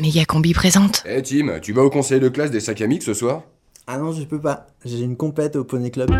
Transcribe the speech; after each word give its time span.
Méga 0.00 0.24
Combi 0.24 0.52
présente. 0.52 1.02
Eh 1.08 1.22
Tim, 1.22 1.58
tu 1.60 1.72
vas 1.72 1.82
au 1.82 1.90
conseil 1.90 2.20
de 2.20 2.28
classe 2.28 2.50
des 2.50 2.60
sacs 2.60 2.80
à 2.80 2.86
ce 3.00 3.14
soir? 3.14 3.42
Ah 3.86 3.98
non, 3.98 4.12
je 4.12 4.22
peux 4.22 4.40
pas. 4.40 4.66
J'ai 4.84 5.00
une 5.00 5.16
compète 5.16 5.56
au 5.56 5.64
Poney 5.64 5.90
Club. 5.90 6.10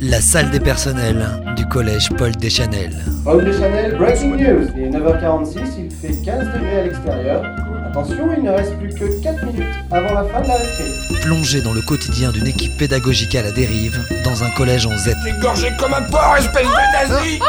La 0.00 0.20
salle 0.20 0.50
des 0.50 0.60
personnels 0.60 1.26
du 1.56 1.66
collège 1.66 2.08
Paul 2.18 2.32
Deschanel. 2.36 2.92
Paul 3.24 3.44
Deschanel, 3.44 3.96
breaking 3.96 4.36
news. 4.36 4.66
Il 4.76 4.82
est 4.82 4.90
9h46, 4.90 5.58
il 5.78 5.90
fait 5.90 6.24
15 6.24 6.46
degrés 6.46 6.78
à 6.78 6.84
l'extérieur. 6.84 7.42
Attention, 7.90 8.28
il 8.36 8.44
ne 8.44 8.50
reste 8.50 8.78
plus 8.78 8.94
que 8.94 9.20
4 9.20 9.44
minutes 9.46 9.64
avant 9.90 10.14
la 10.14 10.22
fin 10.22 10.40
de 10.40 10.46
la 10.46 10.54
récré. 10.54 10.84
Plongé 11.22 11.60
dans 11.60 11.72
le 11.72 11.82
quotidien 11.82 12.30
d'une 12.30 12.46
équipe 12.46 12.78
pédagogique 12.78 13.34
à 13.34 13.42
la 13.42 13.50
dérive, 13.50 13.98
dans 14.22 14.44
un 14.44 14.50
collège 14.50 14.86
en 14.86 14.96
Z. 14.96 15.10
gorgé 15.42 15.70
comme 15.76 15.92
un 15.92 16.02
porc, 16.02 16.36
espèce 16.38 16.68
de 16.68 17.12
nazi 17.12 17.40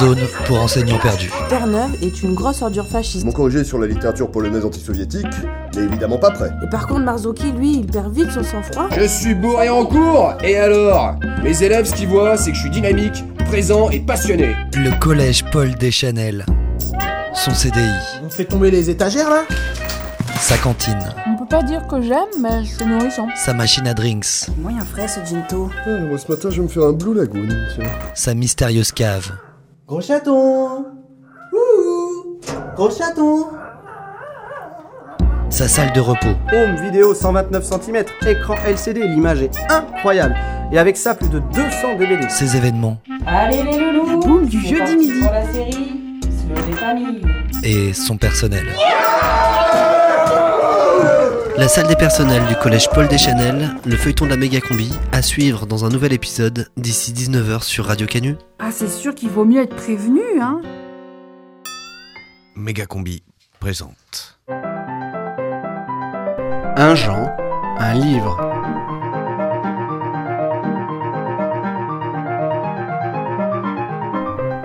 Zone 0.00 0.20
pour 0.46 0.58
enseignants 0.58 0.98
perdus. 0.98 1.30
Terre-Neuve 1.50 1.90
est 2.00 2.22
une 2.22 2.32
grosse 2.34 2.62
ordure 2.62 2.86
fasciste. 2.86 3.26
Mon 3.26 3.32
corrigé 3.32 3.62
sur 3.62 3.78
la 3.78 3.86
littérature 3.86 4.30
polonaise 4.30 4.64
anti-soviétique 4.64 5.26
n'est 5.76 5.82
évidemment 5.82 6.16
pas 6.16 6.30
prêt. 6.30 6.50
Et 6.64 6.70
par 6.70 6.86
contre, 6.86 7.02
Marzocchi, 7.02 7.52
lui, 7.52 7.76
il 7.80 7.86
perd 7.86 8.10
vite 8.14 8.30
son 8.30 8.42
sang-froid. 8.42 8.88
Je 8.96 9.06
suis 9.06 9.34
bourré 9.34 9.68
en 9.68 9.84
cours 9.84 10.32
Et 10.42 10.56
alors? 10.56 11.16
Mes 11.44 11.62
élèves, 11.62 11.84
ce 11.84 11.94
qu'ils 11.94 12.08
voient, 12.08 12.38
c'est 12.38 12.52
que 12.52 12.56
je 12.56 12.62
suis 12.62 12.70
dynamique, 12.70 13.22
présent 13.44 13.90
et 13.90 14.00
passionné. 14.00 14.56
Le 14.76 14.98
collège 14.98 15.44
Paul 15.52 15.74
Deschanel. 15.74 16.46
Son 17.34 17.54
CDI. 17.54 17.90
On 18.24 18.28
fait 18.28 18.44
tomber 18.44 18.70
les 18.70 18.90
étagères 18.90 19.28
là? 19.30 19.42
Sa 20.38 20.56
cantine. 20.58 20.98
On 21.26 21.36
peut 21.36 21.46
pas 21.48 21.62
dire 21.62 21.86
que 21.86 22.00
j'aime, 22.02 22.28
mais 22.40 22.64
c'est 22.64 22.84
nourrissant. 22.84 23.26
Sa 23.36 23.54
machine 23.54 23.86
à 23.86 23.94
drinks. 23.94 24.48
Moyen 24.58 24.84
frais 24.84 25.08
ce 25.08 25.20
ginto. 25.24 25.70
Ah, 25.86 25.98
moi 26.00 26.18
ce 26.18 26.30
matin 26.30 26.50
je 26.50 26.56
vais 26.56 26.62
me 26.62 26.68
faire 26.68 26.84
un 26.84 26.92
Blue 26.92 27.14
Lagoon, 27.14 27.48
tiens. 27.74 27.88
Sa 28.14 28.34
mystérieuse 28.34 28.92
cave. 28.92 29.32
Gros 29.86 30.00
chaton 30.00 30.84
Ouh 31.52 32.38
Gros 32.74 32.90
chaton 32.90 33.46
Sa 35.48 35.68
salle 35.68 35.92
de 35.92 36.00
repos. 36.00 36.34
Home 36.52 36.76
vidéo 36.82 37.14
129 37.14 37.64
cm, 37.64 38.04
écran 38.26 38.54
LCD, 38.66 39.06
l'image 39.06 39.42
est 39.42 39.56
incroyable. 39.70 40.34
Et 40.72 40.78
avec 40.78 40.96
ça, 40.96 41.14
plus 41.14 41.28
de 41.28 41.38
200 41.38 41.98
DVD. 41.98 42.28
Ses 42.28 42.56
événements. 42.56 42.98
Allez 43.26 43.62
les 43.62 43.78
loulous 43.78 44.06
La 44.06 44.16
boum 44.16 44.46
du 44.46 44.60
jeudi 44.60 44.96
midi. 44.96 45.20
Pour 45.20 45.32
la 45.32 45.52
série, 45.52 46.01
des 46.54 46.76
familles. 46.76 47.22
Et 47.62 47.92
son 47.92 48.16
personnel. 48.16 48.66
La 51.56 51.68
salle 51.68 51.86
des 51.86 51.96
personnels 51.96 52.46
du 52.46 52.56
collège 52.56 52.88
Paul 52.90 53.06
Deschanel, 53.08 53.70
le 53.84 53.96
feuilleton 53.96 54.24
de 54.24 54.30
la 54.30 54.36
méga 54.36 54.60
combi, 54.60 54.90
à 55.12 55.22
suivre 55.22 55.66
dans 55.66 55.84
un 55.84 55.90
nouvel 55.90 56.12
épisode 56.12 56.68
d'ici 56.76 57.12
19h 57.12 57.62
sur 57.62 57.84
Radio 57.86 58.06
Canu. 58.06 58.36
Ah, 58.58 58.70
c'est 58.72 58.88
sûr 58.88 59.14
qu'il 59.14 59.28
vaut 59.28 59.44
mieux 59.44 59.62
être 59.62 59.76
prévenu, 59.76 60.22
hein. 60.40 60.60
Méga 62.56 62.86
combi 62.86 63.22
présente. 63.60 64.40
Un 66.76 66.94
Jean, 66.94 67.30
un 67.78 67.94
livre. 67.94 68.40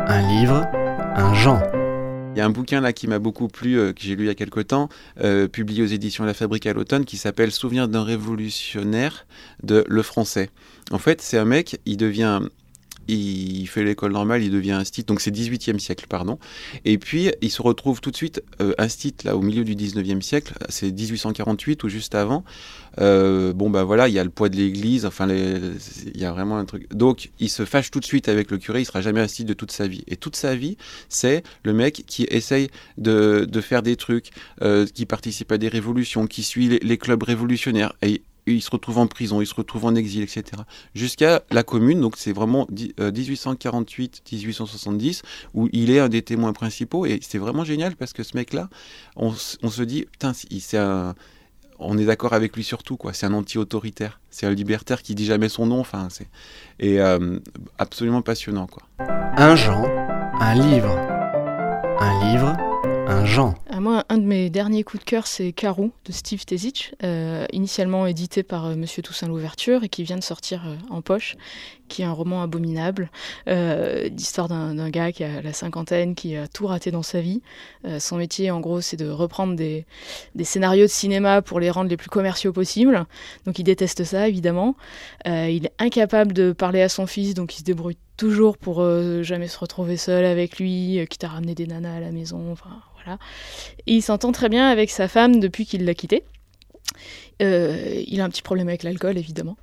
Un 0.07 0.21
livre, 0.21 0.65
un 1.15 1.33
Jean. 1.33 1.61
Il 2.37 2.39
y 2.39 2.43
a 2.43 2.45
un 2.45 2.51
bouquin 2.51 2.81
là 2.81 2.93
qui 2.93 3.07
m'a 3.07 3.17
beaucoup 3.17 3.47
plu, 3.47 3.79
euh, 3.79 3.93
que 3.93 4.01
j'ai 4.03 4.15
lu 4.15 4.25
il 4.25 4.27
y 4.27 4.29
a 4.29 4.35
quelque 4.35 4.59
temps, 4.59 4.89
euh, 5.21 5.47
publié 5.47 5.81
aux 5.81 5.87
éditions 5.87 6.23
La 6.23 6.35
Fabrique 6.35 6.67
à 6.67 6.73
l'automne, 6.73 7.03
qui 7.03 7.17
s'appelle 7.17 7.51
Souvenir 7.51 7.87
d'un 7.87 8.03
révolutionnaire 8.03 9.25
de 9.63 9.83
Le 9.87 10.03
Français. 10.03 10.51
En 10.91 10.99
fait, 10.99 11.19
c'est 11.19 11.39
un 11.39 11.45
mec, 11.45 11.81
il 11.87 11.97
devient. 11.97 12.41
Il 13.07 13.65
fait 13.67 13.83
l'école 13.83 14.11
normale, 14.11 14.43
il 14.43 14.51
devient 14.51 14.73
instit, 14.73 15.03
donc 15.03 15.21
c'est 15.21 15.31
18e 15.31 15.79
siècle, 15.79 16.05
pardon. 16.09 16.39
Et 16.85 16.97
puis, 16.97 17.31
il 17.41 17.51
se 17.51 17.61
retrouve 17.61 18.01
tout 18.01 18.11
de 18.11 18.15
suite 18.15 18.43
euh, 18.61 18.73
instit, 18.77 19.15
là, 19.23 19.35
au 19.35 19.41
milieu 19.41 19.63
du 19.63 19.75
19e 19.75 20.21
siècle, 20.21 20.53
c'est 20.69 20.91
1848 20.91 21.83
ou 21.83 21.89
juste 21.89 22.15
avant. 22.15 22.43
Euh, 22.99 23.53
bon, 23.53 23.69
bah 23.69 23.83
voilà, 23.83 24.07
il 24.07 24.13
y 24.13 24.19
a 24.19 24.23
le 24.23 24.29
poids 24.29 24.49
de 24.49 24.55
l'église, 24.55 25.05
enfin, 25.05 25.27
il 25.29 26.19
y 26.19 26.25
a 26.25 26.31
vraiment 26.31 26.57
un 26.57 26.65
truc. 26.65 26.93
Donc, 26.93 27.29
il 27.39 27.49
se 27.49 27.65
fâche 27.65 27.91
tout 27.91 27.99
de 27.99 28.05
suite 28.05 28.27
avec 28.29 28.51
le 28.51 28.57
curé, 28.57 28.81
il 28.81 28.85
sera 28.85 29.01
jamais 29.01 29.21
instit 29.21 29.45
de 29.45 29.53
toute 29.53 29.71
sa 29.71 29.87
vie. 29.87 30.03
Et 30.07 30.15
toute 30.15 30.35
sa 30.35 30.55
vie, 30.55 30.77
c'est 31.09 31.43
le 31.63 31.73
mec 31.73 32.03
qui 32.07 32.23
essaye 32.29 32.69
de, 32.97 33.47
de 33.49 33.61
faire 33.61 33.83
des 33.83 33.95
trucs, 33.95 34.31
euh, 34.61 34.85
qui 34.85 35.05
participe 35.05 35.51
à 35.51 35.57
des 35.57 35.67
révolutions, 35.67 36.27
qui 36.27 36.43
suit 36.43 36.67
les, 36.67 36.79
les 36.79 36.97
clubs 36.97 37.21
révolutionnaires. 37.21 37.93
Et 38.01 38.21
il 38.47 38.61
se 38.61 38.69
retrouve 38.71 38.97
en 38.97 39.07
prison, 39.07 39.41
il 39.41 39.47
se 39.47 39.53
retrouve 39.55 39.85
en 39.85 39.95
exil, 39.95 40.23
etc. 40.23 40.43
Jusqu'à 40.95 41.43
la 41.51 41.63
commune, 41.63 42.01
donc 42.01 42.17
c'est 42.17 42.33
vraiment 42.33 42.65
di- 42.69 42.93
euh, 42.99 43.11
1848-1870, 43.11 45.21
où 45.53 45.69
il 45.71 45.91
est 45.91 45.99
un 45.99 46.09
des 46.09 46.21
témoins 46.21 46.53
principaux. 46.53 47.05
Et 47.05 47.19
c'est 47.21 47.37
vraiment 47.37 47.63
génial 47.63 47.95
parce 47.95 48.13
que 48.13 48.23
ce 48.23 48.35
mec-là, 48.35 48.69
on, 49.15 49.33
se 49.33 49.83
dit, 49.83 50.05
putain. 50.11 50.33
On 51.79 51.95
est 51.99 52.05
d'accord 52.05 52.33
avec 52.33 52.55
lui 52.55 52.63
surtout, 52.63 52.97
quoi. 52.97 53.13
C'est 53.13 53.27
un 53.27 53.33
anti-autoritaire. 53.33 54.19
C'est 54.31 54.47
un 54.47 54.53
libertaire 54.53 55.03
qui 55.03 55.13
dit 55.13 55.25
jamais 55.25 55.47
son 55.47 55.67
nom. 55.67 55.79
Enfin, 55.79 56.07
c'est 56.09 56.27
et 56.79 56.99
euh, 56.99 57.37
absolument 57.77 58.23
passionnant, 58.23 58.65
quoi. 58.65 58.81
Un 58.99 59.55
Jean, 59.55 59.85
un 60.39 60.55
livre. 60.55 60.97
Un 61.99 62.31
livre, 62.31 62.57
un 63.07 63.25
Jean. 63.25 63.55
Euh, 63.71 63.79
moi, 63.79 64.03
un 64.09 64.17
de 64.17 64.25
mes 64.25 64.49
derniers 64.49 64.83
coups 64.83 65.03
de 65.03 65.09
cœur, 65.09 65.27
c'est 65.27 65.53
Carou 65.53 65.91
de 66.05 66.11
Steve 66.11 66.43
Tezich, 66.45 66.93
euh, 67.03 67.45
initialement 67.53 68.05
édité 68.05 68.43
par 68.43 68.65
euh, 68.65 68.75
Monsieur 68.75 69.01
Toussaint 69.01 69.27
Louverture 69.27 69.83
et 69.83 69.89
qui 69.89 70.03
vient 70.03 70.17
de 70.17 70.23
sortir 70.23 70.63
euh, 70.67 70.75
en 70.89 71.01
poche, 71.01 71.37
qui 71.87 72.01
est 72.01 72.05
un 72.05 72.11
roman 72.11 72.41
abominable, 72.41 73.09
d'histoire 74.11 74.49
d'un 74.49 74.89
gars 74.89 75.13
qui 75.13 75.23
a 75.23 75.41
la 75.41 75.53
cinquantaine, 75.53 76.15
qui 76.15 76.35
a 76.35 76.45
tout 76.45 76.67
raté 76.67 76.91
dans 76.91 77.01
sa 77.01 77.21
vie. 77.21 77.41
Son 77.99 78.17
métier, 78.17 78.51
en 78.51 78.59
gros, 78.59 78.81
c'est 78.81 78.97
de 78.97 79.09
reprendre 79.09 79.55
des, 79.55 79.85
des 80.35 80.43
scénarios 80.43 80.83
de 80.83 80.91
cinéma 80.91 81.41
pour 81.41 81.61
les 81.61 81.69
rendre 81.69 81.89
les 81.89 81.95
plus 81.95 82.09
commerciaux 82.09 82.51
possibles. 82.51 83.05
Donc 83.45 83.57
il 83.57 83.63
déteste 83.63 84.03
ça, 84.03 84.27
évidemment. 84.27 84.75
Il 85.25 85.67
est 85.67 85.73
incapable 85.79 86.33
de 86.33 86.51
parler 86.51 86.81
à 86.81 86.89
son 86.89 87.07
fils, 87.07 87.33
donc 87.33 87.55
il 87.55 87.59
se 87.59 87.63
débrouille 87.63 87.95
toujours 88.17 88.57
pour 88.57 88.81
euh, 88.81 89.23
jamais 89.23 89.47
se 89.47 89.57
retrouver 89.57 89.95
seul 89.95 90.25
avec 90.25 90.59
lui, 90.59 90.99
euh, 90.99 91.05
quitte 91.05 91.23
à 91.23 91.29
ramener 91.29 91.55
des 91.55 91.67
nanas 91.67 91.95
à 91.95 91.99
la 91.99 92.11
maison, 92.11 92.51
enfin 92.51 92.81
voilà. 92.95 93.19
Il 93.85 94.01
s'entend 94.01 94.31
très 94.31 94.49
bien 94.49 94.67
avec 94.67 94.89
sa 94.89 95.07
femme 95.07 95.39
depuis 95.39 95.65
qu'il 95.65 95.85
l'a 95.85 95.93
quitté. 95.93 96.23
Euh, 97.41 98.03
il 98.07 98.19
a 98.19 98.25
un 98.25 98.29
petit 98.29 98.41
problème 98.41 98.67
avec 98.67 98.83
l'alcool, 98.83 99.17
évidemment. 99.17 99.55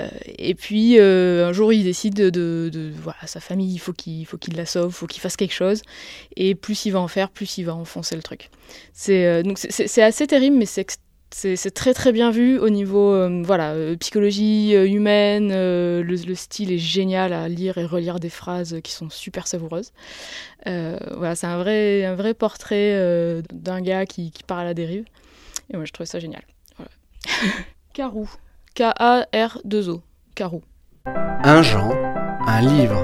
Euh, 0.00 0.08
et 0.26 0.54
puis, 0.54 0.98
un 0.98 1.52
jour, 1.52 1.72
il 1.72 1.84
décide 1.84 2.14
de... 2.14 2.92
voilà, 3.00 3.26
sa 3.26 3.40
famille, 3.40 3.72
il 3.72 3.78
faut 3.78 3.92
qu'il 3.92 4.26
la 4.56 4.66
sauve, 4.66 4.90
il 4.90 4.94
faut 4.94 5.06
qu'il 5.06 5.20
fasse 5.20 5.36
quelque 5.36 5.54
chose. 5.54 5.82
Et 6.36 6.54
plus 6.54 6.84
il 6.84 6.90
va 6.90 7.00
en 7.00 7.08
faire, 7.08 7.30
plus 7.30 7.56
il 7.58 7.64
va 7.64 7.74
enfoncer 7.74 8.16
le 8.16 8.22
truc. 8.22 8.50
C'est 8.92 9.42
donc 9.42 9.58
c'est- 9.58 10.02
assez 10.02 10.26
terrible, 10.26 10.56
mais 10.56 10.66
c'est 10.66 10.98
c'est 11.34 11.70
très 11.74 11.94
très 11.94 12.12
bien 12.12 12.30
vu 12.30 12.58
au 12.58 12.68
niveau 12.68 13.12
euh, 13.12 13.42
voilà 13.44 13.72
euh, 13.72 13.96
psychologie 13.96 14.74
euh, 14.74 14.86
humaine. 14.86 15.50
euh, 15.52 16.02
le, 16.02 16.14
le 16.16 16.34
style 16.34 16.70
est 16.72 16.78
génial 16.78 17.32
à 17.32 17.48
lire 17.48 17.78
et 17.78 17.84
relire 17.86 18.20
des 18.20 18.28
phrases 18.30 18.80
qui 18.84 18.92
sont 18.92 19.08
super 19.10 19.46
savoureuses. 19.46 19.92
Euh, 20.66 20.98
voilà, 21.16 21.34
c'est 21.34 21.46
un 21.46 21.58
vrai 21.58 22.04
un 22.04 22.14
vrai 22.14 22.34
portrait 22.34 22.92
euh, 22.94 23.42
d'un 23.52 23.80
gars 23.80 24.06
qui, 24.06 24.30
qui 24.30 24.42
part 24.42 24.58
à 24.58 24.64
la 24.64 24.74
dérive. 24.74 25.04
Et 25.72 25.76
moi, 25.76 25.84
je 25.86 25.92
trouve 25.92 26.06
ça 26.06 26.18
génial. 26.18 26.42
Voilà. 26.76 26.90
Carou. 27.94 28.28
K-A-R-2-O. 28.74 30.02
Carou. 30.34 30.62
Un 31.06 31.62
Jean, 31.62 31.90
un 32.46 32.60
livre. 32.60 33.02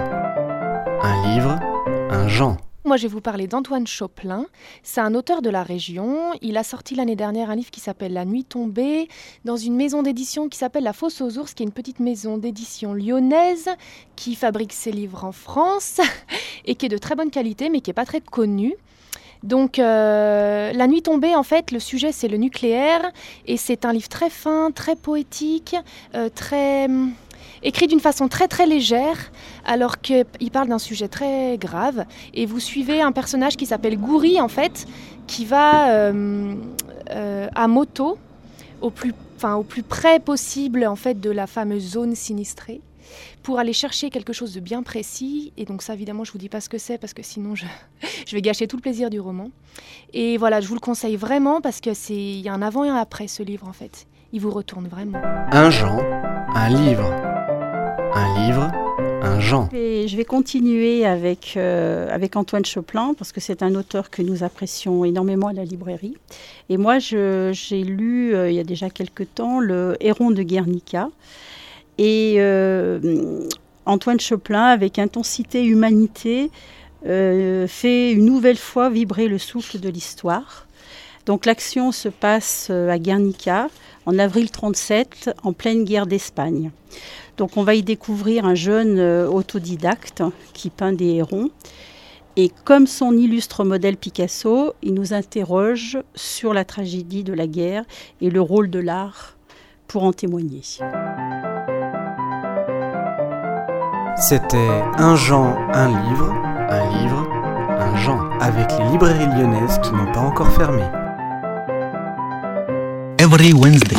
Un 1.03 1.34
livre, 1.34 1.59
un 2.10 2.28
Jean. 2.28 2.56
Moi, 2.88 2.97
je 2.97 3.03
vais 3.03 3.12
vous 3.12 3.21
parler 3.21 3.47
d'Antoine 3.47 3.87
Choplin. 3.87 4.47
C'est 4.82 5.03
un 5.03 5.15
auteur 5.15 5.43
de 5.43 5.50
la 5.50 5.62
région. 5.62 6.32
Il 6.41 6.56
a 6.56 6.65
sorti 6.65 6.94
l'année 6.94 7.16
dernière 7.16 7.50
un 7.50 7.54
livre 7.54 7.71
qui 7.71 7.81
s'appelle 7.81 8.15
La 8.15 8.25
Nuit 8.25 8.44
tombée 8.44 9.09
dans 9.44 9.59
une 9.59 9.76
maison 9.76 10.03
d'édition 10.03 10.49
qui 10.49 10.56
s'appelle 10.56 10.84
La 10.84 10.94
Fosse 10.94 11.21
aux 11.21 11.37
Ours, 11.37 11.53
qui 11.53 11.62
est 11.62 11.66
une 11.66 11.72
petite 11.72 12.00
maison 12.00 12.38
d'édition 12.38 12.94
lyonnaise 12.94 13.69
qui 14.16 14.34
fabrique 14.34 14.72
ses 14.72 14.91
livres 14.91 15.25
en 15.25 15.32
France 15.32 16.00
et 16.65 16.77
qui 16.77 16.87
est 16.87 16.88
de 16.88 16.97
très 16.97 17.15
bonne 17.15 17.31
qualité, 17.31 17.69
mais 17.69 17.82
qui 17.82 17.91
n'est 17.91 17.94
pas 17.94 18.06
très 18.06 18.22
connue. 18.22 18.75
Donc, 19.43 19.78
euh, 19.78 20.72
La 20.72 20.87
Nuit 20.87 21.03
tombée, 21.03 21.37
en 21.37 21.43
fait, 21.43 21.72
le 21.72 21.80
sujet 21.80 22.10
c'est 22.10 22.28
le 22.28 22.39
nucléaire 22.39 23.13
et 23.47 23.59
c'est 23.59 23.84
un 23.84 23.92
livre 23.92 24.09
très 24.09 24.30
fin, 24.30 24.71
très 24.71 24.97
poétique, 24.97 25.77
euh, 26.15 26.30
très 26.34 26.86
hum, 26.86 27.13
écrit 27.63 27.87
d'une 27.87 28.01
façon 28.01 28.28
très 28.28 28.49
très 28.49 28.66
légère, 28.66 29.33
alors 29.65 30.01
qu'il 30.01 30.51
parle 30.53 30.69
d'un 30.69 30.78
sujet 30.78 31.09
très 31.09 31.59
grave. 31.59 32.05
Et 32.34 32.47
vous 32.47 32.60
suivez 32.60 33.01
un 33.01 33.13
personnage 33.13 33.57
qui 33.57 33.66
s'appelle 33.66 33.99
Gouri, 33.99 34.41
en 34.41 34.49
fait, 34.49 34.87
qui 35.27 35.45
va 35.45 35.91
euh, 35.91 36.55
euh, 37.10 37.49
à 37.55 37.69
moto 37.69 38.19
au 38.81 38.91
plus, 38.91 39.15
enfin, 39.37 39.55
au 39.57 39.63
plus 39.63 39.83
près 39.83 40.21
possible 40.21 40.87
en 40.87 40.97
fait 40.97 41.21
de 41.21 41.31
la 41.31 41.47
fameuse 41.47 41.93
zone 41.93 42.15
sinistrée 42.15 42.81
pour 43.43 43.59
aller 43.59 43.72
chercher 43.72 44.11
quelque 44.11 44.33
chose 44.33 44.53
de 44.53 44.61
bien 44.61 44.83
précis. 44.83 45.53
Et 45.57 45.65
donc 45.65 45.83
ça, 45.83 45.95
évidemment, 45.95 46.25
je 46.25 46.33
vous 46.33 46.39
dis 46.39 46.49
pas 46.49 46.61
ce 46.61 46.69
que 46.69 46.78
c'est 46.78 46.99
parce 46.99 47.15
que 47.15 47.22
sinon 47.22 47.54
je, 47.54 47.65
je 48.27 48.34
vais 48.34 48.43
gâcher 48.43 48.66
tout 48.66 48.77
le 48.77 48.83
plaisir 48.83 49.11
du 49.11 49.21
roman. 49.21 49.51
Et 50.13 50.37
voilà, 50.37 50.61
je 50.61 50.69
vous 50.69 50.75
le 50.75 50.81
conseille 50.81 51.16
vraiment 51.16 51.61
parce 51.61 51.81
que 51.81 51.95
c'est 51.95 52.15
il 52.15 52.41
y 52.41 52.49
a 52.49 52.53
un 52.53 52.63
avant 52.63 52.84
et 52.84 52.89
un 52.89 52.97
après 52.97 53.28
ce 53.28 53.43
livre 53.43 53.66
en 53.69 53.72
fait. 53.72 54.07
Il 54.33 54.41
vous 54.41 54.51
retourne 54.51 54.89
vraiment. 54.89 55.21
Un 55.53 55.71
Jean, 55.71 55.99
un 56.54 56.69
livre. 56.69 57.38
Un 58.18 58.47
livre, 58.47 58.72
un 59.22 59.38
Jean. 59.38 59.68
Et 59.72 60.09
je 60.09 60.16
vais 60.16 60.24
continuer 60.24 61.06
avec, 61.06 61.54
euh, 61.56 62.09
avec 62.10 62.34
Antoine 62.34 62.65
Choplin, 62.65 63.15
parce 63.16 63.30
que 63.30 63.41
c'est 63.41 63.62
un 63.62 63.76
auteur 63.76 64.10
que 64.10 64.22
nous 64.22 64.42
apprécions 64.42 65.04
énormément 65.04 65.47
à 65.47 65.53
la 65.53 65.62
librairie. 65.62 66.16
Et 66.68 66.78
moi, 66.78 66.98
j'ai 66.98 67.84
lu, 67.84 68.34
euh, 68.34 68.50
il 68.50 68.56
y 68.56 68.59
a 68.59 68.65
déjà 68.65 68.91
quelque 68.91 69.22
temps, 69.22 69.60
Le 69.60 69.97
Héron 70.00 70.32
de 70.32 70.42
Guernica. 70.42 71.10
Et 71.98 72.34
euh, 72.38 73.47
Antoine 73.86 74.18
Choplin, 74.18 74.65
avec 74.65 74.98
intensité 74.98 75.60
et 75.60 75.66
humanité, 75.66 76.50
fait 77.04 78.10
une 78.10 78.24
nouvelle 78.24 78.56
fois 78.56 78.91
vibrer 78.91 79.28
le 79.28 79.38
souffle 79.38 79.78
de 79.78 79.88
l'histoire. 79.88 80.66
Donc 81.24 81.47
l'action 81.47 81.92
se 81.92 82.09
passe 82.09 82.70
à 82.70 82.98
Guernica 82.98 83.68
en 84.06 84.18
avril 84.18 84.50
37, 84.50 85.30
en 85.44 85.53
pleine 85.53 85.84
guerre 85.84 86.09
d'Espagne. 86.09 86.72
Donc 87.39 87.57
on 87.57 87.63
va 87.63 87.75
y 87.75 87.83
découvrir 87.83 88.45
un 88.45 88.57
jeune 88.57 88.99
euh, 88.99 89.29
autodidacte 89.29 90.23
qui 90.53 90.71
peint 90.71 90.93
des 90.93 91.15
hérons. 91.15 91.51
Et 92.37 92.53
comme 92.65 92.87
son 92.87 93.13
illustre 93.13 93.65
modèle 93.65 93.97
Picasso, 93.97 94.75
il 94.83 94.95
nous 94.95 95.15
interroge 95.15 95.99
sur 96.15 96.53
la 96.53 96.65
tragédie 96.65 97.25
de 97.25 97.33
la 97.33 97.47
guerre 97.47 97.85
et 98.21 98.31
le 98.31 98.41
rôle 98.41 98.71
de 98.71 98.81
l'art 98.81 99.37
pour 99.87 100.05
en 100.05 100.13
témoigner. 100.13 100.63
C'était 104.17 104.83
Un 104.99 105.15
Jean, 105.15 105.57
un 105.73 105.89
livre, 105.89 106.33
un 106.69 107.03
livre, 107.03 107.29
un 107.79 107.97
Jean, 107.97 108.31
avec 108.41 108.67
les 108.79 108.91
librairies 108.91 109.27
lyonnaises 109.27 109.79
qui 109.83 109.93
n'ont 109.93 110.13
pas 110.13 110.21
encore 110.21 110.51
fermé. 110.51 110.83
Every 113.21 113.53
Wednesday. 113.53 113.97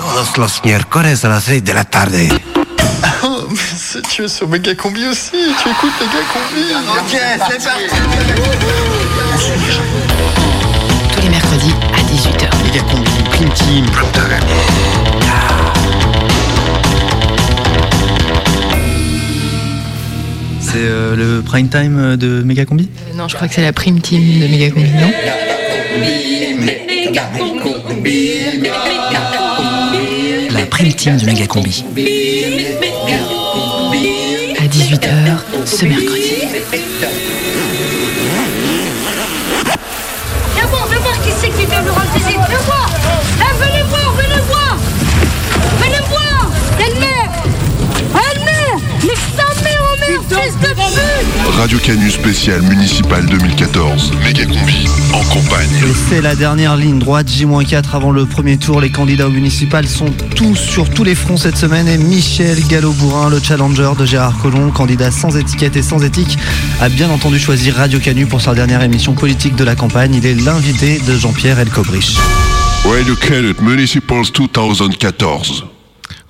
Todos 0.00 0.38
los 0.38 0.64
miércoles 0.64 1.24
a 1.26 1.28
las 1.28 1.44
6 1.44 1.62
de 1.62 1.74
la 1.74 1.84
tarde. 1.84 2.28
Oh, 3.22 3.46
mais 3.50 4.00
tu 4.14 4.24
es 4.24 4.28
sur 4.28 4.48
Méga 4.48 4.74
Combi 4.74 5.06
aussi, 5.06 5.32
tu 5.32 5.68
écoutes 5.68 5.92
Méga 6.00 6.22
Combi. 6.32 6.64
Ok, 6.98 7.20
c'est 7.50 7.62
parti. 7.62 7.84
Tous 11.12 11.20
les 11.20 11.28
mercredis 11.28 11.74
à 11.92 12.00
18h. 12.00 12.48
Méga 12.64 12.80
Combi, 12.90 13.10
Prime 13.30 13.52
Team. 13.52 13.84
C'est 20.60 20.78
euh, 20.78 21.14
le 21.16 21.42
prime 21.42 21.68
time 21.68 22.16
de 22.16 22.42
Megacombi 22.42 22.88
Non, 23.16 23.28
je 23.28 23.34
crois 23.34 23.48
que 23.48 23.54
c'est 23.54 23.62
la 23.62 23.72
prime 23.74 24.00
team 24.00 24.40
de 24.40 24.46
Megacombi, 24.46 24.88
non? 24.88 25.10
La 27.12 27.22
prime 27.22 27.50
team 30.78 31.16
de 31.16 31.26
Megacombi. 31.26 31.84
À 34.58 34.64
18h 34.66 35.66
ce 35.66 35.84
mercredi. 35.84 36.34
Viens 40.54 40.66
voir, 40.66 40.86
viens 40.88 40.98
voir 41.00 41.22
qui 41.22 41.30
c'est 41.40 41.50
qui 41.50 41.66
vient 41.66 41.82
nous 41.82 41.92
rendre 41.92 42.12
visite. 42.14 42.38
Viens 42.48 42.58
voir. 42.66 42.90
Eh, 43.38 43.52
venez 43.62 43.82
voir, 43.84 44.14
venez 44.14 44.42
voir. 44.48 44.76
Venez 45.80 46.02
voir. 46.08 46.50
Elle-mère. 46.78 47.30
Elle-mère. 48.14 48.76
Mais 49.02 49.16
sa 49.36 49.62
mère, 49.62 49.69
Radio 51.56 51.78
Canu 51.78 52.10
spécial 52.10 52.62
municipal 52.62 53.26
2014. 53.26 54.12
Méga 54.24 54.44
combi 54.46 54.86
en 55.12 55.22
campagne. 55.24 55.68
Et 55.82 55.94
c'est 56.08 56.20
la 56.20 56.34
dernière 56.34 56.76
ligne 56.76 56.98
droite, 56.98 57.28
J-4 57.28 57.84
avant 57.94 58.10
le 58.10 58.26
premier 58.26 58.56
tour. 58.56 58.80
Les 58.80 58.90
candidats 58.90 59.26
au 59.26 59.30
municipal 59.30 59.86
sont 59.86 60.10
tous 60.34 60.56
sur 60.56 60.88
tous 60.90 61.04
les 61.04 61.14
fronts 61.14 61.36
cette 61.36 61.56
semaine. 61.56 61.88
Et 61.88 61.98
Michel 61.98 62.58
Gallo-Bourrin, 62.68 63.30
le 63.30 63.40
challenger 63.40 63.90
de 63.98 64.06
Gérard 64.06 64.38
Collomb, 64.38 64.70
candidat 64.70 65.10
sans 65.10 65.36
étiquette 65.36 65.76
et 65.76 65.82
sans 65.82 66.02
éthique, 66.02 66.38
a 66.80 66.88
bien 66.88 67.10
entendu 67.10 67.38
choisi 67.38 67.70
Radio 67.70 67.98
Canu 67.98 68.26
pour 68.26 68.40
sa 68.40 68.54
dernière 68.54 68.82
émission 68.82 69.14
politique 69.14 69.56
de 69.56 69.64
la 69.64 69.74
campagne. 69.74 70.14
Il 70.14 70.26
est 70.26 70.34
l'invité 70.34 70.98
de 70.98 71.16
Jean-Pierre 71.16 71.58
Elkobrich. 71.58 72.16
Radio 72.84 73.14
Canu 73.16 73.54
Municipals 73.60 74.30
2014. 74.32 75.64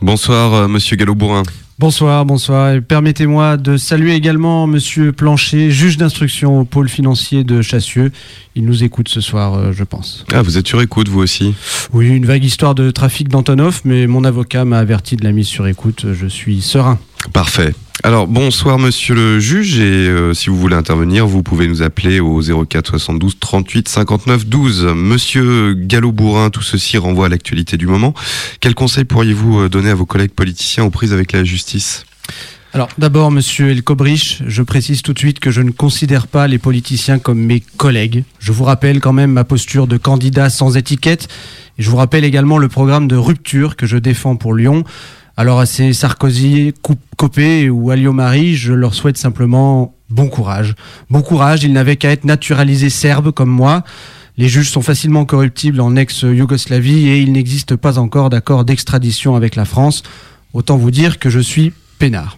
Bonsoir, 0.03 0.55
euh, 0.55 0.69
monsieur 0.69 0.97
Gallo-Bourrin. 0.97 1.43
Bonsoir, 1.81 2.27
bonsoir. 2.27 2.75
Et 2.75 2.83
Permettez-moi 2.83 3.57
de 3.57 3.79
saluer 3.79 4.13
également 4.13 4.67
Monsieur 4.67 5.13
Plancher, 5.13 5.71
juge 5.71 5.97
d'instruction 5.97 6.61
au 6.61 6.65
pôle 6.67 6.91
financier 6.91 7.43
de 7.43 7.63
Chassieux. 7.63 8.13
Il 8.55 8.67
nous 8.67 8.85
écoute 8.85 9.09
ce 9.09 9.23
soir, 9.23 9.55
euh, 9.55 9.73
je 9.73 9.83
pense. 9.85 10.27
Ah, 10.31 10.43
vous 10.43 10.59
êtes 10.59 10.67
sur 10.67 10.83
écoute, 10.83 11.09
vous 11.09 11.21
aussi 11.21 11.55
Oui, 11.95 12.09
une 12.09 12.27
vague 12.27 12.45
histoire 12.45 12.75
de 12.75 12.91
trafic 12.91 13.29
d'Antonov, 13.29 13.81
mais 13.87 14.07
mon 14.07 14.25
avocat 14.25 14.67
m'a 14.67 14.79
averti 14.79 15.17
de 15.17 15.25
la 15.25 15.33
mise 15.33 15.47
sur 15.47 15.67
écoute. 15.67 16.05
Je 16.13 16.27
suis 16.27 16.61
serein. 16.61 16.99
Parfait. 17.33 17.75
Alors, 18.03 18.27
bonsoir, 18.27 18.79
monsieur 18.79 19.15
le 19.15 19.39
juge, 19.41 19.79
et 19.79 20.09
euh, 20.09 20.33
si 20.33 20.49
vous 20.49 20.57
voulez 20.57 20.75
intervenir, 20.75 21.27
vous 21.27 21.43
pouvez 21.43 21.69
nous 21.69 21.83
appeler 21.83 22.19
au 22.19 22.41
04 22.41 22.93
72 22.93 23.39
38 23.39 23.89
59 23.89 24.47
12. 24.47 24.85
Monsieur 24.97 25.75
Gallo-Bourrin, 25.75 26.49
tout 26.49 26.63
ceci 26.63 26.97
renvoie 26.97 27.27
à 27.27 27.29
l'actualité 27.29 27.77
du 27.77 27.87
moment. 27.87 28.15
Quel 28.61 28.75
conseil 28.75 29.05
pourriez-vous 29.05 29.61
euh, 29.61 29.69
donner 29.69 29.91
à 29.91 29.95
vos 29.95 30.07
collègues 30.07 30.33
politiciens 30.33 30.85
aux 30.85 30.91
prises 30.91 31.13
avec 31.13 31.33
la 31.33 31.45
justice? 31.45 32.07
Alors, 32.73 32.89
d'abord, 32.97 33.31
monsieur 33.31 33.71
Elkobrich, 33.71 34.43
je 34.47 34.63
précise 34.63 35.03
tout 35.03 35.13
de 35.13 35.19
suite 35.19 35.41
que 35.41 35.51
je 35.51 35.61
ne 35.61 35.73
considère 35.73 36.27
pas 36.27 36.47
les 36.47 36.59
politiciens 36.59 37.19
comme 37.19 37.41
mes 37.41 37.61
collègues. 37.61 38.25
Je 38.39 38.53
vous 38.53 38.65
rappelle 38.65 39.01
quand 39.01 39.13
même 39.13 39.33
ma 39.33 39.45
posture 39.45 39.87
de 39.87 39.97
candidat 39.97 40.49
sans 40.49 40.77
étiquette. 40.77 41.29
Et 41.79 41.83
je 41.83 41.91
vous 41.91 41.97
rappelle 41.97 42.25
également 42.25 42.59
le 42.59 42.69
programme 42.69 43.09
de 43.09 43.17
rupture 43.17 43.75
que 43.75 43.87
je 43.87 43.97
défends 43.99 44.37
pour 44.37 44.55
Lyon. 44.55 44.85
Alors, 45.41 45.59
à 45.59 45.65
ces 45.65 45.95
Sarkozy, 45.95 46.75
Copé 47.17 47.71
ou 47.71 47.91
Alliot-Marie, 47.91 48.57
je 48.57 48.75
leur 48.75 48.93
souhaite 48.93 49.17
simplement 49.17 49.95
bon 50.11 50.29
courage. 50.29 50.75
Bon 51.09 51.23
courage, 51.23 51.65
ils 51.65 51.73
n'avaient 51.73 51.97
qu'à 51.97 52.11
être 52.11 52.27
naturalisés 52.27 52.91
serbes 52.91 53.31
comme 53.33 53.49
moi. 53.49 53.83
Les 54.37 54.51
juges 54.51 54.69
sont 54.69 54.83
facilement 54.83 55.25
corruptibles 55.25 55.81
en 55.81 55.97
ex-Yougoslavie 55.97 57.09
et 57.09 57.21
il 57.21 57.33
n'existe 57.33 57.75
pas 57.75 57.99
encore 57.99 58.29
d'accord 58.29 58.67
d'extradition 58.67 59.35
avec 59.35 59.57
la 59.57 59.65
France. 59.65 60.03
Autant 60.53 60.77
vous 60.77 60.91
dire 60.91 61.19
que 61.19 61.31
je 61.31 61.41
suis 61.41 61.73
peinard. 61.99 62.37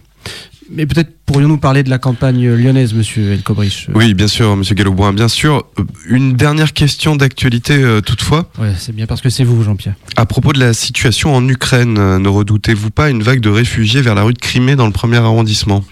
Mais 0.69 0.85
peut-être 0.85 1.11
pourrions-nous 1.25 1.57
parler 1.57 1.83
de 1.83 1.89
la 1.89 1.97
campagne 1.97 2.47
lyonnaise, 2.47 2.93
monsieur 2.93 3.31
Elkobrich 3.31 3.87
Oui, 3.93 4.13
bien 4.13 4.27
sûr, 4.27 4.55
monsieur 4.55 4.75
Gallo-Bourrin, 4.75 5.13
bien 5.13 5.27
sûr. 5.27 5.65
Euh, 5.79 5.83
Une 6.07 6.33
dernière 6.33 6.73
question 6.73 7.15
d'actualité 7.15 7.73
euh, 7.73 8.01
toutefois. 8.01 8.49
Ouais, 8.59 8.73
c'est 8.77 8.95
bien 8.95 9.05
parce 9.05 9.21
que 9.21 9.29
c'est 9.29 9.43
vous, 9.43 9.63
Jean-Pierre. 9.63 9.95
À 10.15 10.25
propos 10.25 10.53
de 10.53 10.59
la 10.59 10.73
situation 10.73 11.35
en 11.35 11.47
Ukraine, 11.47 11.97
euh, 11.97 12.19
ne 12.19 12.27
redoutez-vous 12.27 12.91
pas 12.91 13.09
une 13.09 13.23
vague 13.23 13.39
de 13.39 13.49
réfugiés 13.49 14.01
vers 14.01 14.15
la 14.15 14.23
rue 14.23 14.33
de 14.33 14.39
Crimée 14.39 14.75
dans 14.75 14.85
le 14.85 14.91
premier 14.91 15.17
arrondissement? 15.17 15.83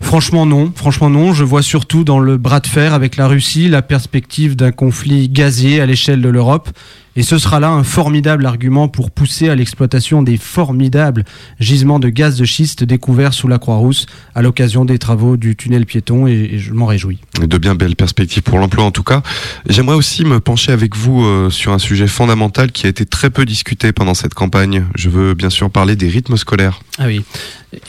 Franchement 0.00 0.46
non, 0.46 0.72
franchement 0.74 1.10
non. 1.10 1.32
Je 1.32 1.44
vois 1.44 1.62
surtout 1.62 2.04
dans 2.04 2.18
le 2.18 2.36
bras 2.36 2.60
de 2.60 2.66
fer 2.66 2.92
avec 2.92 3.16
la 3.16 3.28
Russie 3.28 3.68
la 3.68 3.82
perspective 3.82 4.56
d'un 4.56 4.72
conflit 4.72 5.28
gazier 5.28 5.80
à 5.80 5.86
l'échelle 5.86 6.20
de 6.20 6.28
l'Europe. 6.28 6.70
Et 7.16 7.22
ce 7.22 7.38
sera 7.38 7.60
là 7.60 7.70
un 7.70 7.84
formidable 7.84 8.46
argument 8.46 8.88
pour 8.88 9.10
pousser 9.10 9.48
à 9.48 9.54
l'exploitation 9.54 10.22
des 10.22 10.36
formidables 10.36 11.24
gisements 11.60 11.98
de 11.98 12.08
gaz 12.08 12.36
de 12.36 12.44
schiste 12.44 12.84
découverts 12.84 13.34
sous 13.34 13.48
la 13.48 13.58
Croix-Rousse 13.58 14.06
à 14.34 14.42
l'occasion 14.42 14.84
des 14.84 14.98
travaux 14.98 15.36
du 15.36 15.56
tunnel 15.56 15.86
piéton 15.86 16.26
et, 16.26 16.58
je 16.58 16.72
m'en 16.72 16.86
réjouis. 16.86 17.18
De 17.40 17.58
bien 17.58 17.74
belles 17.74 17.96
perspectives 17.96 18.42
pour 18.42 18.58
l'emploi 18.58 18.84
en 18.84 18.90
tout 18.90 19.02
cas. 19.02 19.22
J'aimerais 19.68 19.96
aussi 19.96 20.24
me 20.24 20.40
pencher 20.40 20.72
avec 20.72 20.96
vous 20.96 21.24
euh, 21.24 21.50
sur 21.50 21.72
un 21.72 21.78
sujet 21.78 22.06
fondamental 22.06 22.72
qui 22.72 22.86
a 22.86 22.88
été 22.88 23.06
très 23.06 23.30
peu 23.30 23.44
discuté 23.44 23.92
pendant 23.92 24.14
cette 24.14 24.34
campagne. 24.34 24.84
Je 24.94 25.08
veux 25.08 25.34
bien 25.34 25.50
sûr 25.50 25.70
parler 25.70 25.96
des 25.96 26.08
rythmes 26.08 26.36
scolaires. 26.36 26.80
Ah 26.98 27.06
oui. 27.06 27.24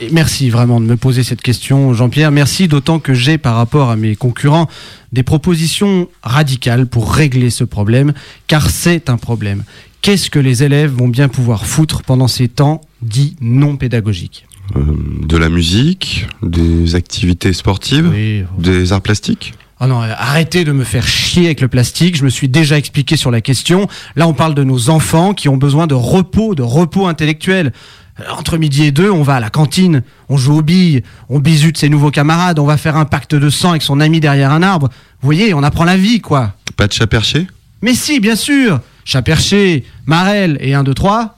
Et 0.02 0.10
merci 0.12 0.50
vraiment 0.50 0.80
de 0.80 0.86
me 0.86 0.98
poser 0.98 1.24
cette 1.24 1.42
question, 1.42 1.94
Jean-Pierre. 1.94 2.32
Merci 2.32 2.68
d'autant 2.68 3.00
que 3.00 3.14
j'ai, 3.14 3.38
par 3.38 3.56
rapport 3.56 3.90
à 3.90 3.96
mes 3.96 4.16
concurrents, 4.16 4.68
des 5.12 5.24
propositions 5.24 6.10
radicales 6.24 6.88
pour 6.88 7.14
régler 7.14 7.50
ce 7.50 7.64
problème, 7.64 8.14
car 8.48 8.70
c'est 8.70 9.10
un 9.10 9.15
problème. 9.18 9.64
Qu'est-ce 10.02 10.30
que 10.30 10.40
les 10.40 10.64
élèves 10.64 10.92
vont 10.92 11.08
bien 11.08 11.28
pouvoir 11.28 11.66
foutre 11.66 12.04
pendant 12.04 12.28
ces 12.28 12.48
temps 12.48 12.82
dits 13.02 13.36
non 13.42 13.76
pédagogiques? 13.76 14.46
Euh, 14.76 14.82
de 15.22 15.38
la 15.38 15.50
musique, 15.50 16.28
des 16.42 16.96
activités 16.96 17.54
sportives, 17.54 18.14
des 18.58 18.94
arts 18.94 19.02
plastiques? 19.02 19.54
Ah 19.80 19.88
non, 19.88 20.02
euh, 20.02 20.14
arrêtez 20.18 20.64
de 20.64 20.72
me 20.72 20.84
faire 20.84 21.08
chier 21.08 21.46
avec 21.46 21.62
le 21.62 21.68
plastique. 21.68 22.16
Je 22.16 22.24
me 22.24 22.30
suis 22.30 22.48
déjà 22.48 22.78
expliqué 22.78 23.18
sur 23.18 23.30
la 23.30 23.42
question. 23.42 23.88
Là, 24.16 24.28
on 24.28 24.34
parle 24.34 24.56
de 24.56 24.64
nos 24.64 24.90
enfants 24.90 25.34
qui 25.34 25.50
ont 25.50 25.58
besoin 25.58 25.86
de 25.86 25.94
repos, 25.94 26.56
de 26.56 26.62
repos 26.62 27.08
intellectuel. 27.08 27.74
Euh, 28.20 28.24
Entre 28.38 28.58
midi 28.58 28.84
et 28.84 28.92
deux, 28.92 29.12
on 29.12 29.22
va 29.24 29.36
à 29.36 29.40
la 29.40 29.50
cantine, 29.50 30.02
on 30.30 30.38
joue 30.38 30.60
aux 30.60 30.62
billes, 30.62 31.04
on 31.30 31.40
bisute 31.40 31.78
ses 31.78 31.90
nouveaux 31.90 32.12
camarades, 32.12 32.58
on 32.58 32.66
va 32.66 32.78
faire 32.78 32.96
un 32.96 33.06
pacte 33.06 33.36
de 33.36 33.50
sang 33.50 33.72
avec 33.72 33.82
son 33.82 34.00
ami 34.00 34.20
derrière 34.20 34.52
un 34.52 34.64
arbre. 34.64 34.90
Vous 35.22 35.26
voyez, 35.26 35.54
on 35.54 35.64
apprend 35.64 35.84
la 35.84 35.98
vie, 35.98 36.22
quoi. 36.22 36.54
Pas 36.78 36.88
de 36.88 36.94
chat 36.94 37.08
perché? 37.08 37.48
Mais 37.82 37.94
si, 37.94 38.20
bien 38.20 38.36
sûr 38.36 38.80
Chat 39.06 39.22
perché, 39.22 39.86
Marel 40.08 40.58
et 40.60 40.74
1, 40.74 40.84
2, 40.84 40.94
3. 40.94 41.38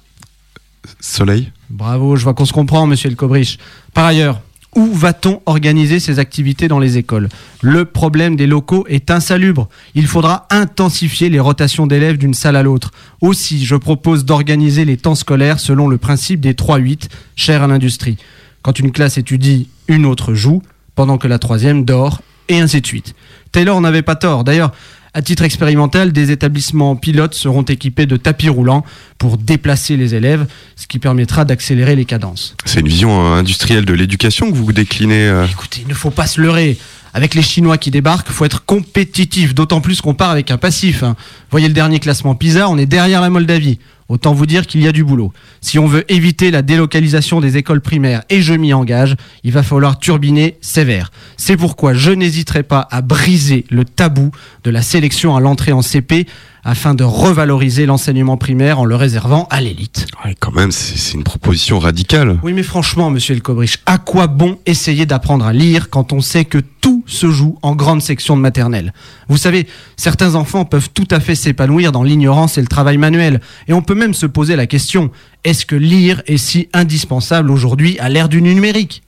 Soleil 1.01 1.51
Bravo, 1.69 2.15
je 2.15 2.23
vois 2.23 2.33
qu'on 2.33 2.45
se 2.45 2.53
comprend, 2.53 2.87
monsieur 2.87 3.09
Elkobrich. 3.09 3.59
Par 3.93 4.05
ailleurs, 4.05 4.41
où 4.73 4.93
va-t-on 4.93 5.41
organiser 5.45 5.99
ces 5.99 6.17
activités 6.17 6.69
dans 6.69 6.79
les 6.79 6.97
écoles? 6.97 7.27
Le 7.61 7.83
problème 7.83 8.37
des 8.37 8.47
locaux 8.47 8.85
est 8.87 9.11
insalubre. 9.11 9.67
Il 9.95 10.07
faudra 10.07 10.47
intensifier 10.49 11.29
les 11.29 11.41
rotations 11.41 11.87
d'élèves 11.87 12.17
d'une 12.17 12.33
salle 12.33 12.55
à 12.55 12.63
l'autre. 12.63 12.91
Aussi, 13.19 13.65
je 13.65 13.75
propose 13.75 14.23
d'organiser 14.23 14.85
les 14.85 14.95
temps 14.95 15.15
scolaires 15.15 15.59
selon 15.59 15.89
le 15.89 15.97
principe 15.97 16.39
des 16.39 16.53
3-8, 16.53 17.09
cher 17.35 17.63
à 17.63 17.67
l'industrie. 17.67 18.17
Quand 18.61 18.79
une 18.79 18.91
classe 18.91 19.17
étudie, 19.17 19.67
une 19.89 20.05
autre 20.05 20.33
joue, 20.33 20.61
pendant 20.95 21.17
que 21.17 21.27
la 21.27 21.39
troisième 21.39 21.83
dort, 21.83 22.21
et 22.49 22.59
ainsi 22.59 22.79
de 22.79 22.87
suite. 22.87 23.13
Taylor 23.51 23.81
n'avait 23.81 24.01
pas 24.03 24.15
tort. 24.15 24.43
D'ailleurs, 24.43 24.71
à 25.17 25.21
titre 25.23 25.41
expérimental, 25.41 26.11
des 26.11 26.29
établissements 26.29 26.95
pilotes 26.95 27.33
seront 27.33 27.63
équipés 27.63 28.05
de 28.05 28.17
tapis 28.17 28.49
roulants 28.49 28.85
pour 29.17 29.39
déplacer 29.39 29.97
les 29.97 30.13
élèves, 30.13 30.45
ce 30.75 30.85
qui 30.85 30.99
permettra 30.99 31.43
d'accélérer 31.43 31.95
les 31.95 32.05
cadences. 32.05 32.55
C'est 32.65 32.81
une 32.81 32.87
vision 32.87 33.25
euh, 33.25 33.39
industrielle 33.39 33.83
de 33.85 33.93
l'éducation 33.95 34.51
que 34.51 34.55
vous 34.55 34.71
déclinez. 34.71 35.27
euh. 35.27 35.47
Écoutez, 35.47 35.81
il 35.81 35.87
ne 35.87 35.95
faut 35.95 36.11
pas 36.11 36.27
se 36.27 36.39
leurrer. 36.39 36.77
Avec 37.15 37.33
les 37.33 37.41
Chinois 37.41 37.79
qui 37.79 37.89
débarquent, 37.89 38.29
faut 38.29 38.45
être 38.45 38.63
compétitif, 38.65 39.55
d'autant 39.55 39.81
plus 39.81 40.01
qu'on 40.01 40.13
part 40.13 40.29
avec 40.29 40.51
un 40.51 40.57
passif. 40.57 41.01
hein. 41.01 41.15
Voyez 41.49 41.67
le 41.67 41.73
dernier 41.73 41.97
classement 41.97 42.35
PISA, 42.35 42.69
on 42.69 42.77
est 42.77 42.85
derrière 42.85 43.19
la 43.21 43.31
Moldavie. 43.31 43.79
Autant 44.09 44.33
vous 44.33 44.45
dire 44.45 44.67
qu'il 44.67 44.81
y 44.81 44.87
a 44.87 44.93
du 44.93 45.03
boulot. 45.03 45.33
Si 45.59 45.79
on 45.79 45.87
veut 45.87 46.09
éviter 46.11 46.49
la 46.49 46.61
délocalisation 46.61 47.41
des 47.41 47.57
écoles 47.57 47.81
primaires, 47.81 48.23
et 48.29 48.41
je 48.41 48.53
m'y 48.53 48.73
engage, 48.73 49.15
il 49.43 49.51
va 49.51 49.63
falloir 49.63 49.99
turbiner 49.99 50.57
sévère. 50.61 51.11
C'est 51.35 51.57
pourquoi 51.57 51.93
je 51.93 52.11
n'hésiterai 52.11 52.63
pas 52.63 52.87
à 52.89 53.01
briser 53.01 53.65
le 53.69 53.83
tabou 53.83 54.31
de 54.63 54.71
la 54.71 54.81
sélection 54.81 55.35
à 55.35 55.41
l'entrée 55.41 55.73
en 55.73 55.81
CP 55.81 56.25
afin 56.67 56.93
de 56.93 57.05
revaloriser 57.05 57.85
l'enseignement 57.85 58.35
primaire 58.35 58.81
en 58.81 58.83
le 58.83 58.97
réservant 58.97 59.47
à 59.49 59.61
l'élite. 59.61 60.05
Ouais, 60.25 60.35
quand 60.37 60.51
même, 60.51 60.73
c'est 60.73 61.13
une 61.13 61.23
proposition 61.23 61.79
radicale. 61.79 62.37
Oui, 62.43 62.51
mais 62.51 62.61
franchement, 62.61 63.09
monsieur 63.09 63.35
Elkobrich, 63.35 63.79
à 63.85 63.97
quoi 63.97 64.27
bon 64.27 64.59
essayer 64.65 65.05
d'apprendre 65.05 65.45
à 65.45 65.53
lire 65.53 65.89
quand 65.89 66.11
on 66.11 66.19
sait 66.19 66.43
que 66.43 66.57
tout 66.57 67.05
se 67.07 67.31
joue 67.31 67.57
en 67.61 67.73
grande 67.73 68.01
section 68.01 68.35
de 68.35 68.41
maternelle? 68.41 68.93
Vous 69.29 69.37
savez, 69.37 69.65
certains 69.95 70.35
enfants 70.35 70.65
peuvent 70.65 70.89
tout 70.93 71.07
à 71.09 71.21
fait 71.21 71.35
s'épanouir 71.35 71.93
dans 71.93 72.03
l'ignorance 72.03 72.57
et 72.57 72.61
le 72.61 72.67
travail 72.67 72.97
manuel. 72.97 73.39
Et 73.69 73.73
on 73.73 73.81
peut 73.81 73.95
même 73.95 74.13
se 74.13 74.25
poser 74.25 74.57
la 74.57 74.67
question, 74.67 75.09
est-ce 75.45 75.65
que 75.65 75.77
lire 75.77 76.21
est 76.27 76.35
si 76.35 76.67
indispensable 76.73 77.49
aujourd'hui 77.49 77.97
à 77.99 78.09
l'ère 78.09 78.27
du 78.27 78.41
numérique? 78.41 79.03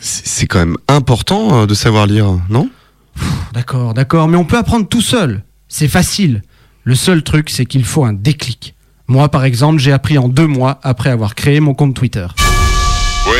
C'est 0.00 0.26
c'est 0.26 0.46
quand 0.46 0.58
même 0.58 0.76
important 0.88 1.62
euh, 1.62 1.66
de 1.66 1.72
savoir 1.72 2.06
lire, 2.06 2.38
non? 2.50 2.68
D'accord, 3.54 3.94
d'accord, 3.94 4.28
mais 4.28 4.36
on 4.36 4.44
peut 4.44 4.58
apprendre 4.58 4.86
tout 4.86 5.00
seul. 5.00 5.42
C'est 5.68 5.88
facile. 5.88 6.42
Le 6.84 6.96
seul 6.96 7.22
truc, 7.22 7.48
c'est 7.48 7.64
qu'il 7.64 7.84
faut 7.84 8.04
un 8.04 8.12
déclic. 8.12 8.74
Moi, 9.06 9.28
par 9.28 9.44
exemple, 9.44 9.78
j'ai 9.78 9.92
appris 9.92 10.18
en 10.18 10.28
deux 10.28 10.48
mois 10.48 10.80
après 10.82 11.10
avoir 11.10 11.36
créé 11.36 11.60
mon 11.60 11.74
compte 11.74 11.94
Twitter. 11.94 12.26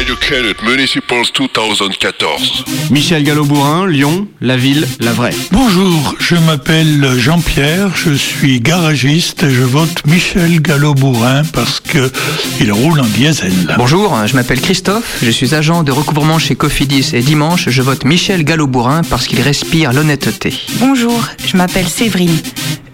Educated 0.01 0.57
Municipals 0.65 1.27
2014. 1.37 2.65
Michel 2.91 3.25
Gallo-Bourrin, 3.25 3.89
Lyon, 3.89 4.29
la 4.41 4.57
ville, 4.57 4.87
la 5.01 5.13
vraie. 5.13 5.35
Bonjour, 5.51 6.15
je 6.21 6.37
m'appelle 6.37 7.19
Jean-Pierre, 7.19 7.91
je 7.97 8.13
suis 8.13 8.61
garagiste 8.61 9.43
et 9.43 9.51
je 9.51 9.63
vote 9.63 10.07
Michel 10.07 10.61
Gallo-Bourrin 10.61 11.43
parce 11.53 11.81
que 11.81 12.13
il 12.61 12.71
roule 12.73 13.01
en 13.01 13.07
diesel. 13.07 13.53
Bonjour, 13.77 14.17
je 14.27 14.35
m'appelle 14.35 14.61
Christophe, 14.61 15.19
je 15.23 15.31
suis 15.31 15.55
agent 15.55 15.83
de 15.83 15.91
recouvrement 15.91 16.39
chez 16.39 16.55
Cofidis 16.55 17.11
et 17.15 17.21
dimanche, 17.21 17.69
je 17.69 17.83
vote 17.83 18.05
Michel 18.05 18.45
Gallo-Bourrin 18.45 19.03
parce 19.03 19.27
qu'il 19.27 19.41
respire 19.41 19.93
l'honnêteté. 19.93 20.55
Bonjour, 20.79 21.21
je 21.45 21.57
m'appelle 21.57 21.89
Séverine. 21.89 22.39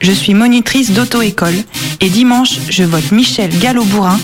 Je 0.01 0.13
suis 0.13 0.35
monitrice 0.35 0.93
d'auto-école 0.93 1.55
et 2.01 2.09
dimanche, 2.09 2.53
je 2.69 2.85
vote 2.85 3.11
Michel 3.11 3.51
Gallo-Bourrin 3.59 4.19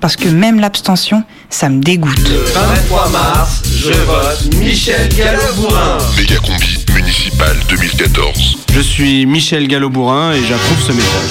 parce 0.00 0.16
que 0.16 0.28
même 0.28 0.58
l'abstention, 0.58 1.22
ça 1.48 1.68
me 1.68 1.82
dégoûte. 1.82 2.18
23 2.54 3.08
mars, 3.10 3.62
je 3.64 3.92
vote 3.92 4.54
Michel 4.56 5.08
Gallo-Bourrin. 5.16 5.98
Mégacombi 6.16 6.78
municipal 6.94 7.56
2014. 7.68 8.58
Je 8.74 8.80
suis 8.80 9.26
Michel 9.26 9.68
Gallo-Bourrin 9.68 10.32
et 10.32 10.40
j'approuve 10.40 10.82
ce 10.82 10.92
message. 10.92 11.30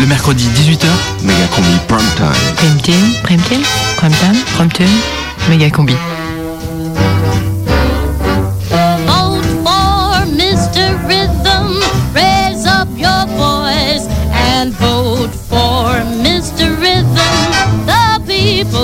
Le 0.00 0.06
mercredi 0.06 0.46
18h, 0.54 0.86
Mégacombi 1.22 1.78
Prime 1.88 2.00
Time. 2.16 2.54
Prime 2.56 2.80
Team, 2.82 3.12
Prime 3.22 3.40
Team, 3.40 3.62
Prime 3.96 4.12
Time, 4.12 4.42
Prime 4.54 4.72
Team, 4.72 4.88
méga 5.48 5.70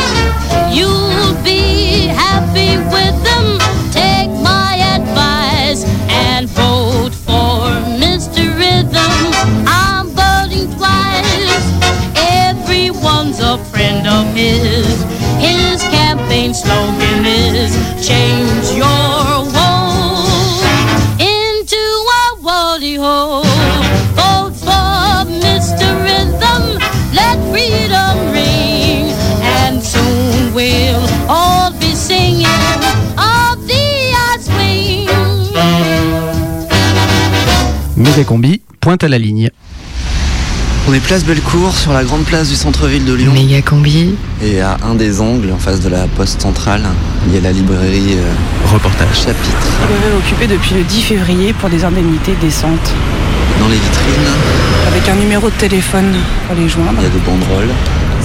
You'll 0.71 1.35
be 1.43 2.07
happy 2.07 2.77
with 2.95 3.15
them. 3.27 3.59
Take 3.91 4.29
my 4.41 4.75
advice 4.95 5.83
and 6.09 6.47
vote 6.49 7.13
for 7.13 7.67
Mr. 7.99 8.43
Rhythm. 8.57 9.13
I'm 9.67 10.07
voting 10.09 10.71
twice. 10.77 11.65
Everyone's 12.15 13.39
a 13.41 13.57
friend 13.71 14.07
of 14.07 14.25
his. 14.33 15.03
His 15.39 15.81
campaign 15.83 16.53
slogan 16.53 17.25
is 17.25 17.71
change 18.07 18.77
your 18.77 19.08
À 38.21 39.07
la 39.07 39.17
ligne. 39.17 39.49
On 40.89 40.93
est 40.93 40.99
place 40.99 41.23
Bellecour, 41.23 41.73
sur 41.73 41.93
la 41.93 42.03
grande 42.03 42.23
place 42.25 42.49
du 42.49 42.55
centre-ville 42.55 43.05
de 43.05 43.13
Lyon. 43.13 43.31
Méga 43.31 43.61
combi. 43.61 44.15
Et 44.43 44.59
à 44.59 44.75
un 44.83 44.95
des 44.95 45.21
angles, 45.21 45.53
en 45.53 45.57
face 45.57 45.79
de 45.79 45.88
la 45.88 46.05
poste 46.17 46.41
centrale, 46.41 46.81
il 47.27 47.35
y 47.35 47.38
a 47.38 47.41
la 47.41 47.53
librairie 47.53 48.17
euh, 48.17 48.73
Reportage. 48.73 49.23
Chapitre. 49.23 49.67
Librairie 49.89 50.17
occupée 50.17 50.47
depuis 50.47 50.75
le 50.75 50.83
10 50.83 51.01
février 51.01 51.53
pour 51.53 51.69
des 51.69 51.85
indemnités 51.85 52.35
décentes. 52.41 52.91
Dans 53.57 53.69
les 53.69 53.75
vitrines, 53.75 54.27
Avec 54.89 55.07
un 55.07 55.15
numéro 55.15 55.49
de 55.49 55.55
téléphone 55.55 56.13
pour 56.45 56.57
les 56.57 56.67
joindre. 56.67 56.95
il 56.97 57.03
y 57.03 57.05
a 57.05 57.09
des 57.09 57.19
banderoles. 57.19 57.69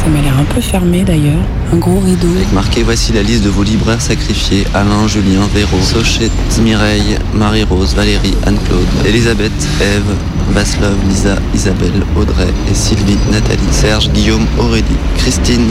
Ça 0.05 0.11
m'a 0.11 0.21
l'air 0.21 0.39
un 0.39 0.45
peu 0.45 0.61
fermé 0.61 1.03
d'ailleurs. 1.03 1.41
Un 1.73 1.79
gros 1.79 1.99
rideau. 1.99 2.29
Avec 2.37 2.53
marqué 2.53 2.83
voici 2.83 3.15
la 3.15 3.23
liste 3.23 3.43
de 3.43 3.49
vos 3.49 3.63
libraires 3.63 4.03
sacrifiés 4.03 4.65
Alain, 4.75 5.09
Julien, 5.09 5.41
Véro, 5.55 5.81
Sochette, 5.81 6.31
Mireille, 6.61 7.17
Marie-Rose, 7.33 7.95
Valérie, 7.95 8.35
Anne-Claude, 8.47 8.87
Elisabeth, 9.07 9.67
Eve, 9.81 10.15
Vaslov, 10.51 10.97
Lisa, 11.09 11.37
Isabelle, 11.55 12.03
Audrey 12.17 12.49
et 12.71 12.75
Sylvie, 12.75 13.19
Nathalie, 13.31 13.61
Serge, 13.71 14.11
Guillaume, 14.11 14.47
Aurélie, 14.59 14.85
Christine, 15.17 15.69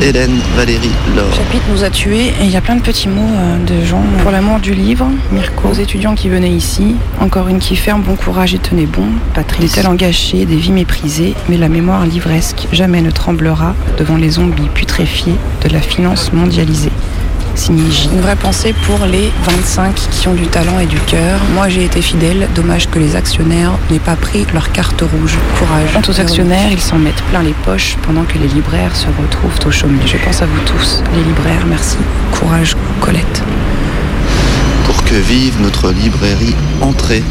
Hélène, 0.00 0.38
Valérie, 0.56 0.90
Laure. 1.14 1.34
Chapitre 1.34 1.64
nous 1.70 1.84
a 1.84 1.90
tués 1.90 2.28
et 2.28 2.44
il 2.44 2.50
y 2.50 2.56
a 2.56 2.60
plein 2.60 2.76
de 2.76 2.82
petits 2.82 3.08
mots 3.08 3.22
euh, 3.22 3.58
de 3.64 3.84
gens 3.84 4.02
pour 4.22 4.30
l'amour 4.30 4.58
du 4.58 4.74
livre. 4.74 5.06
Mirko, 5.30 5.68
aux 5.68 5.74
étudiants 5.74 6.14
qui 6.14 6.28
venaient 6.28 6.50
ici. 6.50 6.96
Encore 7.20 7.48
une 7.48 7.58
qui 7.58 7.76
ferme, 7.76 8.02
bon 8.02 8.16
courage 8.16 8.54
et 8.54 8.58
tenez 8.58 8.86
bon. 8.86 9.06
Patrice, 9.34 9.72
des 9.72 9.82
talents 9.82 9.94
gâchés, 9.94 10.44
des 10.44 10.56
vies 10.56 10.72
méprisées, 10.72 11.34
mais 11.48 11.56
la 11.56 11.68
mémoire 11.68 12.06
livresque 12.06 12.66
jamais 12.72 13.02
ne 13.02 13.10
tremblera 13.10 13.74
devant 13.98 14.16
les 14.16 14.30
zombies 14.30 14.68
putréfiés 14.74 15.36
de 15.62 15.68
la 15.68 15.80
finance 15.80 16.32
mondialisée. 16.32 16.92
Une 17.54 18.20
vraie 18.22 18.34
pensée 18.36 18.74
pour 18.86 19.04
les 19.06 19.30
25 19.44 19.94
qui 19.94 20.26
ont 20.26 20.32
du 20.34 20.46
talent 20.46 20.78
et 20.80 20.86
du 20.86 20.98
cœur. 21.00 21.38
Moi 21.54 21.68
j'ai 21.68 21.84
été 21.84 22.00
fidèle, 22.00 22.48
dommage 22.54 22.88
que 22.88 22.98
les 22.98 23.14
actionnaires 23.14 23.72
n'aient 23.90 23.98
pas 23.98 24.16
pris 24.16 24.46
leur 24.54 24.72
carte 24.72 25.02
rouge. 25.02 25.36
Courage. 25.58 25.90
Quant 25.92 26.12
aux 26.12 26.20
actionnaires, 26.20 26.70
ils 26.72 26.80
s'en 26.80 26.96
mettent 26.98 27.22
plein 27.30 27.42
les 27.42 27.52
poches 27.64 27.96
pendant 28.06 28.22
que 28.24 28.38
les 28.38 28.48
libraires 28.48 28.96
se 28.96 29.06
retrouvent 29.06 29.66
au 29.66 29.70
chômage. 29.70 30.06
Je 30.06 30.16
pense 30.24 30.40
à 30.40 30.46
vous 30.46 30.60
tous, 30.64 31.02
les 31.14 31.22
libraires, 31.22 31.66
merci. 31.68 31.98
Courage, 32.32 32.74
Colette. 33.00 33.42
Pour 34.86 35.04
que 35.04 35.14
vive 35.14 35.60
notre 35.60 35.90
librairie 35.92 36.56
entrée. 36.80 37.22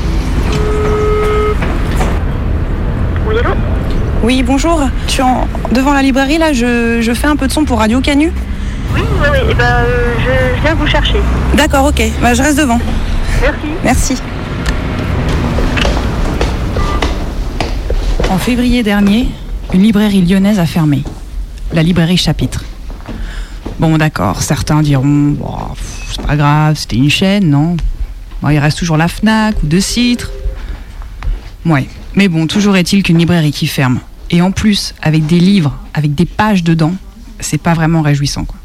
Oui, 4.23 4.43
bonjour. 4.43 4.83
Je 5.07 5.11
suis 5.13 5.21
en- 5.23 5.47
devant 5.71 5.93
la 5.93 6.03
librairie, 6.03 6.37
là, 6.37 6.53
je, 6.53 6.99
je 7.01 7.11
fais 7.13 7.25
un 7.27 7.35
peu 7.35 7.47
de 7.47 7.51
son 7.51 7.65
pour 7.65 7.79
Radio 7.79 8.01
Canu. 8.01 8.31
Oui, 8.95 9.01
oui, 9.01 9.27
oui. 9.31 9.37
Eh 9.49 9.53
ben, 9.53 9.63
euh, 9.63 10.13
je, 10.19 10.57
je 10.57 10.61
viens 10.61 10.75
vous 10.75 10.87
chercher. 10.87 11.19
D'accord, 11.55 11.85
ok. 11.85 12.01
Bah, 12.21 12.33
je 12.33 12.41
reste 12.41 12.57
devant. 12.57 12.79
Merci. 13.41 13.67
Merci. 13.83 14.15
En 18.29 18.37
février 18.37 18.83
dernier, 18.83 19.27
une 19.73 19.81
librairie 19.83 20.21
lyonnaise 20.21 20.59
a 20.59 20.65
fermé. 20.65 21.03
La 21.73 21.83
librairie 21.83 22.17
Chapitre. 22.17 22.63
Bon, 23.79 23.97
d'accord, 23.97 24.41
certains 24.41 24.81
diront, 24.81 25.31
Bon, 25.31 25.57
pff, 25.73 26.13
c'est 26.15 26.25
pas 26.25 26.35
grave, 26.35 26.75
c'était 26.77 26.97
une 26.97 27.09
chaîne, 27.09 27.49
non? 27.49 27.75
Bon, 28.41 28.49
Il 28.49 28.59
reste 28.59 28.77
toujours 28.77 28.97
la 28.97 29.07
FNAC 29.07 29.55
ou 29.63 29.67
De 29.67 29.79
Citre. 29.79 30.29
Ouais, 31.65 31.87
mais 32.15 32.27
bon, 32.27 32.47
toujours 32.47 32.75
est-il 32.77 33.03
qu'une 33.03 33.17
librairie 33.17 33.51
qui 33.51 33.67
ferme, 33.67 33.99
et 34.29 34.41
en 34.41 34.51
plus 34.51 34.93
avec 35.01 35.25
des 35.25 35.39
livres, 35.39 35.77
avec 35.93 36.15
des 36.15 36.25
pages 36.25 36.63
dedans, 36.63 36.93
c'est 37.39 37.57
pas 37.61 37.73
vraiment 37.73 38.01
réjouissant, 38.01 38.45
quoi. 38.45 38.57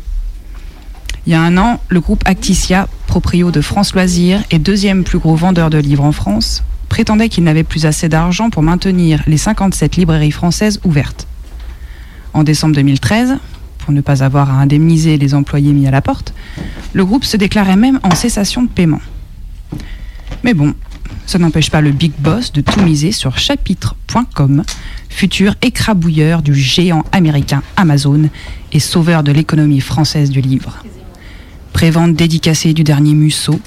Il 1.27 1.33
y 1.33 1.35
a 1.35 1.43
un 1.43 1.57
an, 1.59 1.81
le 1.89 1.99
groupe 1.99 2.23
Acticia, 2.25 2.89
proprio 3.09 3.51
de 3.51 3.61
France 3.61 3.95
Loisirs 3.95 4.45
et 4.53 4.61
deuxième 4.61 5.03
plus 5.03 5.19
gros 5.19 5.35
vendeur 5.35 5.71
de 5.71 5.79
livres 5.79 6.05
en 6.05 6.13
France, 6.13 6.63
prétendait 6.89 7.29
qu'il 7.29 7.43
n'avait 7.43 7.65
plus 7.65 7.85
assez 7.85 8.09
d'argent 8.09 8.49
pour 8.49 8.63
maintenir 8.63 9.25
les 9.27 9.37
57 9.37 9.97
librairies 9.97 10.31
françaises 10.31 10.79
ouvertes. 10.85 11.27
En 12.33 12.45
décembre 12.45 12.77
2013, 12.77 13.39
pour 13.79 13.93
ne 13.93 14.03
pas 14.03 14.23
avoir 14.23 14.51
à 14.51 14.61
indemniser 14.61 15.19
les 15.19 15.35
employés 15.35 15.73
mis 15.73 15.89
à 15.89 15.91
la 15.91 16.01
porte, 16.01 16.33
le 16.93 17.05
groupe 17.05 17.25
se 17.25 17.37
déclarait 17.37 17.75
même 17.75 17.99
en 18.05 18.15
cessation 18.15 18.63
de 18.63 18.69
paiement. 18.69 19.01
Mais 20.45 20.55
bon, 20.55 20.75
ça 21.27 21.41
n'empêche 21.41 21.71
pas 21.71 21.81
le 21.81 21.91
big 21.91 22.13
boss 22.21 22.53
de 22.53 22.61
tout 22.61 22.81
miser 22.83 23.11
sur 23.11 23.37
chapitre.com, 23.37 24.63
futur 25.09 25.57
écrabouilleur 25.61 26.43
du 26.43 26.55
géant 26.55 27.05
américain 27.11 27.65
Amazon 27.77 28.29
et 28.73 28.79
sauveur 28.79 29.25
de 29.25 29.33
l'économie 29.33 29.81
française 29.81 30.31
du 30.31 30.41
livre. 30.41 30.85
Prévente 31.77 32.15
dédicacée 32.15 32.73
du 32.73 32.85
dernier 32.85 33.13
Musso, 33.13 33.61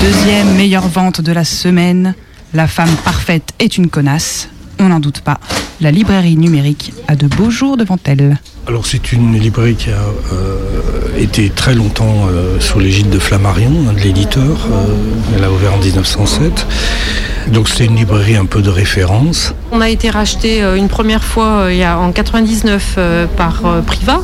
deuxième 0.00 0.54
meilleure 0.56 0.88
vente 0.88 1.20
de 1.20 1.32
la 1.32 1.44
semaine, 1.44 2.14
La 2.54 2.66
femme 2.66 2.88
parfaite 3.04 3.50
est 3.58 3.76
une 3.76 3.90
connasse, 3.90 4.48
on 4.78 4.88
n'en 4.88 5.00
doute 5.00 5.20
pas, 5.20 5.38
la 5.82 5.90
librairie 5.90 6.36
numérique 6.36 6.94
a 7.08 7.14
de 7.14 7.26
beaux 7.26 7.50
jours 7.50 7.76
devant 7.76 7.98
elle. 8.04 8.38
Alors 8.66 8.86
c'est 8.86 9.12
une 9.12 9.38
librairie 9.38 9.74
qui 9.74 9.90
a 9.90 10.00
euh, 10.32 11.01
été 11.18 11.50
très 11.50 11.74
longtemps 11.74 12.26
euh, 12.30 12.58
sous 12.60 12.78
l'égide 12.78 13.10
de 13.10 13.18
Flammarion, 13.18 13.70
de 13.94 14.00
l'éditeur. 14.00 14.68
Euh, 14.70 14.94
elle 15.36 15.44
a 15.44 15.50
ouvert 15.50 15.74
en 15.74 15.78
1907. 15.78 16.66
Donc 17.48 17.68
c'est 17.68 17.84
une 17.86 17.96
librairie 17.96 18.36
un 18.36 18.46
peu 18.46 18.62
de 18.62 18.70
référence. 18.70 19.54
On 19.72 19.80
a 19.80 19.88
été 19.88 20.10
racheté 20.10 20.62
euh, 20.62 20.76
une 20.76 20.88
première 20.88 21.24
fois 21.24 21.62
euh, 21.62 21.72
il 21.72 21.78
y 21.78 21.82
a, 21.82 21.98
en 21.98 22.12
99 22.12 22.94
euh, 22.98 23.26
par 23.26 23.62
euh, 23.66 23.80
Priva, 23.82 24.20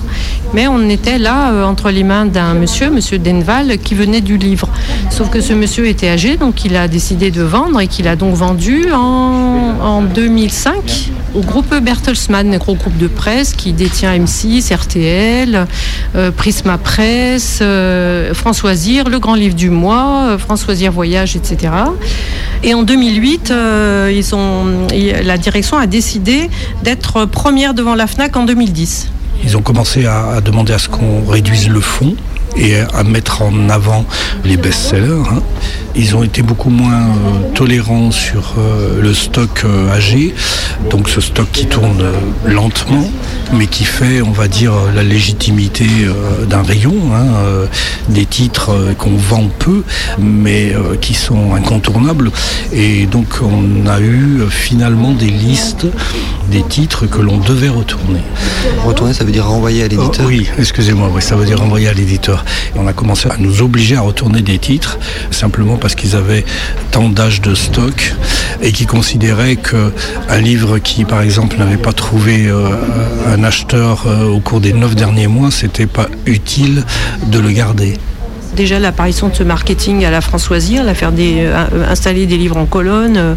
mais 0.55 0.69
on 0.69 0.89
était 0.89 1.19
là 1.19 1.51
euh, 1.51 1.65
entre 1.65 1.91
les 1.91 2.05
mains 2.05 2.27
d'un 2.27 2.55
monsieur, 2.55 2.91
monsieur 2.91 3.19
Denval, 3.19 3.79
qui 3.79 3.95
venait 3.95 4.21
du 4.21 4.39
livre. 4.39 4.69
Sauf 5.11 5.31
que 5.31 5.41
ce 5.41 5.53
monsieur 5.53 5.87
était 5.89 6.09
âgé, 6.09 6.37
donc 6.37 6.65
il 6.65 6.77
a 6.77 6.87
décidé 6.87 7.31
de 7.31 7.43
vendre 7.43 7.81
et 7.81 7.89
qu'il 7.89 8.07
a 8.09 8.15
donc 8.15 8.35
vendu 8.35 8.87
en, 8.93 9.75
en 9.83 10.03
2005 10.03 11.11
au 11.35 11.41
groupe 11.41 11.75
Bertelsmann, 11.75 12.55
un 12.55 12.59
gros 12.59 12.75
groupe 12.75 12.97
de 12.97 13.07
presse 13.07 13.53
qui 13.53 13.73
détient 13.73 14.17
M6, 14.17 14.75
RTL, 14.75 15.67
euh, 16.17 16.31
Prisma 16.31 16.79
Presse, 16.79 17.59
euh, 17.61 18.35
Françoisir, 18.35 19.09
Le 19.09 19.19
Grand 19.19 19.35
Livre 19.35 19.55
du 19.55 19.71
Mois, 19.71 20.29
euh, 20.29 20.39
Françoisir 20.39 20.93
Voyage, 20.93 21.37
etc. 21.37 21.73
Et 22.63 22.75
en 22.75 22.83
2008, 22.83 23.51
euh, 23.51 24.13
ils 24.15 24.35
ont, 24.35 24.87
la 25.25 25.39
direction 25.39 25.77
a 25.77 25.87
décidé 25.87 26.51
d'être 26.83 27.25
première 27.27 27.75
devant 27.75 27.95
la 27.95 28.07
FNAC 28.07 28.37
en 28.37 28.45
2010. 28.45 29.09
Ils 29.45 29.57
ont 29.57 29.63
commencé 29.63 30.07
à, 30.07 30.41
demander 30.41 30.73
à 30.73 30.79
ce 30.79 30.89
qu'on 30.89 31.25
réduise 31.25 31.69
le 31.69 31.81
fond 31.81 32.17
et 32.59 32.77
à 32.81 33.05
mettre 33.05 33.43
en 33.43 33.69
avant 33.69 34.05
les 34.45 34.57
best-sellers. 34.57 35.23
hein. 35.31 35.41
Ils 35.97 36.15
ont 36.15 36.23
été 36.23 36.43
beaucoup 36.43 36.71
moins 36.71 37.01
euh, 37.01 37.55
tolérants 37.55 38.11
sur 38.13 38.55
euh, 38.59 39.01
le 39.03 39.13
stock 39.15 39.63
euh, 39.65 39.91
âgé, 39.91 40.33
donc 40.91 41.09
ce 41.09 41.21
stock 41.21 41.49
qui 41.51 41.67
tourne 41.67 42.01
euh, 42.03 42.13
lentement, 42.53 43.11
mais 43.55 43.67
qui 43.67 43.85
fait, 43.85 44.23
on 44.23 44.31
va 44.31 44.47
dire, 44.47 44.73
euh, 44.75 44.93
la 44.95 45.03
légitimité 45.03 45.87
euh, 46.05 46.45
d'un 46.45 46.63
rayon, 46.63 46.95
hein, 47.13 47.27
euh, 47.45 47.67
des 48.11 48.27
titres 48.27 48.71
euh, 48.71 48.95
qu'on 48.95 49.17
vend 49.17 49.49
peu, 49.59 49.83
mais 50.21 50.73
euh, 50.73 50.95
qui 51.01 51.15
sont 51.15 51.55
incontournables. 51.55 52.31
Et 52.73 53.07
donc 53.07 53.41
on 53.43 53.89
a 53.89 53.99
eu 53.99 54.41
euh, 54.43 54.49
finalement 54.49 55.13
des 55.13 55.31
listes 55.31 55.87
des 56.51 56.63
titres 56.63 57.07
que 57.07 57.21
l'on 57.21 57.39
devait 57.39 57.69
retourner. 57.69 58.21
Retourner, 58.87 59.13
ça 59.15 59.25
veut 59.25 59.33
dire 59.33 59.47
renvoyer 59.47 59.83
à 59.85 59.89
l'éditeur? 59.89 60.25
Oh, 60.25 60.29
Oui, 60.29 60.47
excusez-moi, 60.59 61.11
oui, 61.13 61.21
ça 61.23 61.35
veut 61.37 61.45
dire 61.45 61.61
envoyer 61.63 61.89
à 61.89 61.93
l'éditeur. 61.93 62.45
Et 62.75 62.79
On 62.79 62.87
a 62.87 62.93
commencé 62.93 63.29
à 63.29 63.37
nous 63.39 63.63
obliger 63.63 63.97
à 63.97 64.01
retourner 64.01 64.43
des 64.43 64.59
titres, 64.59 64.99
simplement 65.31 65.77
parce 65.77 65.95
qu'ils 65.95 66.17
avaient 66.17 66.45
tant 66.91 67.09
d'âge 67.09 67.41
de 67.41 67.55
stock 67.55 68.15
et 68.63 68.73
qui 68.73 68.87
considéraient 68.87 69.57
qu'un 69.57 70.39
livre 70.41 70.79
qui, 70.79 71.05
par 71.05 71.23
exemple, 71.23 71.57
n'avait 71.59 71.77
pas 71.77 71.93
trouvé 71.93 72.47
euh, 72.49 72.71
un 73.27 73.45
acheteur 73.45 74.05
euh, 74.07 74.25
au 74.27 74.41
cours 74.41 74.61
des 74.61 74.73
neuf 74.73 74.95
derniers 74.95 75.27
mois, 75.29 75.51
c'était 75.51 75.87
pas 75.87 76.09
utile 76.27 76.85
de 77.27 77.39
le 77.39 77.51
garder. 77.51 77.95
Déjà 78.57 78.79
l'apparition 78.79 79.29
de 79.29 79.35
ce 79.35 79.43
marketing 79.45 80.05
à 80.05 80.11
la 80.11 80.21
Françoisir, 80.21 80.83
la 80.83 80.95
faire 80.95 81.13
des, 81.13 81.35
euh, 81.41 81.65
installer 81.89 82.27
des 82.27 82.37
livres 82.39 82.57
en 82.57 82.65
colonne, 82.67 83.17
euh, 83.17 83.35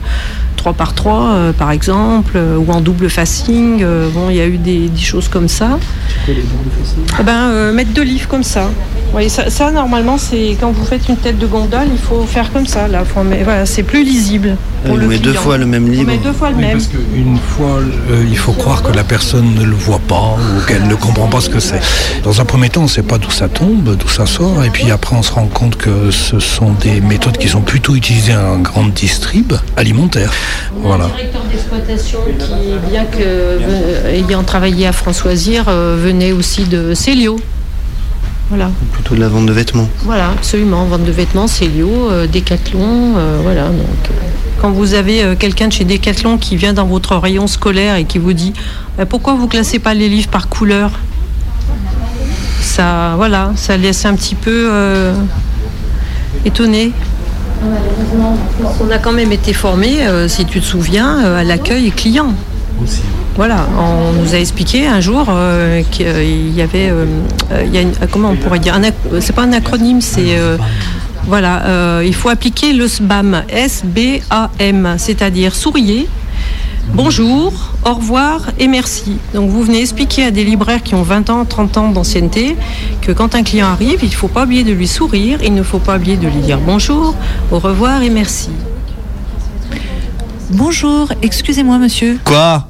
3 0.58 0.74
par 0.74 0.94
3 0.94 1.52
par 1.58 1.72
exemple, 1.72 2.34
euh, 2.36 2.56
ou 2.58 2.72
en 2.72 2.82
double 2.82 3.10
facing. 3.10 3.82
euh, 3.84 4.10
bon, 4.14 4.30
il 4.30 4.36
y 4.38 4.42
a 4.42 4.46
eu 4.48 4.58
des, 4.58 4.88
des 4.90 5.02
choses 5.02 5.28
comme 5.28 5.48
ça. 5.48 5.80
Eh 6.28 7.24
ben, 7.24 7.50
euh, 7.50 7.74
mettre 7.74 7.92
deux 7.94 8.04
livres 8.04 8.28
comme 8.28 8.44
ça. 8.44 8.70
Oui, 9.14 9.30
ça, 9.30 9.50
ça, 9.50 9.72
normalement, 9.72 10.18
c'est 10.18 10.56
quand 10.60 10.72
vous 10.72 10.86
faites 10.86 11.10
une 11.10 11.18
tête 11.18 11.38
de 11.38 11.46
gondole, 11.46 11.88
il 11.92 11.98
faut 12.00 12.24
faire 12.24 12.50
comme 12.54 12.66
ça. 12.66 12.88
Là, 12.88 13.04
Faut- 13.04 13.24
mais 13.24 13.44
voilà, 13.44 13.66
c'est 13.66 13.84
plus 13.84 14.06
lisible. 14.06 14.56
Pour 14.86 14.94
On 14.94 14.98
le 14.98 15.06
met 15.06 15.18
deux 15.18 15.34
fois 15.34 15.58
le 15.58 15.66
même 15.66 15.86
On 15.86 15.92
livre. 15.92 16.08
met 16.08 16.18
deux 16.18 16.32
fois 16.32 16.50
le 16.50 16.56
Oui, 16.56 16.62
même. 16.62 16.72
parce 16.78 16.88
qu'une 16.88 17.38
fois, 17.38 17.80
euh, 18.10 18.24
il 18.30 18.38
faut 18.38 18.54
croire 18.54 18.82
que 18.82 18.92
la 18.94 19.04
personne 19.04 19.54
ne 19.54 19.66
le 19.66 19.76
voit 19.76 20.00
pas 20.08 20.38
ou 20.40 20.66
qu'elle 20.66 20.88
ne 20.88 20.96
comprend 20.96 21.28
pas 21.28 21.42
ce 21.42 21.50
que 21.50 21.60
c'est. 21.60 21.82
Dans 22.24 22.40
un 22.40 22.46
premier 22.46 22.70
temps, 22.70 22.80
on 22.82 22.86
ne 22.86 22.90
sait 22.90 23.04
pas 23.04 23.18
d'où 23.18 23.30
ça 23.30 23.50
tombe, 23.50 23.98
d'où 23.98 24.08
ça 24.08 24.26
sort, 24.26 24.64
et 24.64 24.70
puis 24.70 24.90
après, 24.92 25.14
on 25.18 25.22
se 25.24 25.34
rend 25.34 25.48
compte 25.48 25.76
que 25.76 26.10
ce 26.10 26.40
sont 26.40 26.72
des 26.82 27.02
méthodes 27.02 27.38
qui 27.38 27.50
sont 27.50 27.62
plutôt 27.62 27.96
utilisées 27.96 28.36
en 28.36 28.60
grande 28.60 28.94
distrib 28.94 29.52
alimentaire. 29.76 30.32
Voilà. 30.78 31.08
directeur 31.08 31.42
d'exploitation 31.52 32.20
qui, 32.40 32.90
bien 32.90 33.04
que 33.04 33.18
euh, 33.22 34.14
ayant 34.16 34.44
travaillé 34.44 34.88
à 34.88 34.94
Françoisir, 34.94 35.66
euh, 35.68 35.98
venait 36.02 36.32
aussi 36.32 36.64
de 36.64 36.94
Célio. 36.94 37.38
Voilà. 38.52 38.70
Plutôt 38.92 39.16
de 39.16 39.22
la 39.22 39.30
vente 39.30 39.46
de 39.46 39.54
vêtements. 39.54 39.88
Voilà, 40.04 40.30
absolument. 40.32 40.84
Vente 40.84 41.06
de 41.06 41.12
vêtements, 41.12 41.48
Célio, 41.48 41.88
euh, 42.12 42.28
Décathlon, 42.28 43.14
euh, 43.16 43.40
voilà. 43.42 43.68
Donc, 43.68 43.78
euh, 43.80 44.14
quand 44.60 44.72
vous 44.72 44.94
avez 44.94 45.38
quelqu'un 45.40 45.70
de 45.70 45.74
chez 45.74 45.86
Décathlon 45.86 46.38
qui 46.38 46.58
vient 46.58 46.74
dans 46.74 46.86
votre 46.86 47.16
rayon 47.16 47.48
scolaire 47.48 47.96
et 47.96 48.04
qui 48.04 48.18
vous 48.18 48.34
dit 48.34 48.52
Euh, 49.00 49.06
pourquoi 49.06 49.36
vous 49.36 49.48
classez 49.48 49.80
pas 49.80 49.94
les 49.94 50.10
livres 50.10 50.28
par 50.28 50.50
couleur? 50.50 50.92
Ça, 52.60 53.14
voilà, 53.16 53.54
ça 53.56 53.78
laisse 53.78 54.06
un 54.06 54.16
petit 54.16 54.36
peu 54.36 54.68
euh, 54.70 55.14
étonné. 56.44 56.92
On 57.64 58.92
a 58.92 58.98
quand 58.98 59.14
même 59.14 59.32
été 59.32 59.54
formé, 59.54 60.00
si 60.28 60.46
tu 60.46 60.60
te 60.60 60.66
souviens, 60.66 61.24
euh, 61.24 61.40
à 61.40 61.44
l'accueil 61.46 61.90
client. 61.92 62.34
Voilà, 63.38 63.66
on 63.80 64.22
nous 64.22 64.36
a 64.36 64.40
expliqué 64.40 64.86
un 64.88 65.00
jour 65.00 65.26
euh, 65.30 65.82
qu'il 65.90 66.54
y 66.54 66.62
avait, 66.62 66.90
euh, 66.90 67.06
euh, 67.52 67.64
il 67.66 67.74
y 67.74 67.78
a 67.78 67.82
une- 67.82 67.94
comment 68.12 68.30
on 68.32 68.36
pourrait 68.36 68.60
dire, 68.60 68.78
c'est 69.22 69.34
pas 69.34 69.44
un 69.44 69.54
acronyme, 69.54 70.02
c'est 70.02 70.38
euh, 70.38 70.58
voilà, 71.28 71.66
euh, 71.66 72.04
il 72.06 72.14
faut 72.14 72.28
appliquer 72.30 72.74
le 72.74 72.86
SBAM, 72.88 73.44
S-B-A-M, 73.50 74.96
c'est-à-dire 74.98 75.56
souriez, 75.56 76.10
bonjour, 76.94 77.54
au 77.86 77.94
revoir 77.94 78.48
et 78.60 78.68
merci. 78.68 79.18
Donc 79.34 79.50
vous 79.50 79.64
venez 79.64 79.80
expliquer 79.80 80.26
à 80.26 80.32
des 80.32 80.44
libraires 80.44 80.84
qui 80.84 80.94
ont 80.94 81.04
20 81.04 81.30
ans, 81.30 81.46
30 81.46 81.78
ans 81.78 81.90
d'ancienneté 81.90 82.58
que 83.02 83.14
quand 83.14 83.34
un 83.34 83.44
client 83.44 83.68
arrive, 83.68 84.00
il 84.04 84.10
ne 84.10 84.14
faut 84.16 84.28
pas 84.28 84.44
oublier 84.44 84.66
de 84.66 84.74
lui 84.74 84.88
sourire, 84.90 85.40
il 85.42 85.54
ne 85.54 85.64
faut 85.64 85.80
pas 85.80 85.96
oublier 85.96 86.18
de 86.18 86.28
lui 86.28 86.42
dire 86.42 86.60
bonjour, 86.60 87.16
au 87.50 87.60
revoir 87.60 88.02
et 88.04 88.10
merci. 88.10 88.50
Bonjour, 90.50 91.08
excusez-moi 91.22 91.78
monsieur. 91.78 92.20
Quoi? 92.26 92.68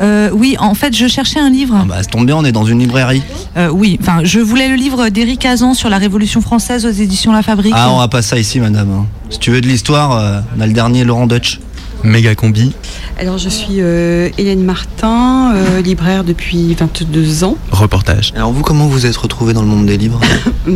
Euh, 0.00 0.30
oui, 0.32 0.56
en 0.58 0.74
fait, 0.74 0.94
je 0.96 1.06
cherchais 1.06 1.38
un 1.40 1.50
livre. 1.50 1.84
Bah, 1.88 2.02
ça 2.02 2.08
tombe 2.08 2.26
bien, 2.26 2.36
on 2.36 2.44
est 2.44 2.52
dans 2.52 2.64
une 2.64 2.78
librairie. 2.80 3.22
Euh, 3.56 3.68
oui, 3.68 3.98
enfin, 4.00 4.20
je 4.24 4.40
voulais 4.40 4.68
le 4.68 4.74
livre 4.74 5.08
d'Éric 5.08 5.44
Azan 5.46 5.74
sur 5.74 5.88
la 5.88 5.98
Révolution 5.98 6.40
française 6.40 6.84
aux 6.86 6.90
éditions 6.90 7.32
La 7.32 7.42
Fabrique. 7.42 7.74
Ah, 7.76 7.90
on 7.92 7.98
va 7.98 8.08
pas 8.08 8.22
ça 8.22 8.38
ici, 8.38 8.60
madame. 8.60 8.90
hein. 8.90 9.06
Si 9.30 9.38
tu 9.38 9.50
veux 9.50 9.60
de 9.60 9.66
l'histoire, 9.68 10.12
euh, 10.18 10.40
on 10.56 10.60
a 10.60 10.66
le 10.66 10.72
dernier 10.72 11.04
Laurent 11.04 11.26
Dutch. 11.26 11.60
Méga 12.02 12.34
combi. 12.34 12.72
Alors 13.18 13.38
je 13.38 13.48
suis 13.48 13.76
euh, 13.80 14.28
Hélène 14.36 14.62
Martin, 14.62 15.52
euh, 15.54 15.80
libraire 15.80 16.22
depuis 16.22 16.74
22 16.74 17.44
ans. 17.44 17.56
Reportage. 17.70 18.34
Alors 18.36 18.52
vous, 18.52 18.60
comment 18.60 18.88
vous 18.88 19.06
êtes 19.06 19.16
retrouvé 19.16 19.54
dans 19.54 19.62
le 19.62 19.68
monde 19.68 19.86
des 19.86 19.96
livres? 19.96 20.20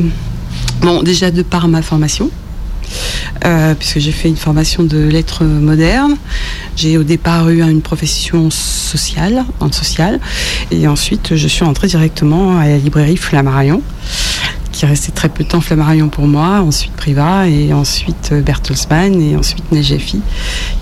Bon, 0.81 1.03
déjà 1.03 1.31
de 1.31 1.43
par 1.43 1.69
ma 1.69 1.83
formation, 1.83 2.31
euh, 3.45 3.75
puisque 3.75 3.99
j'ai 3.99 4.13
fait 4.13 4.29
une 4.29 4.37
formation 4.37 4.83
de 4.83 4.99
lettres 4.99 5.45
modernes. 5.45 6.17
J'ai 6.77 6.99
au 6.99 7.03
départ 7.03 7.49
eu 7.49 7.63
une 7.63 7.83
profession 7.83 8.51
sociale, 8.51 9.45
en 9.61 9.71
social, 9.73 10.21
et 10.71 10.89
ensuite 10.89 11.37
je 11.37 11.49
suis 11.49 11.65
entrée 11.65 11.89
directement 11.89 12.59
à 12.59 12.67
la 12.69 12.79
librairie 12.79 13.17
Flammarion, 13.17 13.83
qui 14.73 14.87
restait 14.87 15.13
très 15.13 15.29
peu 15.29 15.45
de 15.45 15.49
temps 15.49 15.61
Flammarion 15.61 16.09
pour 16.09 16.27
moi, 16.27 16.61
ensuite 16.61 16.93
Priva, 16.93 17.49
et 17.49 17.73
ensuite 17.73 18.31
euh, 18.33 18.41
Bertelsmann, 18.41 19.21
et 19.21 19.37
ensuite 19.37 19.71
Negefi, 19.73 20.21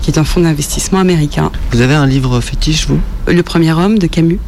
qui 0.01 0.11
est 0.11 0.19
un 0.19 0.23
fonds 0.23 0.41
d'investissement 0.41 0.99
américain. 0.99 1.51
Vous 1.71 1.81
avez 1.81 1.95
un 1.95 2.05
livre 2.05 2.39
fétiche, 2.41 2.87
vous? 2.87 2.99
Le 3.27 3.41
premier 3.43 3.73
homme 3.73 3.97
de 3.97 4.07
Camus. 4.07 4.39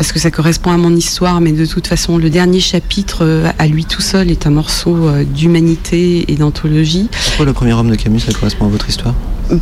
Parce 0.00 0.12
que 0.12 0.18
ça 0.18 0.30
correspond 0.30 0.70
à 0.70 0.78
mon 0.78 0.96
histoire, 0.96 1.42
mais 1.42 1.52
de 1.52 1.66
toute 1.66 1.86
façon, 1.86 2.16
le 2.16 2.30
dernier 2.30 2.58
chapitre, 2.58 3.18
euh, 3.20 3.50
à 3.58 3.66
lui 3.66 3.84
tout 3.84 4.00
seul, 4.00 4.30
est 4.30 4.46
un 4.46 4.50
morceau 4.50 4.96
euh, 4.96 5.24
d'humanité 5.24 6.24
et 6.32 6.36
d'anthologie. 6.36 7.10
Pourquoi 7.26 7.44
le 7.44 7.52
premier 7.52 7.74
homme 7.74 7.90
de 7.90 7.96
Camus, 7.96 8.20
ça 8.20 8.32
correspond 8.32 8.64
à 8.64 8.68
votre 8.70 8.88
histoire? 8.88 9.14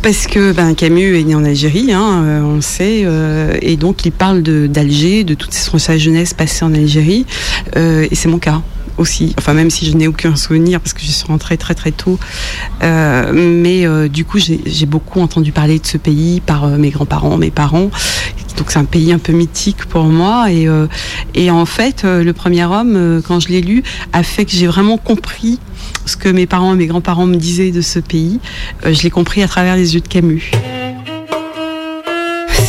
Parce 0.03 0.27
que 0.27 0.51
ben, 0.51 0.75
Camus 0.75 1.19
est 1.19 1.23
né 1.23 1.33
en 1.33 1.43
Algérie, 1.43 1.91
hein, 1.91 2.23
euh, 2.23 2.41
on 2.41 2.55
le 2.55 2.61
sait, 2.61 3.01
euh, 3.05 3.57
et 3.59 3.75
donc 3.75 4.05
il 4.05 4.11
parle 4.11 4.43
d'Alger, 4.43 5.23
de, 5.23 5.33
toute 5.33 5.51
sa 5.53 5.97
jeunesse 5.97 6.35
passée 6.35 6.63
en 6.63 6.75
Algérie, 6.75 7.25
euh, 7.75 8.05
et 8.09 8.13
c'est 8.13 8.27
mon 8.27 8.37
cas 8.37 8.61
aussi. 8.99 9.33
Enfin, 9.37 9.53
même 9.53 9.69
si 9.69 9.85
je 9.85 9.95
n'ai 9.97 10.07
aucun 10.07 10.35
souvenir 10.35 10.79
parce 10.79 10.93
que 10.93 11.01
je 11.01 11.11
suis 11.11 11.25
rentrée 11.25 11.57
très 11.57 11.75
très 11.75 11.91
tôt, 11.91 12.19
Euh, 12.83 13.31
mais 13.33 13.85
euh, 13.85 14.07
du 14.07 14.23
coup 14.25 14.39
j'ai 14.39 14.85
beaucoup 14.85 15.19
entendu 15.21 15.51
parler 15.51 15.79
de 15.79 15.85
ce 15.85 15.97
pays 15.97 16.39
par 16.41 16.63
euh, 16.63 16.77
mes 16.77 16.89
grands-parents, 16.89 17.37
mes 17.37 17.51
parents, 17.51 17.89
Donc 18.57 18.71
c'est 18.71 18.79
un 18.79 18.85
pays 18.85 19.11
un 19.13 19.19
peu 19.19 19.31
mythique 19.33 19.85
pour 19.85 20.03
moi. 20.03 20.51
Et, 20.51 20.67
euh, 20.67 20.87
et 21.33 21.49
en 21.49 21.65
fait, 21.65 22.03
euh, 22.03 22.23
le 22.23 22.33
premier 22.33 22.65
homme, 22.65 23.21
quand 23.25 23.39
je 23.39 23.47
l'ai 23.49 23.61
lu, 23.61 23.83
a 24.13 24.23
fait 24.23 24.45
que 24.45 24.51
j'ai 24.51 24.67
vraiment 24.67 24.97
compris 24.97 25.59
ce 26.05 26.17
que 26.17 26.29
mes 26.29 26.45
parents 26.45 26.73
et 26.73 26.77
mes 26.77 26.87
grands-parents 26.87 27.25
me 27.25 27.37
disaient 27.37 27.71
de 27.71 27.81
ce 27.81 27.99
pays. 27.99 28.39
Je 28.83 29.01
l'ai 29.03 29.09
compris 29.09 29.43
à 29.43 29.47
travers 29.47 29.75
les 29.75 29.93
yeux 29.95 30.01
de 30.01 30.07
Camus. 30.07 30.51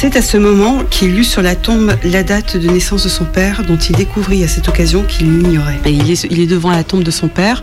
C'est 0.00 0.16
à 0.16 0.22
ce 0.22 0.38
moment 0.38 0.78
qu'il 0.88 1.14
lut 1.14 1.24
sur 1.24 1.42
la 1.42 1.54
tombe 1.54 1.92
la 2.04 2.22
date 2.22 2.56
de 2.56 2.70
naissance 2.70 3.04
de 3.04 3.10
son 3.10 3.26
père, 3.26 3.66
dont 3.66 3.76
il 3.76 3.94
découvrit 3.94 4.42
à 4.42 4.48
cette 4.48 4.66
occasion 4.66 5.02
qu'il 5.02 5.30
l'ignorait. 5.30 5.78
Il 5.84 6.10
est, 6.10 6.24
il 6.30 6.40
est 6.40 6.46
devant 6.46 6.70
la 6.70 6.84
tombe 6.84 7.02
de 7.02 7.10
son 7.10 7.28
père, 7.28 7.62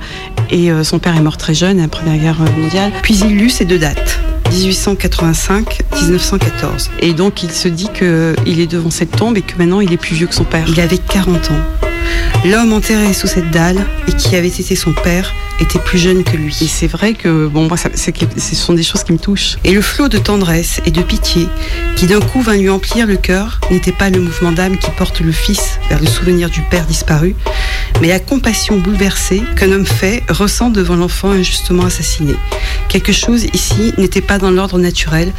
et 0.52 0.72
euh, 0.72 0.84
son 0.84 1.00
père 1.00 1.18
est 1.18 1.22
mort 1.22 1.38
très 1.38 1.56
jeune 1.56 1.80
à 1.80 1.82
la 1.82 1.88
Première 1.88 2.22
Guerre 2.22 2.38
mondiale. 2.56 2.92
Puis 3.02 3.16
il 3.16 3.36
lut 3.36 3.50
ces 3.50 3.66
deux 3.66 3.80
dates. 3.80 4.20
1885-1914. 4.52 6.92
Et 7.00 7.14
donc 7.14 7.42
il 7.42 7.50
se 7.50 7.70
dit 7.70 7.90
qu'il 7.92 8.60
est 8.60 8.72
devant 8.72 8.92
cette 8.92 9.16
tombe 9.16 9.36
et 9.36 9.42
que 9.42 9.58
maintenant 9.58 9.82
il 9.82 9.92
est 9.92 9.98
plus 9.98 10.14
vieux 10.14 10.28
que 10.28 10.36
son 10.36 10.44
père. 10.44 10.68
Il 10.70 10.80
avait 10.80 11.00
40 11.00 11.50
ans. 11.50 11.87
L'homme 12.46 12.74
enterré 12.74 13.14
sous 13.14 13.28
cette 13.28 13.52
dalle 13.52 13.86
et 14.08 14.14
qui 14.14 14.36
avait 14.36 14.48
été 14.48 14.76
son 14.76 14.94
père 14.94 15.34
était 15.60 15.80
plus 15.80 15.98
jeune 15.98 16.24
que 16.24 16.38
lui. 16.38 16.56
Et 16.62 16.68
c'est 16.68 16.88
vrai 16.88 17.14
que 17.14 17.48
bon, 17.48 17.68
moi, 17.68 17.78
ça- 17.78 17.90
c'est 17.96 18.12
que- 18.12 18.26
ce 18.40 18.56
sont 18.56 18.74
des 18.74 18.84
choses 18.84 19.04
qui 19.04 19.12
me 19.12 19.18
touchent. 19.18 19.58
Et 19.64 19.72
le 19.72 19.82
flot 19.82 20.08
de 20.08 20.20
tendresse 20.20 20.80
et 20.86 20.92
de 20.92 21.02
pitié 21.02 21.48
qui 21.96 22.06
d'un 22.06 22.20
coup 22.20 22.42
vint 22.42 22.56
lui 22.56 22.70
emplir 22.70 23.08
le 23.08 23.18
cœur 23.18 23.60
n'était 23.72 23.92
pas 23.92 24.10
le 24.12 24.22
mouvement 24.22 24.52
d'âme 24.52 24.78
qui 24.78 24.92
porte 24.92 25.20
le 25.22 25.32
fils 25.32 25.80
vers 25.90 26.00
le 26.00 26.06
souvenir 26.06 26.50
du 26.52 26.62
père 26.62 26.86
disparu, 26.86 27.36
mais 28.02 28.08
la 28.10 28.20
compassion 28.20 28.78
bouleversée 28.78 29.42
qu'un 29.58 29.72
homme 29.72 29.86
fait 29.88 30.24
ressent 30.30 30.70
devant 30.70 30.96
l'enfant 30.96 31.32
injustement 31.32 31.86
assassiné. 31.86 32.36
Quelque 32.88 33.12
chose 33.12 33.46
ici 33.54 33.94
n'était 33.98 34.22
pas 34.22 34.38
dans 34.38 34.52
l'ordre 34.52 34.78
naturel 34.78 35.34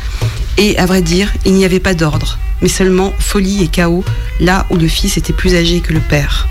et 0.56 0.76
à 0.78 0.84
vrai 0.86 1.00
dire, 1.00 1.32
il 1.46 1.52
n'y 1.52 1.64
avait 1.64 1.78
pas 1.80 1.94
d'ordre, 1.94 2.38
mais 2.60 2.68
seulement 2.68 3.14
folie 3.20 3.62
et 3.62 3.68
chaos 3.68 4.04
là 4.40 4.66
où 4.70 4.76
le 4.76 4.88
fils 4.88 5.16
était 5.16 5.32
plus 5.32 5.54
âgé 5.54 5.78
que 5.80 5.92
le 5.92 6.00
père. 6.00 6.48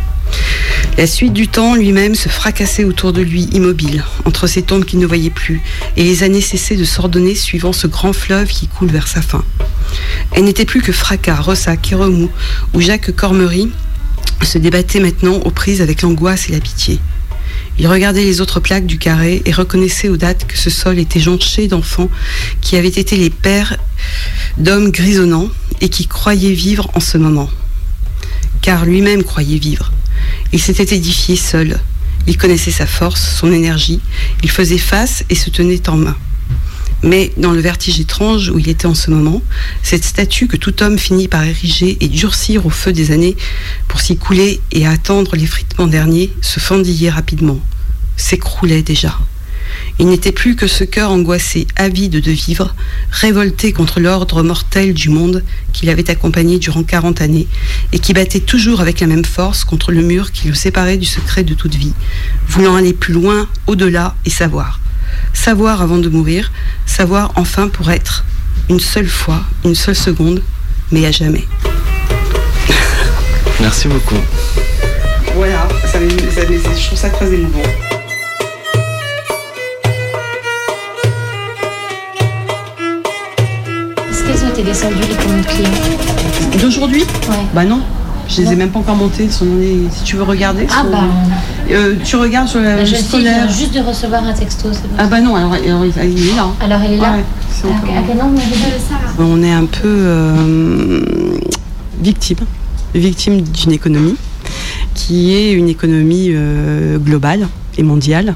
La 0.97 1.05
suite 1.05 1.33
du 1.33 1.47
temps 1.47 1.75
lui-même 1.75 2.15
se 2.15 2.27
fracassait 2.27 2.83
autour 2.83 3.13
de 3.13 3.21
lui, 3.21 3.43
immobile, 3.51 4.03
entre 4.25 4.47
ces 4.47 4.63
tombes 4.63 4.83
qu'il 4.83 4.97
ne 4.97 5.05
voyait 5.05 5.29
plus, 5.29 5.61
et 5.95 6.03
les 6.03 6.23
années 6.23 6.41
cessaient 6.41 6.75
de 6.75 6.83
s'ordonner 6.85 7.35
suivant 7.35 7.71
ce 7.71 7.85
grand 7.85 8.13
fleuve 8.13 8.47
qui 8.47 8.67
coule 8.67 8.89
vers 8.89 9.07
sa 9.07 9.21
fin. 9.21 9.45
Elle 10.31 10.45
n'était 10.45 10.65
plus 10.65 10.81
que 10.81 10.91
fracas, 10.91 11.39
ressac 11.39 11.91
et 11.91 11.95
remous, 11.95 12.31
où 12.73 12.81
Jacques 12.81 13.15
Cormery 13.15 13.69
se 14.41 14.57
débattait 14.57 14.99
maintenant 14.99 15.35
aux 15.35 15.51
prises 15.51 15.83
avec 15.83 16.01
l'angoisse 16.01 16.49
et 16.49 16.53
la 16.53 16.59
pitié. 16.59 16.99
Il 17.77 17.85
regardait 17.85 18.23
les 18.23 18.41
autres 18.41 18.59
plaques 18.59 18.87
du 18.87 18.97
carré 18.97 19.43
et 19.45 19.51
reconnaissait 19.51 20.09
aux 20.09 20.17
dates 20.17 20.47
que 20.47 20.57
ce 20.57 20.71
sol 20.71 20.97
était 20.97 21.19
jonché 21.19 21.67
d'enfants 21.67 22.09
qui 22.59 22.75
avaient 22.75 22.87
été 22.87 23.17
les 23.17 23.29
pères 23.29 23.77
d'hommes 24.57 24.89
grisonnants 24.89 25.49
et 25.79 25.89
qui 25.89 26.07
croyaient 26.07 26.53
vivre 26.53 26.89
en 26.95 26.99
ce 26.99 27.19
moment. 27.19 27.51
Car 28.63 28.83
lui-même 28.83 29.23
croyait 29.23 29.59
vivre. 29.59 29.91
Il 30.53 30.61
s'était 30.61 30.95
édifié 30.95 31.35
seul. 31.35 31.79
Il 32.27 32.37
connaissait 32.37 32.71
sa 32.71 32.85
force, 32.85 33.35
son 33.37 33.51
énergie. 33.51 34.01
Il 34.43 34.51
faisait 34.51 34.77
face 34.77 35.23
et 35.29 35.35
se 35.35 35.49
tenait 35.49 35.89
en 35.89 35.97
main. 35.97 36.17
Mais 37.03 37.31
dans 37.37 37.51
le 37.51 37.59
vertige 37.59 37.99
étrange 37.99 38.49
où 38.49 38.57
il 38.57 38.69
était 38.69 38.87
en 38.87 38.95
ce 38.95 39.11
moment, 39.11 39.41
cette 39.83 40.03
statue 40.03 40.47
que 40.47 40.57
tout 40.57 40.81
homme 40.81 40.97
finit 40.97 41.27
par 41.27 41.43
ériger 41.43 41.97
et 42.01 42.07
durcir 42.07 42.65
au 42.65 42.69
feu 42.69 42.91
des 42.91 43.11
années 43.11 43.37
pour 43.87 44.01
s'y 44.01 44.17
couler 44.17 44.61
et 44.71 44.87
attendre 44.87 45.35
l'effritement 45.35 45.87
dernier 45.87 46.33
se 46.41 46.59
fendillait 46.59 47.11
rapidement, 47.11 47.59
s'écroulait 48.15 48.81
déjà. 48.81 49.17
Il 49.99 50.07
n'était 50.07 50.31
plus 50.31 50.55
que 50.55 50.67
ce 50.67 50.83
cœur 50.83 51.11
angoissé, 51.11 51.67
avide 51.75 52.19
de 52.19 52.31
vivre, 52.31 52.75
révolté 53.09 53.73
contre 53.73 53.99
l'ordre 53.99 54.43
mortel 54.43 54.93
du 54.93 55.09
monde 55.09 55.43
qu'il 55.73 55.89
avait 55.89 56.09
accompagné 56.09 56.59
durant 56.59 56.83
40 56.83 57.21
années 57.21 57.47
et 57.93 57.99
qui 57.99 58.13
battait 58.13 58.39
toujours 58.39 58.81
avec 58.81 58.99
la 58.99 59.07
même 59.07 59.25
force 59.25 59.63
contre 59.63 59.91
le 59.91 60.01
mur 60.01 60.31
qui 60.31 60.47
le 60.47 60.53
séparait 60.53 60.97
du 60.97 61.05
secret 61.05 61.43
de 61.43 61.53
toute 61.53 61.75
vie, 61.75 61.93
voulant 62.47 62.75
aller 62.75 62.93
plus 62.93 63.13
loin, 63.13 63.47
au-delà 63.65 64.15
et 64.25 64.29
savoir. 64.29 64.79
Savoir 65.33 65.81
avant 65.81 65.97
de 65.97 66.09
mourir, 66.09 66.51
savoir 66.85 67.31
enfin 67.35 67.67
pour 67.67 67.89
être, 67.89 68.23
une 68.69 68.79
seule 68.79 69.07
fois, 69.07 69.43
une 69.65 69.75
seule 69.75 69.95
seconde, 69.95 70.41
mais 70.91 71.05
à 71.05 71.11
jamais. 71.11 71.47
Merci 73.59 73.87
beaucoup. 73.87 74.15
Voilà, 75.35 75.67
ça, 75.91 75.99
je 76.01 76.85
trouve 76.85 76.97
ça 76.97 77.09
très 77.09 77.33
émouvant. 77.33 77.86
Les 84.57 84.63
commandes 84.63 85.45
clients 85.45 85.69
D'aujourd'hui 86.59 87.03
Bah 87.53 87.63
non. 87.63 87.79
Je 88.27 88.41
les 88.41 88.53
ai 88.53 88.55
même 88.55 88.71
pas 88.71 88.79
encore 88.79 88.97
sont 89.29 89.45
les- 89.59 89.87
Si 89.91 90.03
tu 90.03 90.15
veux 90.15 90.23
regarder. 90.23 90.65
Ah 90.71 90.81
sont- 90.81 90.89
bah. 90.89 91.03
Euh, 91.69 91.93
tu 92.03 92.15
regardes 92.15 92.47
sur 92.47 92.59
la 92.59 92.83
scolaire. 92.85 93.45
vient 93.45 93.47
juste 93.55 93.75
de 93.75 93.79
recevoir 93.81 94.23
un 94.25 94.33
texto. 94.33 94.69
bon. 94.69 94.95
Ah 94.97 95.05
bah 95.05 95.21
non, 95.21 95.35
alors, 95.35 95.53
alors, 95.53 95.85
il 95.85 95.93
il 96.11 96.29
est 96.29 96.35
là. 96.35 96.47
Alors 96.59 96.79
elle 96.83 96.93
est 96.93 96.97
là 96.97 97.13
Ouais, 97.17 97.23
Ah, 97.65 98.01
vous 99.17 99.23
On 99.23 99.43
est 99.43 99.51
un 99.53 99.65
peu 99.65 99.83
euh, 99.85 101.01
victime, 102.01 102.37
victime 102.95 103.41
d'une 103.41 103.71
économie 103.71 104.15
qui 104.95 105.35
est 105.35 105.51
une 105.53 105.69
économie 105.69 106.29
euh, 106.31 106.97
globale 106.97 107.47
et 107.77 107.83
mondiale. 107.83 108.33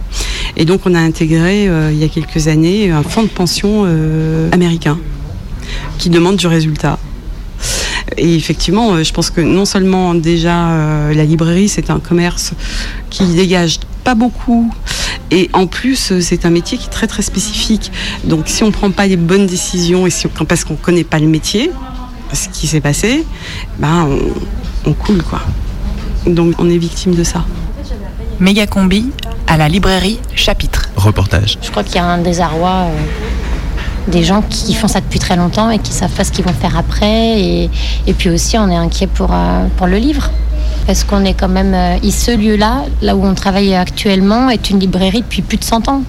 Et 0.56 0.66
donc 0.66 0.82
on 0.86 0.94
a 0.94 1.00
intégré 1.00 1.64
il 1.66 1.98
y 1.98 2.04
a 2.04 2.08
quelques 2.10 2.48
années 2.48 2.92
un 2.92 3.02
fonds 3.02 3.24
de 3.24 3.28
pension 3.28 3.86
américain 4.52 5.00
qui 5.98 6.10
demande 6.10 6.38
du 6.38 6.48
résultat. 6.48 6.98
Et 8.18 8.36
effectivement, 8.36 8.94
euh, 8.94 9.04
je 9.04 9.14
pense 9.14 9.30
que 9.30 9.42
non 9.42 9.66
seulement 9.66 10.14
déjà 10.14 10.70
euh, 10.70 11.14
la 11.14 11.24
librairie, 11.24 11.70
c'est 11.70 11.90
un 11.90 12.00
commerce 12.00 12.54
qui 13.10 13.26
dégage 13.26 13.80
pas 14.04 14.16
beaucoup, 14.16 14.74
et 15.30 15.50
en 15.54 15.66
plus, 15.66 16.12
euh, 16.12 16.22
c'est 16.22 16.46
un 16.46 16.50
métier 16.50 16.78
qui 16.78 16.88
est 16.88 16.92
très 16.92 17.08
très 17.08 17.22
spécifique. 17.22 17.92
Donc, 18.26 18.44
si 18.48 18.64
on 18.64 18.72
prend 18.72 18.92
pas 18.92 19.08
les 19.08 19.16
bonnes 19.16 19.46
décisions 19.46 20.06
et 20.06 20.10
si 20.10 20.28
on, 20.28 20.46
parce 20.46 20.64
qu'on 20.66 20.76
connaît 20.76 21.06
pas 21.06 21.20
le 21.20 21.28
métier, 21.28 21.72
ce 22.34 22.50
qui 22.50 22.68
s'est 22.68 22.82
passé, 22.82 23.26
ben 23.80 24.08
on, 24.86 24.90
on 24.90 24.94
coule 24.94 25.24
quoi. 25.24 25.42
Donc, 26.26 26.56
on 26.60 26.70
est 26.70 26.78
victime 26.78 27.16
de 27.16 27.24
ça. 27.24 27.46
Méga 28.40 28.68
combi 28.68 29.10
à 29.48 29.58
la 29.58 29.70
librairie 29.70 30.20
Chapitre. 30.36 30.90
Reportage. 30.96 31.58
Je 31.62 31.70
crois 31.72 31.84
qu'il 31.84 31.96
y 31.96 32.00
a 32.00 32.06
un 32.06 32.18
désarroi 32.18 32.88
euh, 32.88 32.98
des 34.08 34.24
gens 34.24 34.42
qui 34.50 34.74
font 34.74 34.88
ça 34.88 35.00
depuis 35.00 35.20
très 35.20 35.36
longtemps 35.36 35.70
et 35.70 35.80
qui 35.80 35.92
savent 35.94 36.12
pas 36.12 36.24
ce 36.24 36.32
qu'ils 36.32 36.46
vont 36.46 36.54
faire 36.54 36.78
après. 36.78 37.40
Et, 37.42 37.70
et 38.08 38.14
puis 38.14 38.30
aussi, 38.30 38.58
on 38.58 38.70
est 38.70 38.76
inquiet 38.76 39.08
pour, 39.08 39.30
euh, 39.32 39.66
pour 39.78 39.88
le 39.88 39.98
livre. 39.98 40.30
Parce 40.88 41.04
qu'on 41.04 41.24
est 41.26 41.34
quand 41.34 41.50
même. 41.50 41.74
euh, 41.74 41.98
et 42.04 42.12
ce 42.12 42.36
lieu-là, 42.36 42.84
là 43.02 43.16
où 43.16 43.24
on 43.26 43.34
travaille 43.36 43.76
actuellement, 43.76 44.50
est 44.50 44.70
une 44.70 44.80
librairie 44.80 45.22
depuis 45.22 45.42
plus 45.42 45.58
de 45.58 45.64
100 45.64 45.88
ans. 45.90 46.02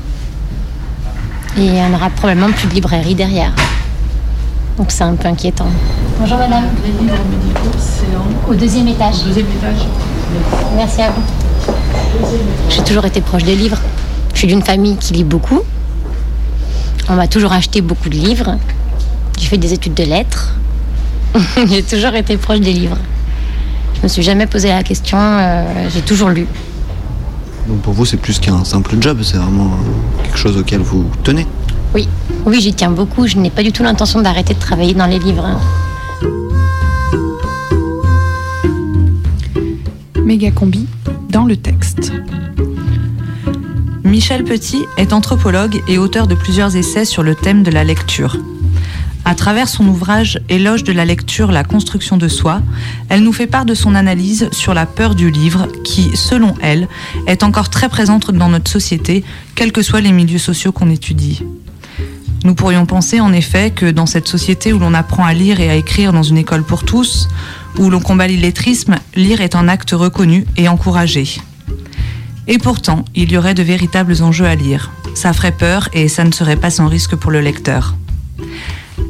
Et 1.59 1.67
il 1.67 1.77
y 1.77 1.81
en 1.83 1.93
aura 1.93 2.09
probablement 2.11 2.51
plus 2.51 2.67
de 2.69 2.75
librairie 2.75 3.15
derrière. 3.15 3.53
Donc 4.79 4.91
c'est 4.91 5.05
un 5.05 5.15
peu 5.15 5.29
inquiétant. 5.29 5.67
Bonjour 6.19 6.39
madame. 6.39 6.65
Au 8.49 8.55
deuxième 8.55 8.89
étage. 8.89 9.23
deuxième 9.27 9.47
étage. 9.47 9.87
Merci 10.75 11.03
à 11.03 11.11
vous. 11.11 11.73
J'ai 12.71 12.83
toujours 12.83 13.05
été 13.05 13.21
proche 13.21 13.45
des 13.45 13.55
livres. 13.55 13.79
Je 14.33 14.39
suis 14.39 14.49
d'une 14.49 14.63
famille 14.63 14.97
qui 14.97 15.13
lit 15.13 15.25
beaucoup. 15.25 15.61
On 17.09 17.15
m'a 17.17 17.27
toujours 17.29 17.53
acheté 17.53 17.81
beaucoup 17.81 18.09
de 18.09 18.15
livres. 18.17 18.57
J'ai 19.39 19.47
fait 19.47 19.59
des 19.59 19.73
études 19.73 19.95
de 19.95 20.05
lettres. 20.05 20.55
J'ai 21.69 21.83
toujours 21.83 22.15
été 22.15 22.37
proche 22.37 22.61
des 22.61 22.73
livres. 22.73 22.99
Je 23.97 24.03
me 24.03 24.09
suis 24.09 24.23
jamais 24.23 24.47
posé 24.47 24.69
la 24.69 24.83
question. 24.83 25.19
euh, 25.21 25.89
J'ai 25.93 26.03
toujours 26.03 26.29
lu. 26.31 26.47
Donc 27.69 27.81
pour 27.83 27.93
vous, 27.93 28.05
c'est 28.05 28.17
plus 28.17 28.39
qu'un 28.39 28.65
simple 28.65 28.97
job, 29.01 29.21
c'est 29.23 29.37
vraiment 29.37 29.71
quelque 30.23 30.37
chose 30.39 30.57
auquel 30.57 30.81
vous 30.81 31.05
tenez. 31.23 31.47
Oui, 31.95 32.09
oui, 32.47 32.61
j'y 32.61 32.73
tiens 32.75 32.91
beaucoup. 32.91 33.27
Je 33.27 33.37
n'ai 33.37 33.51
pas 33.51 33.63
du 33.63 33.73
tout 33.73 33.83
l'intention 33.83 34.21
d'arrêter 34.21 34.55
de 34.55 34.59
travailler 34.59 34.95
dans 34.95 35.07
les 35.07 35.19
livres. 35.19 35.49
Méga 40.25 40.51
combi 40.51 40.87
dans 41.31 41.45
le 41.45 41.57
texte. 41.57 42.13
Michel 44.13 44.45
Petit 44.45 44.85
est 44.99 45.15
anthropologue 45.15 45.83
et 45.89 45.97
auteur 45.97 46.27
de 46.27 46.35
plusieurs 46.35 46.77
essais 46.77 47.07
sur 47.07 47.23
le 47.23 47.35
thème 47.35 47.63
de 47.63 47.71
la 47.71 47.83
lecture. 47.83 48.37
À 49.25 49.35
travers 49.35 49.71
son 49.71 49.87
ouvrage 49.87 50.39
Éloge 50.51 50.85
de 50.85 50.93
la 50.93 51.07
lecture, 51.07 51.51
la 51.51 51.65
construction 51.65 52.19
de 52.19 52.29
soi, 52.29 52.61
elle 53.09 53.23
nous 53.23 53.33
fait 53.33 53.47
part 53.47 53.65
de 53.65 53.73
son 53.73 53.95
analyse 53.95 54.51
sur 54.53 54.75
la 54.75 54.85
peur 54.85 55.15
du 55.15 55.31
livre 55.31 55.67
qui, 55.83 56.15
selon 56.15 56.55
elle, 56.61 56.89
est 57.27 57.43
encore 57.43 57.71
très 57.71 57.89
présente 57.89 58.31
dans 58.31 58.51
notre 58.51 58.71
société, 58.71 59.25
quels 59.55 59.73
que 59.73 59.81
soient 59.81 60.03
les 60.03 60.13
milieux 60.13 60.39
sociaux 60.39 60.73
qu'on 60.73 60.91
étudie. 60.91 61.43
Nous 62.45 62.55
pourrions 62.55 62.85
penser 62.85 63.19
en 63.19 63.33
effet 63.33 63.71
que 63.71 63.91
dans 63.91 64.05
cette 64.05 64.29
société 64.29 64.75
où 64.75 64.79
l'on 64.79 64.93
apprend 64.93 65.25
à 65.25 65.33
lire 65.33 65.59
et 65.59 65.71
à 65.71 65.75
écrire 65.77 66.13
dans 66.13 66.23
une 66.23 66.37
école 66.37 66.65
pour 66.65 66.85
tous, 66.85 67.31
où 67.79 67.89
l'on 67.89 68.01
combat 68.01 68.27
l'illettrisme, 68.27 68.97
lire 69.15 69.41
est 69.41 69.57
un 69.57 69.69
acte 69.69 69.93
reconnu 69.93 70.45
et 70.59 70.69
encouragé. 70.69 71.41
Et 72.49 72.59
pourtant, 72.59 73.05
il 73.15 73.31
y 73.33 73.37
aurait 73.37 73.55
de 73.55 73.63
véritables 73.63 74.23
enjeux 74.23 74.47
à 74.47 74.55
lire. 74.55 74.91
Ça 75.15 75.33
ferait 75.33 75.53
peur 75.53 75.89
et 75.93 76.09
ça 76.09 76.25
ne 76.25 76.33
serait 76.33 76.57
pas 76.57 76.71
sans 76.71 76.89
risque 76.89 77.15
pour 77.17 77.31
le 77.31 77.41
lecteur. 77.41 77.95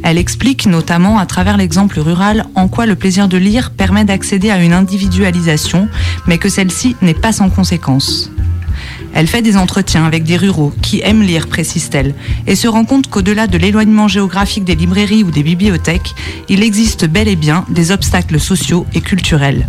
Elle 0.02 0.18
explique 0.18 0.66
notamment 0.66 1.18
à 1.18 1.26
travers 1.26 1.56
l'exemple 1.56 2.00
rural 2.00 2.46
en 2.54 2.68
quoi 2.68 2.86
le 2.86 2.96
plaisir 2.96 3.28
de 3.28 3.36
lire 3.36 3.70
permet 3.70 4.04
d'accéder 4.04 4.50
à 4.50 4.62
une 4.62 4.72
individualisation, 4.72 5.88
mais 6.26 6.38
que 6.38 6.48
celle-ci 6.48 6.96
n'est 7.02 7.14
pas 7.14 7.32
sans 7.32 7.50
conséquences. 7.50 8.30
Elle 9.14 9.26
fait 9.26 9.42
des 9.42 9.56
entretiens 9.56 10.04
avec 10.04 10.24
des 10.24 10.36
ruraux 10.36 10.72
qui 10.82 11.00
aiment 11.04 11.22
lire, 11.22 11.46
précise-t-elle, 11.46 12.14
et 12.46 12.56
se 12.56 12.66
rend 12.66 12.84
compte 12.84 13.08
qu'au-delà 13.08 13.46
de 13.46 13.58
l'éloignement 13.58 14.08
géographique 14.08 14.64
des 14.64 14.74
librairies 14.74 15.22
ou 15.22 15.30
des 15.30 15.42
bibliothèques, 15.42 16.14
il 16.48 16.62
existe 16.62 17.06
bel 17.06 17.28
et 17.28 17.36
bien 17.36 17.64
des 17.68 17.92
obstacles 17.92 18.40
sociaux 18.40 18.86
et 18.94 19.02
culturels. 19.02 19.66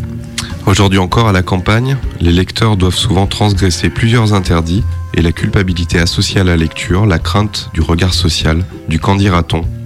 Aujourd'hui 0.65 0.99
encore, 0.99 1.28
à 1.28 1.34
la 1.34 1.43
campagne, 1.43 1.97
les 2.21 2.32
lecteurs 2.32 2.78
doivent 2.78 2.95
souvent 2.95 3.28
transgresser 3.28 3.89
plusieurs 3.89 4.34
interdits 4.34 4.84
et 5.13 5.21
la 5.21 5.34
culpabilité 5.34 5.99
associée 5.99 6.39
à 6.39 6.45
la 6.45 6.56
lecture, 6.56 7.06
la 7.06 7.19
crainte 7.19 7.69
du 7.73 7.82
regard 7.82 8.13
social, 8.13 8.63
du 8.88 8.97
qu'en 8.97 9.17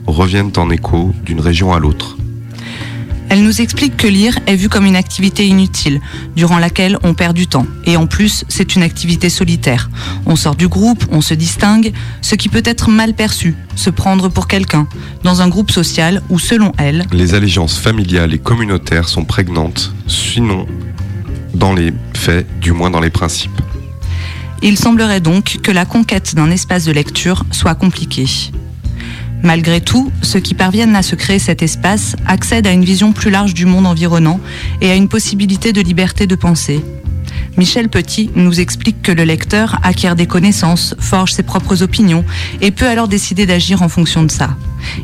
reviennent 0.05 0.53
en 0.57 0.69
écho 0.69 1.13
d'une 1.23 1.41
région 1.41 1.73
à 1.73 1.79
l'autre. 1.79 2.15
Elle 3.29 3.43
nous 3.43 3.61
explique 3.61 3.97
que 3.97 4.07
lire 4.07 4.39
est 4.47 4.55
vu 4.55 4.69
comme 4.69 4.85
une 4.85 4.95
activité 4.95 5.45
inutile, 5.45 5.99
durant 6.35 6.59
laquelle 6.59 6.97
on 7.03 7.13
perd 7.13 7.35
du 7.35 7.47
temps. 7.47 7.67
Et 7.85 7.97
en 7.97 8.07
plus, 8.07 8.45
c'est 8.47 8.75
une 8.75 8.83
activité 8.83 9.29
solitaire. 9.29 9.89
On 10.25 10.35
sort 10.35 10.55
du 10.55 10.67
groupe, 10.67 11.05
on 11.11 11.21
se 11.21 11.33
distingue, 11.33 11.91
ce 12.21 12.35
qui 12.35 12.47
peut 12.47 12.63
être 12.63 12.89
mal 12.89 13.13
perçu, 13.13 13.55
se 13.75 13.89
prendre 13.89 14.29
pour 14.29 14.47
quelqu'un, 14.47 14.87
dans 15.23 15.41
un 15.41 15.49
groupe 15.49 15.71
social 15.71 16.21
où, 16.29 16.39
selon 16.39 16.71
elle, 16.77 17.05
Les 17.11 17.33
allégeances 17.33 17.77
familiales 17.77 18.33
et 18.33 18.39
communautaires 18.39 19.09
sont 19.09 19.25
prégnantes, 19.25 19.93
sinon 20.07 20.65
dans 21.53 21.73
les 21.73 21.91
faits, 22.15 22.47
du 22.59 22.71
moins 22.71 22.89
dans 22.89 22.99
les 22.99 23.09
principes. 23.09 23.61
il 24.61 24.77
semblerait 24.77 25.21
donc 25.21 25.59
que 25.63 25.71
la 25.71 25.85
conquête 25.85 26.35
d'un 26.35 26.51
espace 26.51 26.85
de 26.85 26.91
lecture 26.91 27.45
soit 27.51 27.75
compliquée. 27.75 28.27
Malgré 29.43 29.81
tout, 29.81 30.11
ceux 30.21 30.39
qui 30.39 30.53
parviennent 30.53 30.95
à 30.95 31.01
se 31.01 31.15
créer 31.15 31.39
cet 31.39 31.61
espace 31.61 32.15
accèdent 32.25 32.67
à 32.67 32.71
une 32.71 32.83
vision 32.83 33.13
plus 33.13 33.29
large 33.29 33.53
du 33.53 33.65
monde 33.65 33.85
environnant 33.85 34.39
et 34.81 34.89
à 34.89 34.95
une 34.95 35.07
possibilité 35.07 35.73
de 35.73 35.81
liberté 35.81 36.27
de 36.27 36.35
pensée. 36.35 36.83
Michel 37.57 37.89
Petit 37.89 38.29
nous 38.35 38.59
explique 38.59 39.01
que 39.01 39.11
le 39.11 39.23
lecteur 39.23 39.79
acquiert 39.81 40.15
des 40.15 40.27
connaissances, 40.27 40.93
forge 40.99 41.33
ses 41.33 41.41
propres 41.41 41.81
opinions 41.81 42.23
et 42.61 42.69
peut 42.69 42.87
alors 42.87 43.07
décider 43.07 43.47
d'agir 43.47 43.81
en 43.81 43.89
fonction 43.89 44.21
de 44.23 44.29
ça. 44.29 44.55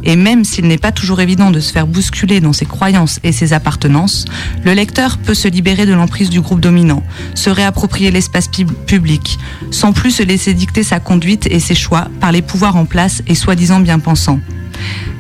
Et 0.03 0.15
même 0.15 0.45
s'il 0.45 0.67
n'est 0.67 0.77
pas 0.77 0.91
toujours 0.91 1.19
évident 1.19 1.49
de 1.49 1.59
se 1.59 1.71
faire 1.71 1.87
bousculer 1.87 2.41
dans 2.41 2.53
ses 2.53 2.67
croyances 2.67 3.19
et 3.23 3.31
ses 3.31 3.53
appartenances, 3.53 4.25
le 4.63 4.73
lecteur 4.73 5.17
peut 5.17 5.33
se 5.33 5.47
libérer 5.47 5.87
de 5.87 5.93
l'emprise 5.93 6.29
du 6.29 6.41
groupe 6.41 6.59
dominant, 6.59 7.01
se 7.33 7.49
réapproprier 7.49 8.11
l'espace 8.11 8.47
pub- 8.47 8.71
public, 8.85 9.39
sans 9.71 9.91
plus 9.91 10.11
se 10.11 10.23
laisser 10.23 10.53
dicter 10.53 10.83
sa 10.83 10.99
conduite 10.99 11.47
et 11.47 11.59
ses 11.59 11.75
choix 11.75 12.07
par 12.19 12.31
les 12.31 12.43
pouvoirs 12.43 12.75
en 12.75 12.85
place 12.85 13.23
et 13.27 13.33
soi-disant 13.35 13.79
bien 13.79 13.97
pensants. 13.97 14.39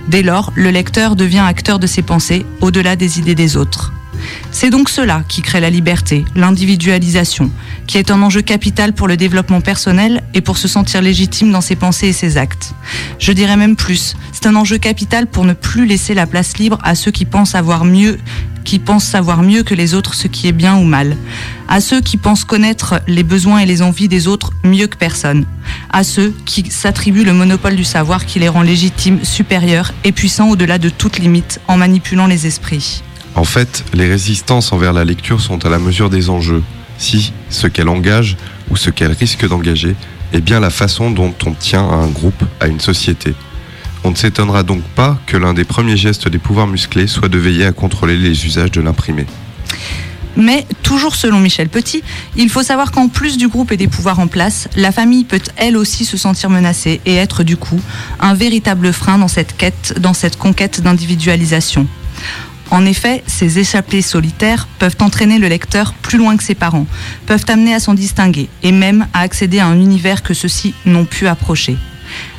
Dès 0.07 0.21
lors, 0.21 0.53
le 0.55 0.69
lecteur 0.69 1.15
devient 1.15 1.39
acteur 1.39 1.79
de 1.79 1.87
ses 1.87 2.03
pensées 2.03 2.45
au-delà 2.61 2.95
des 2.95 3.17
idées 3.17 3.35
des 3.35 3.57
autres. 3.57 3.91
C'est 4.51 4.69
donc 4.69 4.89
cela 4.89 5.23
qui 5.27 5.41
crée 5.41 5.59
la 5.59 5.69
liberté, 5.69 6.25
l'individualisation, 6.35 7.51
qui 7.87 7.97
est 7.97 8.11
un 8.11 8.21
enjeu 8.21 8.41
capital 8.41 8.93
pour 8.93 9.07
le 9.07 9.17
développement 9.17 9.61
personnel 9.61 10.23
et 10.33 10.41
pour 10.41 10.57
se 10.57 10.67
sentir 10.67 11.01
légitime 11.01 11.51
dans 11.51 11.61
ses 11.61 11.75
pensées 11.75 12.07
et 12.07 12.13
ses 12.13 12.37
actes. 12.37 12.73
Je 13.19 13.31
dirais 13.31 13.57
même 13.57 13.75
plus, 13.75 14.15
c'est 14.31 14.47
un 14.47 14.55
enjeu 14.55 14.77
capital 14.77 15.27
pour 15.27 15.45
ne 15.45 15.53
plus 15.53 15.85
laisser 15.85 16.13
la 16.13 16.27
place 16.27 16.57
libre 16.57 16.79
à 16.83 16.95
ceux 16.95 17.11
qui 17.11 17.25
pensent 17.25 17.55
avoir 17.55 17.85
mieux 17.85 18.17
qui 18.63 18.79
pensent 18.79 19.05
savoir 19.05 19.43
mieux 19.43 19.63
que 19.63 19.73
les 19.73 19.93
autres 19.93 20.13
ce 20.13 20.27
qui 20.27 20.47
est 20.47 20.53
bien 20.53 20.77
ou 20.77 20.83
mal, 20.83 21.17
à 21.67 21.81
ceux 21.81 22.01
qui 22.01 22.17
pensent 22.17 22.45
connaître 22.45 23.01
les 23.07 23.23
besoins 23.23 23.59
et 23.59 23.65
les 23.65 23.81
envies 23.81 24.07
des 24.07 24.27
autres 24.27 24.51
mieux 24.63 24.87
que 24.87 24.97
personne, 24.97 25.45
à 25.91 26.03
ceux 26.03 26.33
qui 26.45 26.69
s'attribuent 26.71 27.25
le 27.25 27.33
monopole 27.33 27.75
du 27.75 27.83
savoir 27.83 28.25
qui 28.25 28.39
les 28.39 28.49
rend 28.49 28.61
légitimes, 28.61 29.23
supérieurs 29.23 29.93
et 30.03 30.11
puissants 30.11 30.49
au-delà 30.49 30.77
de 30.77 30.89
toute 30.89 31.19
limite 31.19 31.59
en 31.67 31.77
manipulant 31.77 32.27
les 32.27 32.47
esprits. 32.47 33.03
En 33.35 33.43
fait, 33.43 33.83
les 33.93 34.07
résistances 34.07 34.71
envers 34.71 34.93
la 34.93 35.05
lecture 35.05 35.41
sont 35.41 35.65
à 35.65 35.69
la 35.69 35.79
mesure 35.79 36.09
des 36.09 36.29
enjeux. 36.29 36.63
Si 36.97 37.33
ce 37.49 37.67
qu'elle 37.67 37.89
engage 37.89 38.37
ou 38.69 38.77
ce 38.77 38.89
qu'elle 38.89 39.11
risque 39.11 39.47
d'engager 39.47 39.95
est 40.33 40.41
bien 40.41 40.59
la 40.59 40.69
façon 40.69 41.11
dont 41.11 41.33
on 41.45 41.53
tient 41.53 41.87
à 41.87 41.95
un 41.95 42.07
groupe, 42.07 42.43
à 42.59 42.67
une 42.67 42.79
société. 42.79 43.33
On 44.03 44.11
ne 44.11 44.15
s'étonnera 44.15 44.63
donc 44.63 44.81
pas 44.81 45.17
que 45.27 45.37
l'un 45.37 45.53
des 45.53 45.63
premiers 45.63 45.97
gestes 45.97 46.27
des 46.27 46.37
pouvoirs 46.37 46.67
musclés 46.67 47.07
soit 47.07 47.29
de 47.29 47.37
veiller 47.37 47.65
à 47.65 47.71
contrôler 47.71 48.17
les 48.17 48.45
usages 48.45 48.71
de 48.71 48.81
l'imprimé. 48.81 49.25
Mais, 50.35 50.65
toujours 50.81 51.15
selon 51.15 51.39
Michel 51.39 51.69
Petit, 51.69 52.03
il 52.35 52.49
faut 52.49 52.63
savoir 52.63 52.91
qu'en 52.91 53.07
plus 53.07 53.37
du 53.37 53.47
groupe 53.47 53.71
et 53.71 53.77
des 53.77 53.87
pouvoirs 53.87 54.19
en 54.19 54.27
place, 54.27 54.67
la 54.75 54.91
famille 54.91 55.25
peut 55.25 55.41
elle 55.57 55.77
aussi 55.77 56.05
se 56.05 56.17
sentir 56.17 56.49
menacée 56.49 57.01
et 57.05 57.15
être 57.15 57.43
du 57.43 57.55
coup 57.55 57.79
un 58.19 58.33
véritable 58.33 58.91
frein 58.93 59.19
dans 59.19 59.27
cette 59.27 59.55
quête, 59.55 59.93
dans 59.99 60.13
cette 60.13 60.37
conquête 60.37 60.81
d'individualisation. 60.81 61.87
En 62.71 62.85
effet, 62.85 63.23
ces 63.27 63.59
échappées 63.59 64.01
solitaires 64.01 64.67
peuvent 64.79 64.97
entraîner 64.99 65.37
le 65.37 65.47
lecteur 65.47 65.93
plus 65.93 66.17
loin 66.17 66.37
que 66.37 66.43
ses 66.43 66.55
parents, 66.55 66.87
peuvent 67.25 67.45
amener 67.47 67.73
à 67.73 67.79
s'en 67.79 67.93
distinguer 67.93 68.49
et 68.63 68.71
même 68.71 69.07
à 69.13 69.19
accéder 69.19 69.59
à 69.59 69.67
un 69.67 69.79
univers 69.79 70.23
que 70.23 70.33
ceux-ci 70.33 70.73
n'ont 70.85 71.05
pu 71.05 71.27
approcher. 71.27 71.77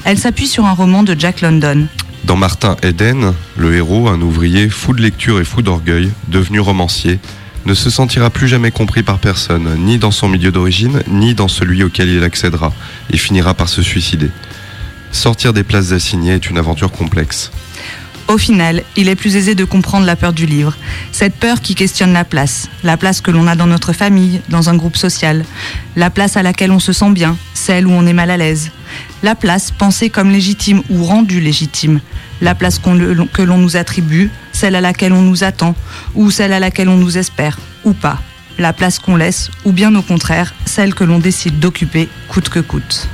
Elle 0.05 0.19
s'appuie 0.19 0.47
sur 0.47 0.67
un 0.67 0.73
roman 0.73 1.03
de 1.03 1.15
Jack 1.19 1.41
London. 1.41 1.87
Dans 2.25 2.37
Martin 2.37 2.77
Eden, 2.83 3.35
le 3.57 3.75
héros, 3.75 4.09
un 4.09 4.21
ouvrier 4.21 4.71
fou 4.71 4.95
de 4.95 5.03
lecture 5.03 5.41
et 5.41 5.45
fou 5.45 5.63
d'orgueil, 5.63 6.11
devenu 6.29 6.59
romancier, 6.59 7.19
ne 7.67 7.75
se 7.75 7.91
sentira 7.91 8.31
plus 8.31 8.49
jamais 8.49 8.71
compris 8.71 9.03
par 9.03 9.19
personne, 9.19 9.77
ni 9.79 9.99
dans 9.99 10.11
son 10.11 10.29
milieu 10.29 10.53
d'origine, 10.53 11.03
ni 11.09 11.35
dans 11.35 11.49
celui 11.49 11.83
auquel 11.83 12.09
il 12.09 12.23
accédera, 12.23 12.73
et 13.11 13.17
finira 13.17 13.55
par 13.55 13.69
se 13.69 13.83
suicider. 13.83 14.31
Sortir 15.13 15.53
des 15.53 15.65
places 15.65 15.93
assignées 15.93 16.35
est 16.35 16.51
une 16.51 16.59
aventure 16.59 16.91
complexe. 16.91 17.51
Au 18.27 18.39
final, 18.39 18.83
il 18.97 19.11
est 19.11 19.17
plus 19.17 19.37
aisé 19.37 19.55
de 19.55 19.65
comprendre 19.65 20.07
la 20.07 20.17
peur 20.17 20.33
du 20.33 20.47
livre. 20.47 20.77
Cette 21.13 21.35
peur 21.35 21.61
qui 21.61 21.75
questionne 21.75 22.15
la 22.15 22.25
place. 22.25 22.69
La 22.83 22.97
place 22.97 23.21
que 23.21 23.31
l'on 23.31 23.47
a 23.47 23.55
dans 23.55 23.67
notre 23.67 23.93
famille, 23.93 24.41
dans 24.49 24.71
un 24.71 24.77
groupe 24.77 24.97
social. 24.97 25.45
La 25.95 26.09
place 26.09 26.39
à 26.39 26.43
laquelle 26.43 26.71
on 26.71 26.79
se 26.79 26.95
sent 26.95 27.11
bien, 27.11 27.37
celle 27.53 27.87
où 27.87 27.91
on 27.91 28.07
est 28.07 28.15
mal 28.15 28.31
à 28.31 28.39
l'aise. 28.39 28.71
La 29.23 29.35
place 29.35 29.71
pensée 29.71 30.09
comme 30.09 30.31
légitime 30.31 30.83
ou 30.89 31.05
rendue 31.05 31.41
légitime. 31.41 32.01
La 32.41 32.55
place 32.55 32.79
que 32.79 33.43
l'on 33.43 33.59
nous 33.59 33.77
attribue, 33.77 34.31
celle 34.53 34.75
à 34.75 34.81
laquelle 34.81 35.13
on 35.13 35.23
nous 35.23 35.45
attend, 35.45 35.75
ou 36.15 36.31
celle 36.31 36.55
à 36.55 36.61
laquelle 36.61 36.89
on 36.89 36.97
nous 36.97 37.19
espère, 37.19 37.59
ou 37.85 37.93
pas. 37.93 38.21
La 38.59 38.73
place 38.73 38.99
qu'on 38.99 39.17
laisse, 39.17 39.51
ou 39.67 39.73
bien 39.73 39.95
au 39.95 40.03
contraire, 40.03 40.55
celle 40.65 40.95
que 40.95 41.05
l'on 41.05 41.19
décide 41.19 41.59
d'occuper, 41.59 42.09
coûte 42.29 42.49
que 42.49 42.61
coûte. 42.61 43.09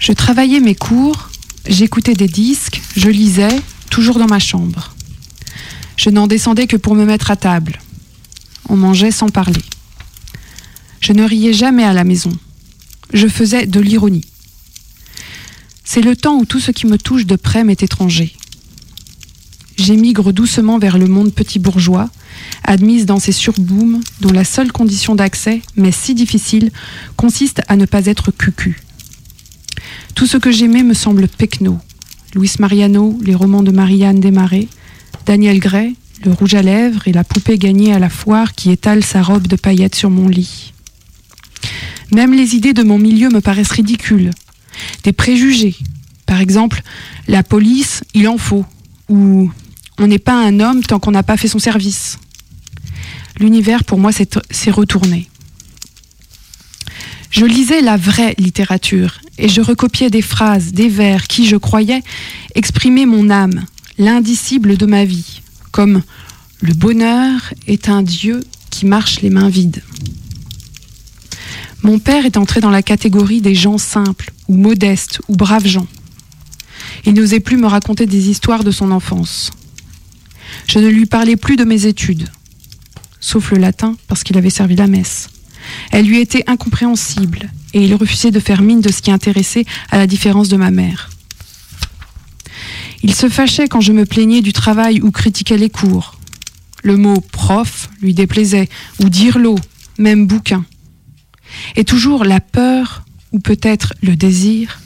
Je 0.00 0.12
travaillais 0.12 0.60
mes 0.60 0.74
cours, 0.74 1.28
j'écoutais 1.66 2.14
des 2.14 2.26
disques, 2.26 2.80
je 2.96 3.10
lisais, 3.10 3.60
toujours 3.90 4.18
dans 4.18 4.26
ma 4.26 4.38
chambre. 4.38 4.94
Je 5.98 6.08
n'en 6.08 6.26
descendais 6.26 6.66
que 6.66 6.78
pour 6.78 6.94
me 6.94 7.04
mettre 7.04 7.30
à 7.30 7.36
table. 7.36 7.78
On 8.70 8.76
mangeait 8.76 9.10
sans 9.10 9.28
parler. 9.28 9.60
Je 11.00 11.12
ne 11.12 11.22
riais 11.22 11.52
jamais 11.52 11.84
à 11.84 11.92
la 11.92 12.04
maison. 12.04 12.32
Je 13.12 13.28
faisais 13.28 13.66
de 13.66 13.78
l'ironie. 13.78 14.24
C'est 15.84 16.00
le 16.00 16.16
temps 16.16 16.38
où 16.38 16.46
tout 16.46 16.60
ce 16.60 16.70
qui 16.70 16.86
me 16.86 16.96
touche 16.96 17.26
de 17.26 17.36
près 17.36 17.62
m'est 17.62 17.82
étranger. 17.82 18.34
J'émigre 19.76 20.32
doucement 20.32 20.78
vers 20.78 20.96
le 20.96 21.08
monde 21.08 21.34
petit 21.34 21.58
bourgeois, 21.58 22.08
admise 22.64 23.04
dans 23.04 23.18
ces 23.18 23.32
surbooms 23.32 24.00
dont 24.22 24.32
la 24.32 24.44
seule 24.44 24.72
condition 24.72 25.14
d'accès, 25.14 25.60
mais 25.76 25.92
si 25.92 26.14
difficile, 26.14 26.70
consiste 27.16 27.60
à 27.68 27.76
ne 27.76 27.84
pas 27.84 28.06
être 28.06 28.30
cucu. 28.30 28.80
Tout 30.14 30.26
ce 30.26 30.36
que 30.36 30.50
j'aimais 30.50 30.82
me 30.82 30.94
semble 30.94 31.28
pecno. 31.28 31.78
Luis 32.34 32.52
Mariano, 32.58 33.18
les 33.22 33.34
romans 33.34 33.62
de 33.62 33.70
Marianne 33.70 34.20
Desmarais, 34.20 34.68
Daniel 35.26 35.58
Gray, 35.58 35.96
le 36.24 36.32
rouge 36.32 36.54
à 36.54 36.62
lèvres 36.62 37.08
et 37.08 37.12
la 37.12 37.24
poupée 37.24 37.58
gagnée 37.58 37.92
à 37.92 37.98
la 37.98 38.10
foire 38.10 38.52
qui 38.52 38.70
étale 38.70 39.04
sa 39.04 39.22
robe 39.22 39.46
de 39.46 39.56
paillettes 39.56 39.94
sur 39.94 40.10
mon 40.10 40.28
lit. 40.28 40.72
Même 42.12 42.34
les 42.34 42.56
idées 42.56 42.72
de 42.72 42.82
mon 42.82 42.98
milieu 42.98 43.28
me 43.30 43.40
paraissent 43.40 43.70
ridicules. 43.70 44.30
Des 45.04 45.12
préjugés. 45.12 45.76
Par 46.26 46.40
exemple, 46.40 46.82
la 47.28 47.42
police, 47.42 48.02
il 48.14 48.28
en 48.28 48.38
faut. 48.38 48.64
Ou 49.08 49.50
on 49.98 50.06
n'est 50.06 50.18
pas 50.18 50.34
un 50.34 50.60
homme 50.60 50.82
tant 50.82 50.98
qu'on 50.98 51.10
n'a 51.10 51.22
pas 51.22 51.36
fait 51.36 51.48
son 51.48 51.58
service. 51.58 52.18
L'univers, 53.38 53.84
pour 53.84 53.98
moi, 53.98 54.12
s'est 54.12 54.28
s'est 54.50 54.70
retourné. 54.70 55.29
Je 57.30 57.44
lisais 57.44 57.80
la 57.80 57.96
vraie 57.96 58.34
littérature 58.38 59.20
et 59.38 59.48
je 59.48 59.60
recopiais 59.60 60.10
des 60.10 60.20
phrases, 60.20 60.72
des 60.72 60.88
vers 60.88 61.28
qui, 61.28 61.46
je 61.46 61.56
croyais, 61.56 62.02
exprimaient 62.56 63.06
mon 63.06 63.30
âme, 63.30 63.64
l'indicible 63.98 64.76
de 64.76 64.84
ma 64.84 65.04
vie, 65.04 65.40
comme 65.70 66.02
le 66.60 66.74
bonheur 66.74 67.54
est 67.68 67.88
un 67.88 68.02
Dieu 68.02 68.42
qui 68.70 68.84
marche 68.84 69.20
les 69.20 69.30
mains 69.30 69.48
vides. 69.48 69.82
Mon 71.82 72.00
père 72.00 72.26
est 72.26 72.36
entré 72.36 72.60
dans 72.60 72.70
la 72.70 72.82
catégorie 72.82 73.40
des 73.40 73.54
gens 73.54 73.78
simples, 73.78 74.32
ou 74.48 74.56
modestes, 74.56 75.20
ou 75.28 75.36
braves 75.36 75.66
gens. 75.66 75.86
Il 77.06 77.14
n'osait 77.14 77.40
plus 77.40 77.56
me 77.56 77.66
raconter 77.66 78.06
des 78.06 78.28
histoires 78.28 78.64
de 78.64 78.72
son 78.72 78.90
enfance. 78.90 79.52
Je 80.66 80.80
ne 80.80 80.88
lui 80.88 81.06
parlais 81.06 81.36
plus 81.36 81.56
de 81.56 81.64
mes 81.64 81.86
études, 81.86 82.28
sauf 83.20 83.52
le 83.52 83.58
latin 83.58 83.96
parce 84.08 84.24
qu'il 84.24 84.36
avait 84.36 84.50
servi 84.50 84.74
la 84.74 84.88
messe. 84.88 85.28
Elle 85.90 86.06
lui 86.06 86.20
était 86.20 86.44
incompréhensible, 86.46 87.50
et 87.74 87.84
il 87.84 87.94
refusait 87.94 88.30
de 88.30 88.40
faire 88.40 88.62
mine 88.62 88.80
de 88.80 88.90
ce 88.90 89.02
qui 89.02 89.10
intéressait 89.10 89.64
à 89.90 89.98
la 89.98 90.06
différence 90.06 90.48
de 90.48 90.56
ma 90.56 90.70
mère. 90.70 91.10
Il 93.02 93.14
se 93.14 93.28
fâchait 93.28 93.68
quand 93.68 93.80
je 93.80 93.92
me 93.92 94.04
plaignais 94.04 94.42
du 94.42 94.52
travail 94.52 95.00
ou 95.00 95.10
critiquais 95.10 95.56
les 95.56 95.70
cours. 95.70 96.18
Le 96.82 96.96
mot 96.96 97.20
prof 97.20 97.90
lui 98.02 98.14
déplaisait, 98.14 98.68
ou 99.00 99.08
dire 99.08 99.38
l'eau, 99.38 99.56
même 99.98 100.26
bouquin. 100.26 100.64
Et 101.76 101.84
toujours 101.84 102.24
la 102.24 102.40
peur, 102.40 103.04
ou 103.32 103.38
peut-être 103.38 103.94
le 104.02 104.16
désir, 104.16 104.80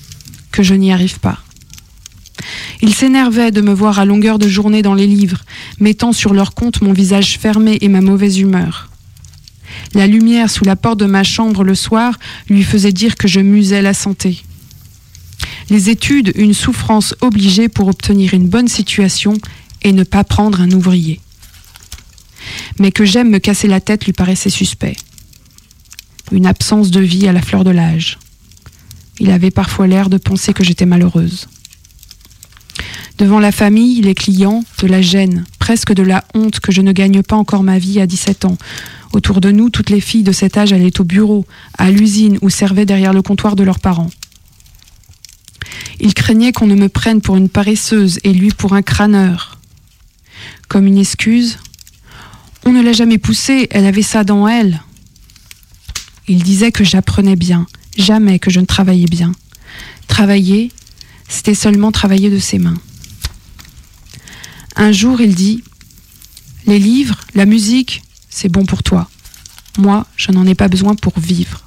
que 0.53 0.63
je 0.63 0.75
n'y 0.75 0.93
arrive 0.93 1.19
pas. 1.19 1.39
Il 2.81 2.95
s'énervait 2.95 3.51
de 3.51 3.61
me 3.61 3.73
voir 3.73 3.99
à 3.99 4.05
longueur 4.05 4.39
de 4.39 4.49
journée 4.49 4.83
dans 4.83 4.95
les 4.95 5.07
livres, 5.07 5.45
mettant 5.81 6.13
sur 6.13 6.35
leur 6.35 6.55
compte 6.55 6.83
mon 6.83 6.93
visage 6.93 7.39
fermé 7.39 7.79
et 7.81 7.89
ma 7.89 8.01
mauvaise 8.01 8.39
humeur. 8.39 8.91
La 9.95 10.07
lumière 10.07 10.51
sous 10.51 10.65
la 10.65 10.77
porte 10.77 10.99
de 10.99 11.07
ma 11.07 11.23
chambre 11.23 11.65
le 11.65 11.75
soir 11.75 12.19
lui 12.49 12.63
faisait 12.63 12.93
dire 12.93 13.17
que 13.17 13.29
je 13.29 13.41
musais 13.41 13.83
la 13.83 13.95
santé. 13.95 14.43
Les 15.71 15.91
études, 15.91 16.33
une 16.35 16.55
souffrance 16.55 17.15
obligée 17.21 17.69
pour 17.69 17.89
obtenir 17.89 18.35
une 18.35 18.49
bonne 18.49 18.69
situation 18.69 19.35
et 19.83 19.93
ne 19.93 20.05
pas 20.05 20.25
prendre 20.25 20.61
un 20.61 20.71
ouvrier. 20.73 21.21
Mais 22.79 22.93
que 22.93 23.05
j'aime 23.05 23.31
me 23.31 23.39
casser 23.39 23.69
la 23.69 23.81
tête 23.81 24.05
lui 24.05 24.13
paraissait 24.13 24.51
suspect. 24.51 24.97
Une 26.33 26.47
absence 26.47 26.91
de 26.91 27.01
vie 27.01 27.29
à 27.29 27.33
la 27.33 27.43
fleur 27.43 27.65
de 27.65 27.71
l'âge. 27.71 28.19
Il 29.21 29.31
avait 29.31 29.51
parfois 29.51 29.87
l'air 29.87 30.11
de 30.11 30.19
penser 30.19 30.53
que 30.53 30.65
j'étais 30.65 30.87
malheureuse. 30.87 31.49
Devant 33.19 33.39
la 33.39 33.53
famille, 33.53 34.01
les 34.01 34.15
clients, 34.15 34.65
de 34.81 34.89
la 34.89 35.01
gêne, 35.01 35.45
presque 35.65 35.95
de 35.95 36.03
la 36.03 36.23
honte 36.35 36.61
que 36.61 36.73
je 36.73 36.83
ne 36.83 36.93
gagne 36.93 37.23
pas 37.23 37.37
encore 37.37 37.63
ma 37.63 37.79
vie 37.79 37.99
à 37.99 38.07
17 38.07 38.45
ans. 38.45 38.59
Autour 39.15 39.41
de 39.41 39.51
nous, 39.51 39.71
toutes 39.71 39.89
les 39.89 40.03
filles 40.03 40.23
de 40.23 40.31
cet 40.31 40.59
âge 40.59 40.75
allaient 40.75 41.01
au 41.01 41.05
bureau, 41.05 41.47
à 41.79 41.91
l'usine 41.91 42.39
ou 42.43 42.51
servaient 42.51 42.85
derrière 42.85 43.15
le 43.15 43.23
comptoir 43.23 43.57
de 43.57 43.65
leurs 43.65 43.79
parents. 43.79 44.11
Il 46.01 46.13
craignait 46.13 46.53
qu'on 46.53 46.67
ne 46.67 46.75
me 46.75 46.91
prenne 46.91 47.23
pour 47.23 47.37
une 47.37 47.49
paresseuse 47.49 48.19
et 48.25 48.35
lui 48.35 48.51
pour 48.51 48.75
un 48.75 48.83
crâneur. 48.83 49.59
Comme 50.69 50.87
une 50.87 50.99
excuse, 50.99 51.57
on 52.67 52.73
ne 52.73 52.83
l'a 52.83 52.93
jamais 52.93 53.17
poussée, 53.17 53.67
elle 53.71 53.87
avait 53.87 54.03
ça 54.03 54.23
dans 54.23 54.47
elle. 54.47 54.83
Il 56.29 56.43
disait 56.43 56.73
que 56.73 56.85
j'apprenais 56.85 57.37
bien, 57.37 57.67
jamais 57.97 58.39
que 58.39 58.51
je 58.51 58.61
ne 58.61 58.67
travaillais 58.67 59.07
bien. 59.07 59.33
Travailler, 60.09 60.71
c'était 61.27 61.55
seulement 61.55 61.91
travailler 61.91 62.29
de 62.29 62.39
ses 62.39 62.59
mains. 62.59 62.77
Un 64.77 64.91
jour, 64.91 65.21
il 65.21 65.35
dit 65.35 65.63
Les 66.67 66.79
livres, 66.79 67.21
la 67.35 67.47
musique, 67.47 68.03
c'est 68.29 68.49
bon 68.49 68.65
pour 68.65 68.83
toi. 68.83 69.09
Moi, 69.79 70.05
je 70.17 70.33
n'en 70.33 70.47
ai 70.47 70.55
pas 70.55 70.69
besoin 70.69 70.95
pour 70.95 71.19
vivre. 71.19 71.65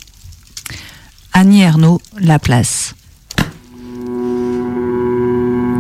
Annie 1.32 1.62
Ernaux, 1.62 2.02
La 2.20 2.39
Place. 2.39 2.96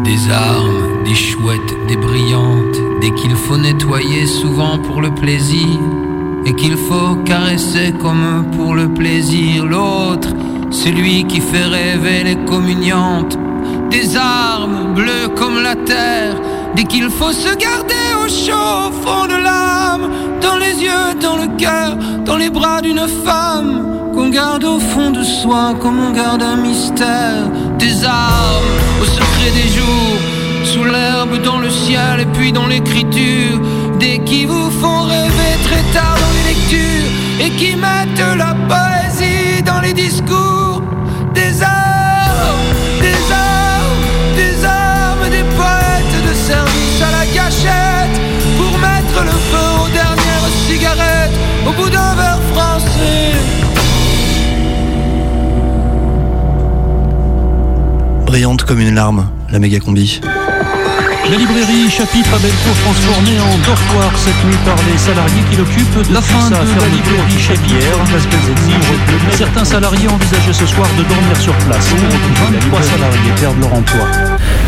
Des 0.03 0.29
armes, 0.29 1.03
des 1.03 1.15
chouettes, 1.15 1.87
des 1.89 1.97
brillantes, 1.97 2.77
des 3.01 3.13
qu'il 3.13 3.35
faut 3.35 3.57
nettoyer 3.57 4.25
souvent 4.25 4.79
pour 4.79 5.01
le 5.01 5.13
plaisir, 5.13 5.79
et 6.45 6.53
qu'il 6.53 6.77
faut 6.77 7.15
caresser 7.25 7.93
comme 7.99 8.45
pour 8.55 8.73
le 8.73 8.93
plaisir 8.93 9.65
l'autre, 9.65 10.29
celui 10.71 11.25
qui 11.25 11.41
fait 11.41 11.65
rêver 11.65 12.23
les 12.23 12.45
communiantes. 12.45 13.37
Des 13.91 14.15
armes 14.15 14.93
bleues 14.93 15.29
comme 15.35 15.61
la 15.61 15.75
terre, 15.75 16.35
dès 16.77 16.83
qu'il 16.83 17.09
faut 17.09 17.31
se 17.31 17.51
garder 17.55 18.05
au 18.23 18.27
chaud 18.29 18.87
au 18.87 18.91
fond 19.03 19.25
de 19.25 19.37
l'âme, 19.47 20.05
dans 20.39 20.57
les 20.57 20.75
yeux, 20.85 21.07
dans 21.19 21.37
le 21.43 21.47
cœur, 21.57 21.97
dans 22.23 22.37
les 22.37 22.51
bras 22.51 22.81
d'une 22.81 23.07
femme, 23.25 23.71
qu'on 24.13 24.29
garde 24.29 24.63
au 24.63 24.79
fond 24.79 25.09
de 25.09 25.23
soi 25.23 25.73
comme 25.81 25.99
on 25.99 26.11
garde 26.11 26.43
un 26.43 26.57
mystère. 26.57 27.41
Des 27.79 28.05
armes 28.05 28.73
au 29.01 29.05
secret 29.05 29.51
des 29.59 29.69
jours, 29.77 30.17
sous 30.71 30.83
l'herbe, 30.83 31.41
dans 31.43 31.57
le 31.57 31.71
ciel 31.71 32.19
et 32.21 32.29
puis 32.35 32.51
dans 32.51 32.67
l'écriture, 32.67 33.57
des 33.99 34.19
qui 34.19 34.45
vous 34.45 34.69
font 34.79 35.01
rêver 35.01 35.53
très 35.67 35.83
tard 35.95 36.15
dans 36.23 36.33
les 36.37 36.45
lectures 36.51 37.09
et 37.43 37.49
qui 37.59 37.75
mettent 37.75 38.37
la 38.43 38.53
poésie 38.71 39.63
dans 39.63 39.81
les 39.81 39.93
discours. 39.93 40.46
Brillante 58.37 58.65
comme 58.65 58.79
une 58.79 58.93
larme, 58.93 59.31
la 59.51 59.57
méga 59.57 59.79
combi. 59.79 60.21
La 60.21 61.37
librairie 61.37 61.89
Chapitre 61.89 62.35
à 62.35 62.37
Bellecour 62.37 62.75
transformée 62.83 63.39
en 63.39 63.57
dortoir 63.65 64.11
cette 64.15 64.45
nuit 64.45 64.59
par 64.63 64.75
les 64.75 64.95
salariés 64.95 65.41
qui 65.49 65.57
l'occupent 65.57 66.13
La 66.13 66.21
fin 66.21 66.47
de 66.47 66.53
la 66.53 66.87
librairie 66.87 67.39
Chapitre, 67.39 67.97
parce 67.97 68.27
qu'elles 68.27 68.51
exigent. 68.51 69.35
Certains 69.35 69.65
salariés 69.65 70.07
envisageaient 70.07 70.53
ce 70.53 70.67
soir 70.67 70.87
de 70.99 71.03
dormir 71.05 71.35
sur 71.41 71.55
place. 71.65 71.87
23 72.51 72.81
salariés 72.83 73.31
perdent 73.41 73.59
leur 73.59 73.73
emploi. 73.73 74.05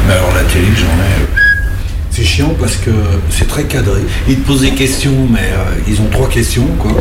Mais 0.07 0.13
alors 0.13 0.33
la 0.33 0.43
télé, 0.45 0.65
j'en 0.75 1.03
ai. 1.03 1.27
C'est 2.09 2.23
chiant 2.23 2.55
parce 2.59 2.75
que 2.75 2.89
c'est 3.29 3.47
très 3.47 3.65
cadré. 3.65 4.01
Ils 4.27 4.39
te 4.39 4.47
posent 4.47 4.61
des 4.61 4.71
questions, 4.71 5.27
mais 5.29 5.51
euh, 5.53 5.79
ils 5.87 6.01
ont 6.01 6.09
trois 6.11 6.27
questions, 6.27 6.65
quoi. 6.79 6.93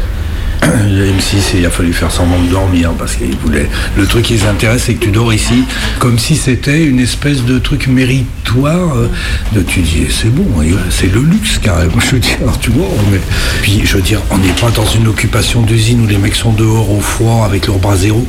Le 0.89 1.07
M6, 1.13 1.57
il 1.57 1.67
a 1.67 1.71
fallu 1.71 1.93
faire 1.93 2.11
semblant 2.11 2.41
de 2.43 2.49
dormir 2.49 2.93
parce 2.99 3.17
qu'ils 3.17 3.37
voulaient. 3.37 3.69
Le 3.97 4.07
truc 4.07 4.25
qui 4.27 4.35
les 4.35 4.47
intéresse, 4.47 4.85
c'est 4.87 4.95
que 4.95 5.05
tu 5.05 5.11
dors 5.11 5.33
ici, 5.33 5.65
comme 5.99 6.19
si 6.19 6.37
c'était 6.37 6.85
une 6.85 7.01
espèce 7.01 7.45
de 7.45 7.59
truc 7.59 7.87
méritoire. 7.87 8.97
euh, 8.97 9.09
De, 9.53 9.63
tu 9.63 9.81
dis, 9.81 10.07
c'est 10.11 10.33
bon, 10.33 10.47
hein, 10.61 10.77
c'est 10.91 11.13
le 11.13 11.21
luxe 11.23 11.59
carrément. 11.59 11.99
Je 12.01 12.13
veux 12.13 12.19
dire, 12.21 12.37
tu 12.61 12.71
vois. 12.71 12.87
Mais, 13.11 13.21
puis, 13.63 13.83
je 13.85 13.97
veux 13.97 14.03
dire, 14.03 14.21
on 14.31 14.39
n'est 14.39 14.53
pas 14.53 14.71
dans 14.71 14.87
une 14.87 15.07
occupation 15.09 15.63
d'usine 15.63 16.03
où 16.05 16.07
les 16.07 16.19
mecs 16.19 16.35
sont 16.35 16.53
dehors 16.53 16.91
au 16.91 17.01
froid 17.01 17.45
avec 17.45 17.67
leurs 17.67 17.79
bras 17.79 17.97
zéro. 17.97 18.27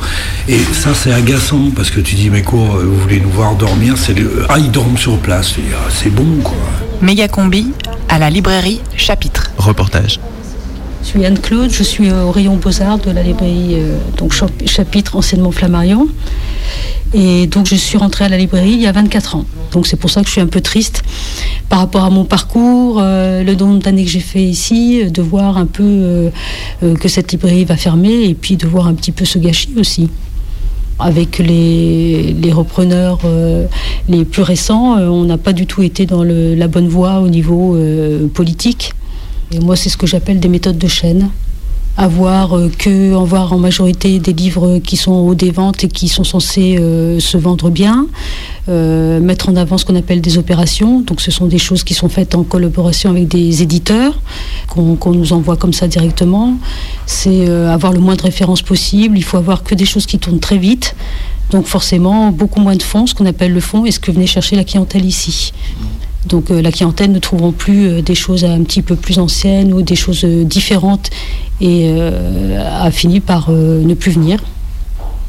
Et 0.48 0.58
ça, 0.72 0.90
c'est 0.94 1.12
agaçant 1.12 1.70
parce 1.74 1.90
que 1.90 2.00
tu 2.00 2.14
dis, 2.14 2.30
mais 2.30 2.42
quoi, 2.42 2.60
euh, 2.60 2.84
vous 2.84 2.98
voulez 3.00 3.20
nous 3.20 3.30
voir 3.30 3.54
dormir 3.54 3.94
C'est 3.96 4.14
le... 4.14 4.44
Ah, 4.48 4.58
ils 4.58 4.70
dorment 4.70 4.98
sur 4.98 5.18
place. 5.18 5.54
Ah, 5.72 5.88
c'est 5.90 6.10
bon, 6.10 6.26
quoi. 6.42 6.56
Méga 7.02 7.28
combi 7.28 7.72
à 8.08 8.18
la 8.18 8.28
librairie 8.30 8.80
Chapitre. 8.96 9.50
Reportage. 9.56 10.20
Je 11.12 11.18
suis 11.18 11.26
Anne-Claude, 11.26 11.72
je 11.72 11.82
suis 11.82 12.12
au 12.12 12.30
rayon 12.30 12.54
Beaux-Arts 12.54 12.98
de 12.98 13.10
la 13.10 13.24
librairie 13.24 13.70
euh, 13.72 13.98
donc 14.16 14.32
chap- 14.32 14.64
chapitre 14.64 15.16
anciennement 15.16 15.50
Flammarion. 15.50 16.06
Et 17.12 17.48
donc 17.48 17.66
je 17.66 17.74
suis 17.74 17.98
rentrée 17.98 18.26
à 18.26 18.28
la 18.28 18.36
librairie 18.38 18.74
il 18.74 18.80
y 18.80 18.86
a 18.86 18.92
24 18.92 19.34
ans. 19.34 19.44
Donc 19.72 19.88
c'est 19.88 19.96
pour 19.96 20.08
ça 20.08 20.20
que 20.20 20.28
je 20.28 20.32
suis 20.34 20.40
un 20.40 20.46
peu 20.46 20.60
triste 20.60 21.02
par 21.68 21.80
rapport 21.80 22.04
à 22.04 22.10
mon 22.10 22.24
parcours, 22.24 23.00
euh, 23.02 23.42
le 23.42 23.56
nombre 23.56 23.80
d'années 23.80 24.04
que 24.04 24.10
j'ai 24.10 24.20
fait 24.20 24.44
ici, 24.44 25.00
euh, 25.02 25.10
de 25.10 25.20
voir 25.20 25.58
un 25.58 25.66
peu 25.66 26.30
que 26.80 27.08
cette 27.08 27.32
librairie 27.32 27.64
va 27.64 27.76
fermer 27.76 28.26
et 28.28 28.34
puis 28.34 28.56
de 28.56 28.68
voir 28.68 28.86
un 28.86 28.94
petit 28.94 29.10
peu 29.10 29.24
ce 29.24 29.40
gâchis 29.40 29.74
aussi. 29.80 30.10
Avec 31.00 31.38
les, 31.38 32.52
repreneurs 32.52 33.18
les 34.08 34.24
plus 34.24 34.42
récents, 34.42 34.96
on 34.98 35.24
n'a 35.24 35.38
pas 35.38 35.52
du 35.54 35.66
tout 35.66 35.82
été 35.82 36.06
dans 36.06 36.22
la 36.22 36.68
bonne 36.68 36.86
voie 36.88 37.18
au 37.18 37.26
niveau 37.28 37.76
politique. 38.32 38.92
Moi, 39.58 39.74
c'est 39.74 39.88
ce 39.88 39.96
que 39.96 40.06
j'appelle 40.06 40.38
des 40.38 40.48
méthodes 40.48 40.78
de 40.78 40.86
chaîne. 40.86 41.28
Avoir 41.96 42.56
euh, 42.56 42.70
que, 42.78 43.14
en 43.14 43.58
majorité 43.58 44.20
des 44.20 44.32
livres 44.32 44.78
qui 44.78 44.96
sont 44.96 45.10
au 45.10 45.30
haut 45.30 45.34
des 45.34 45.50
ventes 45.50 45.82
et 45.82 45.88
qui 45.88 46.06
sont 46.06 46.22
censés 46.22 46.76
euh, 46.78 47.18
se 47.18 47.36
vendre 47.36 47.68
bien. 47.68 48.06
Euh, 48.68 49.18
mettre 49.18 49.48
en 49.48 49.56
avant 49.56 49.76
ce 49.76 49.84
qu'on 49.84 49.96
appelle 49.96 50.20
des 50.20 50.38
opérations. 50.38 51.00
Donc, 51.00 51.20
ce 51.20 51.32
sont 51.32 51.46
des 51.46 51.58
choses 51.58 51.82
qui 51.82 51.94
sont 51.94 52.08
faites 52.08 52.36
en 52.36 52.44
collaboration 52.44 53.10
avec 53.10 53.26
des 53.26 53.60
éditeurs, 53.60 54.20
qu'on 54.68 55.12
nous 55.12 55.32
envoie 55.32 55.56
comme 55.56 55.72
ça 55.72 55.88
directement. 55.88 56.56
C'est 57.06 57.48
avoir 57.48 57.92
le 57.92 57.98
moins 57.98 58.14
de 58.14 58.22
références 58.22 58.62
possible. 58.62 59.18
Il 59.18 59.24
faut 59.24 59.36
avoir 59.36 59.64
que 59.64 59.74
des 59.74 59.84
choses 59.84 60.06
qui 60.06 60.20
tournent 60.20 60.38
très 60.38 60.58
vite. 60.58 60.94
Donc, 61.50 61.66
forcément, 61.66 62.30
beaucoup 62.30 62.60
moins 62.60 62.76
de 62.76 62.82
fonds, 62.84 63.08
ce 63.08 63.14
qu'on 63.14 63.26
appelle 63.26 63.52
le 63.52 63.60
fonds, 63.60 63.84
et 63.84 63.90
ce 63.90 63.98
que 63.98 64.12
venait 64.12 64.28
chercher 64.28 64.54
la 64.54 64.62
clientèle 64.62 65.04
ici. 65.04 65.52
Donc 66.26 66.50
euh, 66.50 66.60
la 66.60 66.70
clientèle 66.70 67.12
ne 67.12 67.18
trouveront 67.18 67.52
plus 67.52 67.86
euh, 67.86 68.02
des 68.02 68.14
choses 68.14 68.44
un 68.44 68.62
petit 68.62 68.82
peu 68.82 68.96
plus 68.96 69.18
anciennes 69.18 69.72
ou 69.72 69.82
des 69.82 69.96
choses 69.96 70.24
euh, 70.24 70.44
différentes 70.44 71.10
et 71.60 71.92
a 72.58 72.90
fini 72.90 73.20
par 73.20 73.50
ne 73.50 73.92
plus 73.92 74.12
venir. 74.12 74.40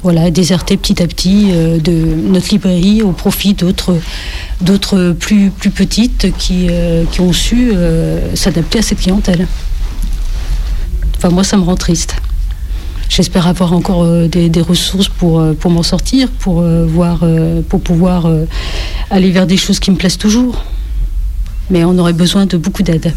Voilà, 0.01 0.31
déserter 0.31 0.77
petit 0.77 1.03
à 1.03 1.07
petit 1.07 1.51
de 1.51 1.91
notre 1.91 2.51
librairie 2.51 3.01
au 3.01 3.11
profit 3.11 3.53
d'autres, 3.53 5.11
plus, 5.19 5.51
petites 5.51 6.33
qui, 6.37 6.69
ont 7.19 7.33
su 7.33 7.73
s'adapter 8.33 8.79
à 8.79 8.81
cette 8.81 9.01
clientèle. 9.01 9.45
Enfin, 11.17 11.31
moi, 11.31 11.43
ça 11.43 11.57
me 11.57 11.63
rend 11.63 11.75
triste. 11.75 12.15
J'espère 13.09 13.45
avoir 13.45 13.73
encore 13.73 14.07
des, 14.29 14.61
ressources 14.61 15.09
pour, 15.09 15.41
m'en 15.65 15.83
sortir, 15.83 16.29
pour, 16.29 16.61
voir, 16.61 17.25
pour 17.67 17.81
pouvoir 17.81 18.31
aller 19.09 19.31
vers 19.31 19.47
des 19.47 19.57
choses 19.57 19.81
qui 19.81 19.91
me 19.91 19.97
plaisent 19.97 20.17
toujours. 20.17 20.63
Mais 21.69 21.83
on 21.85 21.97
aurait 21.97 22.13
besoin 22.13 22.45
de 22.45 22.57
beaucoup 22.57 22.83
d'aide. 22.83 23.13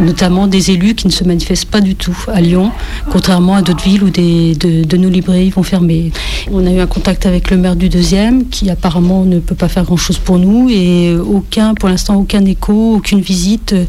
notamment 0.00 0.46
des 0.46 0.72
élus 0.72 0.94
qui 0.94 1.06
ne 1.06 1.12
se 1.12 1.24
manifestent 1.24 1.70
pas 1.70 1.80
du 1.80 1.94
tout 1.94 2.16
à 2.28 2.40
Lyon, 2.42 2.70
contrairement 3.10 3.54
à 3.54 3.62
d'autres 3.62 3.84
villes 3.84 4.02
où 4.02 4.10
des, 4.10 4.54
de, 4.54 4.96
nos 4.98 5.08
librairies 5.08 5.48
vont 5.50 5.62
fermer. 5.62 6.10
On 6.50 6.66
a 6.66 6.70
eu 6.70 6.80
un 6.80 6.86
contact 6.86 7.24
avec 7.24 7.50
le 7.50 7.56
maire 7.56 7.76
du 7.76 7.88
deuxième 7.88 8.48
qui 8.48 8.68
apparemment 8.68 9.24
ne 9.24 9.38
peut 9.38 9.54
pas 9.54 9.68
faire 9.68 9.84
grand-chose 9.84 10.18
pour 10.18 10.38
nous 10.38 10.68
et 10.70 11.16
aucun, 11.16 11.72
pour 11.74 11.88
l'instant, 11.88 12.16
aucun 12.16 12.44
écho, 12.44 12.96
aucune 12.96 13.20
visite 13.20 13.72
euh, 13.72 13.84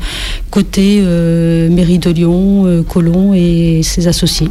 côté 0.49 0.99
euh, 1.01 1.69
mairie 1.69 1.99
de 1.99 2.11
Lyon, 2.11 2.65
euh, 2.67 2.83
Colomb 2.83 3.33
et 3.33 3.81
ses 3.83 4.07
associés. 4.07 4.49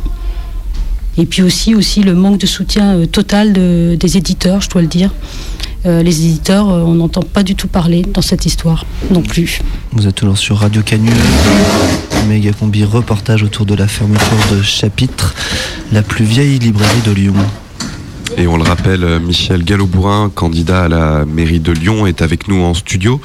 Et 1.16 1.24
puis 1.24 1.40
aussi, 1.42 1.74
aussi 1.74 2.02
le 2.02 2.14
manque 2.14 2.38
de 2.38 2.46
soutien 2.46 3.06
total 3.10 3.54
de- 3.54 3.96
des 3.98 4.18
éditeurs, 4.18 4.60
je 4.60 4.68
dois 4.68 4.82
le 4.82 4.88
dire. 4.88 5.10
Euh, 5.84 6.02
les 6.02 6.24
éditeurs, 6.24 6.68
euh, 6.70 6.80
on 6.82 6.94
n'entend 6.94 7.22
pas 7.22 7.42
du 7.42 7.54
tout 7.54 7.68
parler 7.68 8.02
dans 8.02 8.22
cette 8.22 8.46
histoire 8.46 8.86
non 9.10 9.22
plus. 9.22 9.60
Vous 9.92 10.06
êtes 10.06 10.14
toujours 10.14 10.38
sur 10.38 10.58
Radio 10.58 10.82
Canu, 10.82 11.10
méga 12.28 12.52
combi 12.52 12.84
reportage 12.84 13.42
autour 13.42 13.66
de 13.66 13.74
la 13.74 13.86
fermeture 13.86 14.38
de 14.50 14.62
Chapitre, 14.62 15.34
la 15.92 16.02
plus 16.02 16.24
vieille 16.24 16.58
librairie 16.58 17.02
de 17.04 17.12
Lyon. 17.12 17.34
Et 18.36 18.46
on 18.48 18.56
le 18.56 18.64
rappelle, 18.64 19.04
euh, 19.04 19.20
Michel 19.20 19.64
Gallo-Bourrin, 19.64 20.30
candidat 20.34 20.84
à 20.84 20.88
la 20.88 21.24
mairie 21.24 21.60
de 21.60 21.72
Lyon, 21.72 22.06
est 22.06 22.22
avec 22.22 22.48
nous 22.48 22.62
en 22.62 22.74
studio. 22.74 23.20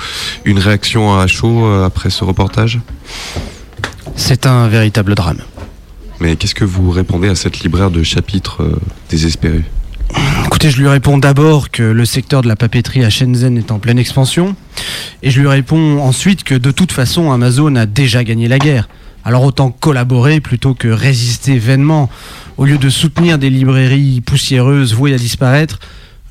Une 0.46 0.60
réaction 0.60 1.18
à 1.18 1.26
chaud 1.28 1.66
après 1.66 2.10
ce 2.10 2.24
reportage? 2.24 2.80
C'est 4.16 4.46
un 4.46 4.68
véritable 4.68 5.16
drame. 5.16 5.40
Mais 6.20 6.36
qu'est-ce 6.36 6.54
que 6.54 6.66
vous 6.66 6.92
répondez 6.92 7.28
à 7.28 7.36
cette 7.36 7.62
libraire 7.62 7.90
de 7.90 8.04
chapitre 8.04 8.80
désespérée? 9.10 9.64
Écoutez, 10.46 10.70
je 10.70 10.80
lui 10.80 10.88
réponds 10.88 11.18
d'abord 11.18 11.72
que 11.72 11.84
le 11.84 12.06
secteur 12.06 12.42
de 12.42 12.48
la 12.48 12.56
papeterie 12.56 13.04
à 13.04 13.10
Shenzhen 13.10 13.58
est 13.58 13.72
en 13.72 13.80
pleine 13.80 14.00
expansion. 14.00 14.56
Et 15.24 15.32
je 15.32 15.40
lui 15.40 15.48
réponds 15.48 16.00
ensuite 16.00 16.44
que 16.44 16.56
de 16.56 16.72
toute 16.72 16.92
façon, 16.92 17.32
Amazon 17.32 17.76
a 17.76 17.86
déjà 17.86 18.24
gagné 18.24 18.48
la 18.48 18.60
guerre. 18.60 18.88
Alors 19.24 19.44
autant 19.44 19.72
collaborer 19.72 20.40
plutôt 20.40 20.74
que 20.74 20.88
résister 20.88 21.58
vainement. 21.58 22.10
Au 22.58 22.66
lieu 22.66 22.78
de 22.78 22.90
soutenir 22.90 23.38
des 23.38 23.50
librairies 23.50 24.22
poussiéreuses 24.22 24.94
vouées 24.94 25.14
à 25.14 25.18
disparaître, 25.18 25.80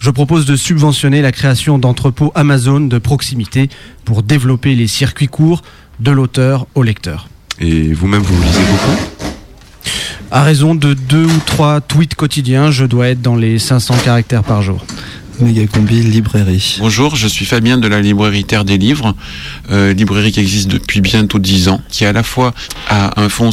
je 0.00 0.10
propose 0.10 0.46
de 0.46 0.56
subventionner 0.56 1.22
la 1.22 1.30
création 1.30 1.78
d'entrepôts 1.78 2.32
Amazon 2.34 2.80
de 2.80 2.98
proximité 2.98 3.68
pour 4.04 4.22
développer 4.22 4.74
les 4.74 4.88
circuits 4.88 5.28
courts 5.28 5.62
de 6.00 6.10
l'auteur 6.10 6.66
au 6.74 6.82
lecteur. 6.82 7.28
Et 7.60 7.92
vous-même, 7.92 8.22
vous 8.22 8.42
lisez 8.42 8.60
beaucoup? 8.60 9.19
À 10.32 10.44
raison 10.44 10.76
de 10.76 10.94
deux 10.94 11.24
ou 11.24 11.40
trois 11.44 11.80
tweets 11.80 12.14
quotidiens, 12.14 12.70
je 12.70 12.84
dois 12.84 13.08
être 13.08 13.20
dans 13.20 13.34
les 13.34 13.58
500 13.58 13.94
caractères 14.04 14.44
par 14.44 14.62
jour. 14.62 14.84
Mégacombi 15.40 16.02
librairie. 16.02 16.76
Bonjour, 16.80 17.16
je 17.16 17.26
suis 17.26 17.46
Fabien 17.46 17.78
de 17.78 17.88
la 17.88 18.00
librairie 18.00 18.44
Terre 18.44 18.64
des 18.64 18.78
Livres, 18.78 19.14
euh, 19.70 19.92
librairie 19.92 20.32
qui 20.32 20.40
existe 20.40 20.68
depuis 20.68 21.00
bientôt 21.00 21.38
10 21.38 21.68
ans, 21.68 21.80
qui 21.88 22.04
à 22.04 22.12
la 22.12 22.22
fois 22.22 22.54
a 22.88 23.20
un 23.20 23.28
fonds 23.28 23.50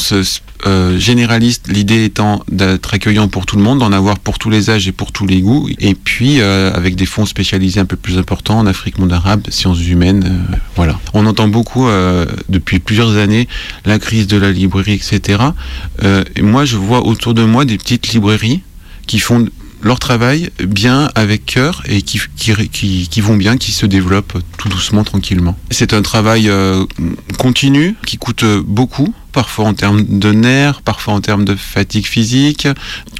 euh, 0.65 0.99
généraliste, 0.99 1.67
l'idée 1.67 2.03
étant 2.03 2.43
d'être 2.51 2.93
accueillant 2.93 3.27
pour 3.27 3.45
tout 3.45 3.55
le 3.55 3.63
monde, 3.63 3.79
d'en 3.79 3.91
avoir 3.91 4.19
pour 4.19 4.37
tous 4.37 4.49
les 4.49 4.69
âges 4.69 4.87
et 4.87 4.91
pour 4.91 5.11
tous 5.11 5.25
les 5.25 5.41
goûts, 5.41 5.69
et 5.79 5.95
puis 5.95 6.41
euh, 6.41 6.73
avec 6.73 6.95
des 6.95 7.05
fonds 7.05 7.25
spécialisés 7.25 7.79
un 7.79 7.85
peu 7.85 7.97
plus 7.97 8.17
importants 8.17 8.59
en 8.59 8.65
Afrique, 8.65 8.97
monde 8.99 9.13
arabe, 9.13 9.43
sciences 9.49 9.85
humaines, 9.87 10.45
voilà. 10.75 10.99
On 11.13 11.25
entend 11.25 11.47
beaucoup 11.47 11.87
depuis 12.49 12.79
plusieurs 12.79 13.17
années 13.17 13.47
la 13.85 13.99
crise 13.99 14.27
de 14.27 14.37
la 14.37 14.51
librairie, 14.51 14.93
etc. 14.93 15.39
Et 16.35 16.41
moi, 16.41 16.65
je 16.65 16.75
vois 16.75 17.05
autour 17.05 17.33
de 17.33 17.43
moi 17.43 17.65
des 17.65 17.77
petites 17.77 18.09
librairies 18.09 18.61
qui 19.05 19.19
font 19.19 19.47
leur 19.81 19.99
travail 19.99 20.49
bien 20.59 21.09
avec 21.15 21.45
cœur 21.45 21.83
et 21.87 22.01
qui, 22.01 23.21
vont 23.21 23.35
bien, 23.35 23.57
qui 23.57 23.71
se 23.71 23.85
développent 23.85 24.37
tout 24.57 24.69
doucement, 24.69 25.03
tranquillement. 25.03 25.57
C'est 25.71 25.93
un 25.93 26.01
travail 26.01 26.49
euh, 26.49 26.85
continu 27.37 27.95
qui 28.05 28.17
coûte 28.17 28.45
beaucoup, 28.65 29.13
parfois 29.31 29.65
en 29.65 29.73
termes 29.73 30.03
de 30.03 30.31
nerfs, 30.31 30.81
parfois 30.81 31.13
en 31.13 31.21
termes 31.21 31.45
de 31.45 31.55
fatigue 31.55 32.05
physique, 32.05 32.67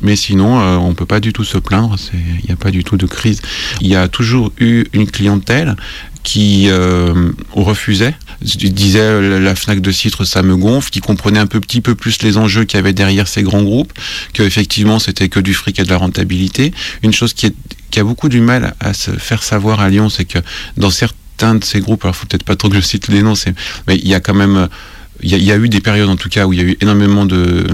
mais 0.01 0.16
sinon 0.16 0.60
euh, 0.60 0.76
on 0.76 0.93
peut 0.93 1.05
pas 1.05 1.20
du 1.20 1.34
tout 1.34 1.43
se 1.43 1.58
plaindre, 1.58 1.95
il 2.14 2.45
n'y 2.45 2.51
a 2.51 2.55
pas 2.55 2.72
du 2.72 2.84
tout 2.84 2.97
de 2.97 3.05
crise. 3.05 3.41
Il 3.82 3.88
y 3.88 3.95
a 3.95 4.08
toujours 4.08 4.51
eu 4.60 4.86
une 4.93 5.10
clientèle 5.10 5.76
qui 6.28 6.65
euh, 6.67 7.32
disait 8.41 8.99
euh, 8.99 9.39
la 9.39 9.55
Fnac 9.55 9.80
de 9.80 9.91
Citre 9.93 10.25
ça 10.25 10.43
me 10.43 10.57
gonfle, 10.57 10.89
qui 10.89 10.99
comprenait 10.99 11.39
un 11.39 11.47
petit 11.47 11.80
peu 11.80 11.95
plus 11.95 12.21
les 12.21 12.36
enjeux 12.36 12.65
qu'il 12.65 12.75
y 12.75 12.82
avait 12.82 12.91
derrière 12.91 13.30
ces 13.30 13.43
grands 13.43 13.63
groupes, 13.63 13.93
que 14.34 14.43
effectivement 14.43 14.99
c'était 14.99 15.30
que 15.30 15.39
du 15.39 15.53
fric 15.53 15.80
et 15.80 15.84
de 15.86 15.89
la 15.89 15.95
rentabilité. 15.95 16.73
Une 17.01 17.13
chose 17.13 17.34
qui, 17.34 17.53
a 17.95 18.03
beaucoup 18.03 18.28
du 18.28 18.41
mal 18.41 18.75
à 18.82 18.93
se 18.93 19.11
faire 19.11 19.41
savoir 19.41 19.80
à 19.80 19.88
Lyon, 19.88 20.09
c'est 20.09 20.25
que 20.25 20.39
dans 20.75 20.89
certains 20.89 21.55
de 21.55 21.63
ces 21.63 21.80
groupes, 21.80 22.03
alors 22.03 22.17
faut 22.17 22.25
peut-être 22.25 22.43
pas 22.43 22.57
trop 22.57 22.67
que 22.67 22.75
je 22.75 22.82
cite 22.82 23.07
les 23.07 23.21
noms, 23.21 23.36
mais 23.88 23.95
il 23.95 24.07
y 24.09 24.13
a 24.13 24.19
quand 24.19 24.36
même, 24.36 24.57
euh, 24.57 24.67
il 25.23 25.41
y 25.41 25.51
a 25.53 25.55
eu 25.55 25.69
des 25.69 25.80
périodes 25.80 26.09
en 26.09 26.17
tout 26.17 26.30
cas 26.30 26.45
où 26.45 26.51
il 26.51 26.59
y 26.59 26.61
a 26.61 26.65
eu 26.65 26.78
énormément 26.82 27.25
de 27.25 27.65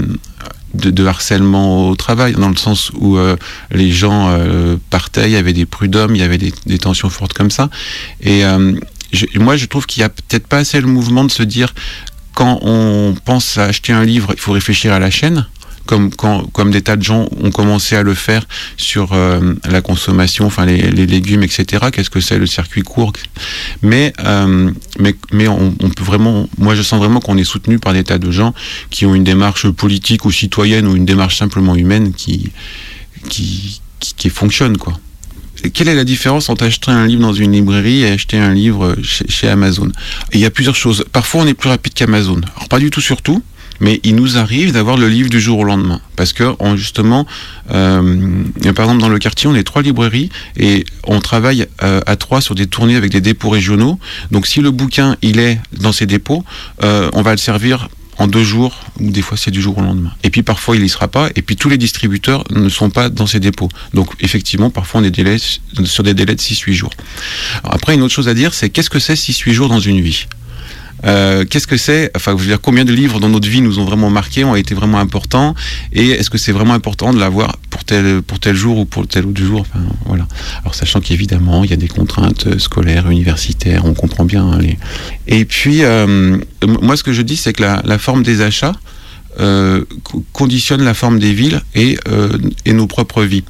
de, 0.73 1.05
harcèlement 1.05 1.89
au 1.89 1.95
travail, 1.95 2.33
dans 2.33 2.49
le 2.49 2.55
sens 2.55 2.91
où 2.95 3.17
euh, 3.17 3.35
les 3.71 3.91
gens 3.91 4.29
euh, 4.29 4.77
partaient, 4.89 5.25
il 5.25 5.31
y 5.31 5.37
avait 5.37 5.53
des 5.53 5.65
prud'hommes, 5.65 6.15
il 6.15 6.21
y 6.21 6.23
avait 6.23 6.37
des, 6.37 6.79
tensions 6.79 7.09
fortes 7.09 7.33
comme 7.33 7.51
ça. 7.51 7.69
Et 8.21 8.43
euh, 8.45 8.73
moi, 9.35 9.57
je 9.57 9.65
trouve 9.65 9.85
qu'il 9.85 10.01
y 10.01 10.03
a 10.03 10.09
peut-être 10.09 10.47
pas 10.47 10.57
assez 10.57 10.81
le 10.81 10.87
mouvement 10.87 11.23
de 11.23 11.31
se 11.31 11.43
dire, 11.43 11.73
quand 12.33 12.59
on 12.63 13.15
pense 13.25 13.57
à 13.57 13.65
acheter 13.65 13.93
un 13.93 14.03
livre, 14.03 14.31
il 14.33 14.39
faut 14.39 14.53
réfléchir 14.53 14.91
à 14.93 14.99
la 14.99 15.11
chaîne. 15.11 15.47
Comme, 15.85 16.11
quand, 16.11 16.49
comme 16.53 16.71
des 16.71 16.81
tas 16.81 16.95
de 16.95 17.03
gens 17.03 17.27
ont 17.41 17.51
commencé 17.51 17.95
à 17.95 18.03
le 18.03 18.13
faire 18.13 18.45
sur 18.77 19.11
euh, 19.11 19.53
la 19.69 19.81
consommation, 19.81 20.45
enfin 20.45 20.65
les, 20.65 20.91
légumes, 20.91 21.43
etc. 21.43 21.87
Qu'est-ce 21.91 22.09
que 22.09 22.21
c'est 22.21 22.37
le 22.37 22.47
circuit 22.47 22.83
court? 22.83 23.11
Mais, 23.81 24.13
euh, 24.23 24.71
mais, 24.99 25.15
mais 25.31 25.47
on, 25.47 25.71
peut 25.71 26.03
vraiment, 26.03 26.47
moi 26.57 26.75
je 26.75 26.81
sens 26.81 26.99
vraiment 26.99 27.19
qu'on 27.19 27.37
est 27.37 27.43
soutenu 27.43 27.79
par 27.79 27.93
des 27.93 28.03
tas 28.03 28.17
de 28.17 28.31
gens 28.31 28.53
qui 28.91 29.05
ont 29.05 29.13
une 29.13 29.25
démarche 29.25 29.69
politique 29.69 30.25
ou 30.25 30.31
citoyenne 30.31 30.87
ou 30.87 30.95
une 30.95 31.05
démarche 31.05 31.37
simplement 31.37 31.75
humaine 31.75 32.13
qui, 32.13 32.51
qui, 33.29 33.81
qui, 33.99 34.29
fonctionne 34.29 34.77
quoi. 34.77 34.93
Quelle 35.73 35.87
est 35.87 35.95
la 35.95 36.03
différence 36.03 36.49
entre 36.49 36.65
acheter 36.65 36.91
un 36.91 37.07
livre 37.07 37.21
dans 37.21 37.33
une 37.33 37.53
librairie 37.53 38.01
et 38.01 38.09
acheter 38.09 38.37
un 38.37 38.53
livre 38.53 38.95
chez, 39.01 39.25
chez 39.29 39.47
Amazon? 39.47 39.91
Il 40.33 40.39
y 40.39 40.45
a 40.45 40.49
plusieurs 40.49 40.75
choses. 40.75 41.05
Parfois, 41.11 41.43
on 41.43 41.47
est 41.47 41.53
plus 41.53 41.69
rapide 41.69 41.93
qu'Amazon. 41.93 42.41
Alors, 42.55 42.67
pas 42.67 42.79
du 42.79 42.89
tout 42.89 42.99
sur 42.99 43.21
tout, 43.21 43.41
mais 43.79 43.99
il 44.03 44.15
nous 44.15 44.37
arrive 44.37 44.71
d'avoir 44.71 44.97
le 44.97 45.07
livre 45.07 45.29
du 45.29 45.39
jour 45.39 45.59
au 45.59 45.63
lendemain. 45.63 46.01
Parce 46.15 46.33
que, 46.33 46.55
justement, 46.75 47.25
euh, 47.71 48.43
par 48.75 48.85
exemple, 48.85 49.01
dans 49.01 49.09
le 49.09 49.19
quartier, 49.19 49.49
on 49.49 49.55
est 49.55 49.63
trois 49.63 49.81
librairies 49.81 50.29
et 50.57 50.85
on 51.05 51.19
travaille 51.19 51.67
euh, 51.83 52.01
à 52.05 52.15
trois 52.15 52.41
sur 52.41 52.55
des 52.55 52.67
tournées 52.67 52.95
avec 52.95 53.11
des 53.11 53.21
dépôts 53.21 53.49
régionaux. 53.49 53.99
Donc, 54.31 54.47
si 54.47 54.61
le 54.61 54.71
bouquin, 54.71 55.17
il 55.21 55.39
est 55.39 55.59
dans 55.79 55.91
ces 55.91 56.05
dépôts, 56.05 56.43
euh, 56.83 57.09
on 57.13 57.21
va 57.21 57.31
le 57.31 57.37
servir 57.37 57.89
en 58.17 58.27
deux 58.27 58.43
jours, 58.43 58.79
ou 58.99 59.09
des 59.09 59.21
fois 59.21 59.37
c'est 59.37 59.51
du 59.51 59.61
jour 59.61 59.77
au 59.77 59.81
lendemain. 59.81 60.11
Et 60.23 60.29
puis 60.29 60.43
parfois 60.43 60.75
il 60.75 60.83
y 60.83 60.89
sera 60.89 61.07
pas, 61.07 61.29
et 61.35 61.41
puis 61.41 61.55
tous 61.55 61.69
les 61.69 61.77
distributeurs 61.77 62.43
ne 62.51 62.69
sont 62.69 62.89
pas 62.89 63.09
dans 63.09 63.27
ces 63.27 63.39
dépôts. 63.39 63.69
Donc 63.93 64.11
effectivement, 64.19 64.69
parfois 64.69 65.01
on 65.01 65.03
est 65.03 65.85
sur 65.85 66.03
des 66.03 66.13
délais 66.13 66.35
de 66.35 66.41
6-8 66.41 66.73
jours. 66.73 66.91
Après, 67.63 67.95
une 67.95 68.01
autre 68.01 68.13
chose 68.13 68.27
à 68.27 68.33
dire, 68.33 68.53
c'est 68.53 68.69
qu'est-ce 68.69 68.89
que 68.89 68.99
c'est 68.99 69.15
6-8 69.15 69.51
jours 69.51 69.69
dans 69.69 69.79
une 69.79 70.01
vie? 70.01 70.27
Euh, 71.05 71.45
qu'est-ce 71.45 71.67
que 71.67 71.77
c'est 71.77 72.11
Enfin, 72.15 72.33
je 72.37 72.41
veux 72.41 72.47
dire, 72.47 72.61
combien 72.61 72.85
de 72.85 72.93
livres 72.93 73.19
dans 73.19 73.29
notre 73.29 73.47
vie 73.47 73.61
nous 73.61 73.79
ont 73.79 73.85
vraiment 73.85 74.09
marqué, 74.09 74.43
ont 74.43 74.55
été 74.55 74.73
vraiment 74.75 74.99
importants 74.99 75.53
Et 75.91 76.09
est-ce 76.11 76.29
que 76.29 76.37
c'est 76.37 76.51
vraiment 76.51 76.73
important 76.73 77.13
de 77.13 77.19
l'avoir 77.19 77.57
pour 77.69 77.83
tel 77.83 78.21
pour 78.21 78.39
tel 78.39 78.55
jour 78.55 78.77
ou 78.79 78.85
pour 78.85 79.07
tel 79.07 79.25
autre 79.25 79.41
jour 79.41 79.61
Enfin, 79.61 79.83
voilà. 80.05 80.27
Alors, 80.61 80.75
sachant 80.75 81.01
qu'évidemment, 81.01 81.63
il 81.63 81.69
y 81.69 81.73
a 81.73 81.77
des 81.77 81.87
contraintes 81.87 82.57
scolaires, 82.59 83.09
universitaires, 83.09 83.85
on 83.85 83.93
comprend 83.93 84.25
bien. 84.25 84.45
hein, 84.45 84.59
les... 84.59 84.77
Et 85.27 85.45
puis, 85.45 85.83
euh, 85.83 86.37
moi, 86.81 86.95
ce 86.97 87.03
que 87.03 87.13
je 87.13 87.21
dis, 87.21 87.37
c'est 87.37 87.53
que 87.53 87.61
la, 87.61 87.81
la 87.85 87.97
forme 87.97 88.23
des 88.23 88.41
achats 88.41 88.73
euh, 89.39 89.83
co- 90.03 90.23
conditionne 90.33 90.83
la 90.83 90.93
forme 90.93 91.19
des 91.19 91.33
villes 91.33 91.61
et, 91.75 91.97
euh, 92.07 92.29
et 92.65 92.73
nos 92.73 92.87
propres 92.87 93.23
vies. 93.23 93.43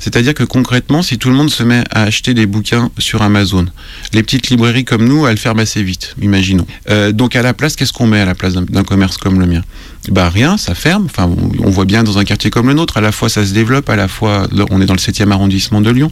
C'est-à-dire 0.00 0.34
que 0.34 0.44
concrètement, 0.44 1.02
si 1.02 1.18
tout 1.18 1.28
le 1.28 1.34
monde 1.34 1.50
se 1.50 1.62
met 1.62 1.84
à 1.90 2.02
acheter 2.04 2.34
des 2.34 2.46
bouquins 2.46 2.90
sur 2.98 3.22
Amazon, 3.22 3.66
les 4.12 4.22
petites 4.22 4.48
librairies 4.50 4.84
comme 4.84 5.06
nous, 5.06 5.26
elles 5.26 5.38
ferment 5.38 5.60
assez 5.62 5.82
vite, 5.82 6.14
imaginons. 6.22 6.66
Euh, 6.90 7.12
donc 7.12 7.36
à 7.36 7.42
la 7.42 7.54
place, 7.54 7.76
qu'est-ce 7.76 7.92
qu'on 7.92 8.06
met 8.06 8.20
à 8.20 8.24
la 8.24 8.34
place 8.34 8.54
d'un- 8.54 8.84
commerce 8.84 9.16
comme 9.18 9.38
le 9.40 9.46
mien? 9.46 9.62
Bah 10.10 10.30
rien, 10.30 10.56
ça 10.56 10.74
ferme. 10.74 11.04
Enfin, 11.06 11.28
on- 11.28 11.66
on 11.66 11.70
voit 11.70 11.84
bien 11.84 12.02
dans 12.04 12.18
un 12.18 12.24
quartier 12.24 12.50
comme 12.50 12.68
le 12.68 12.74
nôtre, 12.74 12.96
à 12.96 13.00
la 13.00 13.12
fois 13.12 13.28
ça 13.28 13.44
se 13.44 13.52
développe, 13.52 13.90
à 13.90 13.96
la 13.96 14.08
fois 14.08 14.46
on 14.70 14.80
est 14.80 14.86
dans 14.86 14.94
le 14.94 14.98
7e 15.00 15.30
arrondissement 15.32 15.80
de 15.80 15.90
Lyon. 15.90 16.10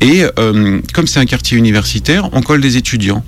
Et 0.00 0.24
comme 0.92 1.06
c'est 1.06 1.20
un 1.20 1.26
quartier 1.26 1.56
universitaire, 1.56 2.28
on 2.32 2.42
colle 2.42 2.60
des 2.60 2.76
étudiants 2.76 3.24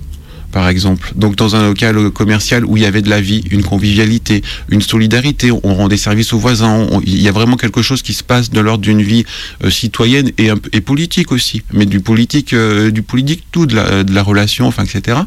par 0.51 0.67
exemple. 0.67 1.11
Donc 1.15 1.35
dans 1.35 1.55
un 1.55 1.67
local 1.67 2.09
commercial 2.11 2.65
où 2.65 2.77
il 2.77 2.83
y 2.83 2.85
avait 2.85 3.01
de 3.01 3.09
la 3.09 3.21
vie, 3.21 3.43
une 3.51 3.63
convivialité, 3.63 4.41
une 4.69 4.81
solidarité, 4.81 5.51
on 5.51 5.75
rend 5.75 5.87
des 5.87 5.97
services 5.97 6.33
aux 6.33 6.39
voisins, 6.39 6.87
il 7.05 7.21
y 7.21 7.27
a 7.27 7.31
vraiment 7.31 7.57
quelque 7.57 7.81
chose 7.81 8.01
qui 8.01 8.13
se 8.13 8.23
passe 8.23 8.49
de 8.49 8.59
l'ordre 8.59 8.83
d'une 8.83 9.01
vie 9.01 9.25
euh, 9.63 9.69
citoyenne 9.69 10.31
et, 10.37 10.81
politique 10.81 11.31
aussi, 11.31 11.61
mais 11.73 11.85
du 11.85 11.99
politique, 11.99 12.53
euh, 12.53 12.89
du 12.89 13.01
politique 13.01 13.43
tout, 13.51 13.65
de 13.65 13.75
la, 13.75 14.03
la 14.03 14.23
relation, 14.23 14.67
enfin 14.67 14.83
etc. 14.83 15.17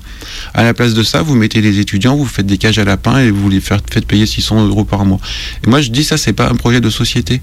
À 0.55 0.62
la 0.64 0.75
place 0.75 0.95
de 0.95 1.03
ça, 1.03 1.23
vous 1.23 1.37
mettez 1.37 1.61
des 1.61 1.79
étudiants, 1.79 2.16
vous 2.16 2.27
faites 2.27 2.47
des 2.47 2.59
cages 2.59 2.79
à 2.79 2.85
lapins 2.85 3.18
et 3.18 3.31
vous 3.31 3.49
les 3.49 3.61
faites, 3.61 4.07
payer 4.07 4.27
600 4.27 4.66
euros 4.66 4.85
par 4.85 5.05
mois. 5.05 5.20
Et 5.64 5.70
moi 5.70 5.81
je 5.81 5.91
dis 5.91 6.05
ça, 6.05 6.16
c'est 6.16 6.33
pas 6.33 6.49
un 6.49 6.55
projet 6.55 6.81
de 6.81 6.91
société. 6.91 7.41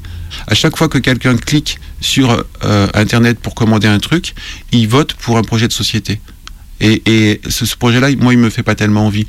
À 0.47 0.55
chaque 0.55 0.77
fois 0.77 0.89
que 0.89 0.97
quelqu'un 0.97 1.35
clique 1.37 1.79
sur 2.01 2.43
euh, 2.63 2.87
Internet 2.93 3.39
pour 3.39 3.55
commander 3.55 3.87
un 3.87 3.99
truc, 3.99 4.35
il 4.71 4.87
vote 4.87 5.13
pour 5.13 5.37
un 5.37 5.43
projet 5.43 5.67
de 5.67 5.73
société. 5.73 6.19
Et, 6.81 7.01
et 7.05 7.41
ce, 7.49 7.65
ce 7.65 7.75
projet-là, 7.75 8.09
moi, 8.17 8.33
il 8.33 8.39
me 8.39 8.49
fait 8.49 8.63
pas 8.63 8.75
tellement 8.75 9.05
envie. 9.05 9.27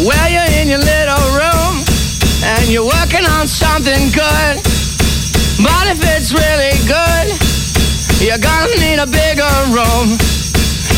Well, 0.00 0.28
you're 0.32 0.50
in 0.60 0.68
your 0.68 0.80
little 0.80 1.22
room 1.38 1.84
and 2.42 2.68
you're 2.68 2.84
working 2.84 3.24
on 3.38 3.46
something 3.46 4.10
good. 4.10 4.58
But 5.62 5.86
if 5.94 6.02
it's 6.02 6.32
really 6.32 6.74
good, 6.90 7.28
you're 8.18 8.38
gonna 8.38 8.74
need 8.80 8.98
a 8.98 9.06
bigger 9.06 9.52
room. 9.70 10.18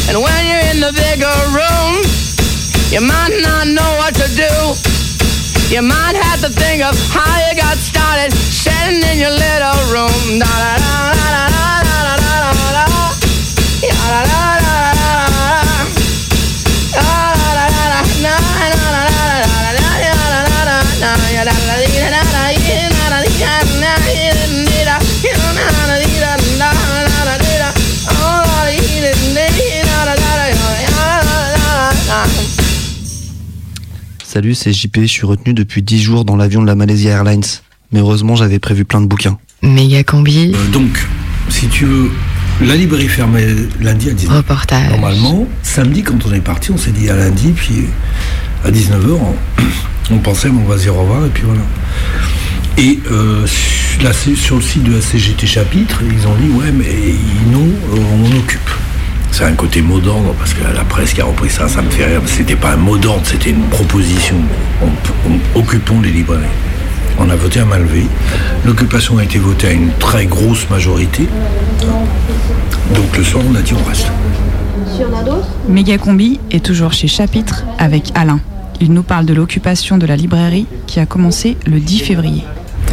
And 0.09 0.23
when 0.23 0.41
you're 0.47 0.65
in 0.73 0.81
the 0.81 0.93
bigger 0.97 1.37
room, 1.53 2.01
you 2.91 3.01
might 3.01 3.37
not 3.43 3.67
know 3.67 3.91
what 3.99 4.15
to 4.15 4.29
do. 4.33 5.04
You 5.71 5.83
might 5.83 6.15
have 6.15 6.41
to 6.43 6.51
think 6.51 6.85
of 6.85 6.95
how 7.11 7.49
you 7.49 7.57
got 7.57 7.77
started 7.79 8.33
sitting 8.33 9.03
in 9.11 9.19
your 9.19 9.31
little 9.31 9.75
room. 9.93 10.39
Da 10.39 10.47
da 10.47 10.77
da 10.77 11.13
da 11.13 11.27
da 11.35 11.49
da 11.49 11.77
da 11.83 12.17
da 12.17 12.37
da 12.37 12.87
da 13.83 14.25
da 14.25 14.59
da 14.59 14.64
Salut, 34.35 34.57
c'est 34.57 34.73
JP, 34.73 35.03
je 35.03 35.07
suis 35.07 35.27
retenu 35.27 35.55
depuis 35.55 35.81
10 35.81 36.03
jours 36.03 36.25
dans 36.25 36.35
l'avion 36.35 36.61
de 36.61 36.67
la 36.67 36.75
Malaysia 36.75 37.11
Airlines. 37.11 37.45
Mais 37.93 38.01
heureusement, 38.01 38.35
j'avais 38.35 38.59
prévu 38.59 38.85
plein 38.85 39.01
de 39.01 39.07
bouquins. 39.07 39.39
Méga 39.63 40.03
combi. 40.03 40.51
Euh, 40.53 40.73
donc, 40.73 41.07
si 41.51 41.69
tu 41.69 41.85
veux, 41.85 42.11
la 42.61 42.75
librairie 42.75 43.07
fermait 43.07 43.47
lundi 43.81 44.11
à 44.11 44.13
19h. 44.13 44.39
Reportage. 44.39 44.91
Normalement, 44.91 45.47
samedi, 45.63 46.03
quand 46.03 46.27
on 46.27 46.33
est 46.33 46.41
parti, 46.41 46.73
on 46.73 46.77
s'est 46.77 46.91
dit 46.91 47.09
à 47.09 47.15
lundi, 47.15 47.53
puis 47.55 47.85
à 48.65 48.73
19h, 48.73 49.13
on, 49.13 50.15
on 50.15 50.19
pensait, 50.19 50.49
bon, 50.49 50.63
on 50.65 50.69
va 50.69 50.79
se 50.79 50.83
dire 50.83 50.97
au 50.97 51.03
revoir, 51.03 51.25
et 51.27 51.31
puis 51.31 51.45
voilà. 51.45 51.63
Et 52.77 52.99
euh, 53.13 53.47
sur 53.47 54.57
le 54.57 54.63
site 54.63 54.83
de 54.83 54.95
la 54.95 55.01
CGT 55.01 55.47
Chapitre, 55.47 56.01
ils 56.13 56.27
ont 56.27 56.35
dit, 56.35 56.49
ouais, 56.49 56.73
mais 56.73 57.15
nous, 57.53 57.71
euh, 57.71 58.01
on 58.21 58.37
occupe. 58.37 58.69
C'est 59.37 59.43
un 59.45 59.55
côté 59.55 59.83
mot 59.83 59.99
d'ordre, 59.99 60.33
parce 60.39 60.55
que 60.55 60.63
la 60.63 60.85
presse 60.85 61.13
qui 61.13 61.21
a 61.21 61.25
repris 61.25 61.51
ça, 61.51 61.67
ça 61.67 61.83
me 61.83 61.91
fait 61.91 62.05
rire. 62.05 62.21
C'était 62.27 62.55
pas 62.55 62.71
un 62.75 62.77
mot 62.77 62.97
d'ordre, 62.97 63.23
c'était 63.25 63.51
une 63.51 63.65
proposition. 63.65 64.37
On, 64.81 64.87
on- 65.29 65.59
occupons 65.59 66.01
les 66.01 66.11
librairies. 66.13 66.45
On 67.19 67.29
a 67.29 67.35
voté 67.35 67.59
à 67.59 67.65
main 67.65 67.79
levée. 67.79 68.07
L'occupation 68.65 69.19
a 69.19 69.25
été 69.25 69.39
votée 69.41 69.67
à 69.67 69.73
une 69.73 69.91
très 69.99 70.27
grosse 70.27 70.71
majorité. 70.71 71.27
Donc 72.95 73.17
le 73.17 73.25
soir, 73.25 73.43
on 73.51 73.55
a 73.57 73.61
dit 73.61 73.73
on 73.75 73.89
reste. 73.89 74.07
Méga 75.69 75.99
Combi 75.99 76.39
est 76.53 76.65
toujours 76.65 76.93
chez 76.93 77.09
Chapitre 77.09 77.65
avec 77.79 78.13
Alain. 78.15 78.39
Il 78.81 78.93
nous 78.93 79.03
parle 79.03 79.27
de 79.27 79.35
l'occupation 79.35 79.99
de 79.99 80.07
la 80.07 80.15
librairie 80.15 80.67
qui 80.87 81.01
a 81.01 81.07
commencé 81.07 81.57
le 81.67 81.81
10 81.81 82.01
février. 82.01 82.45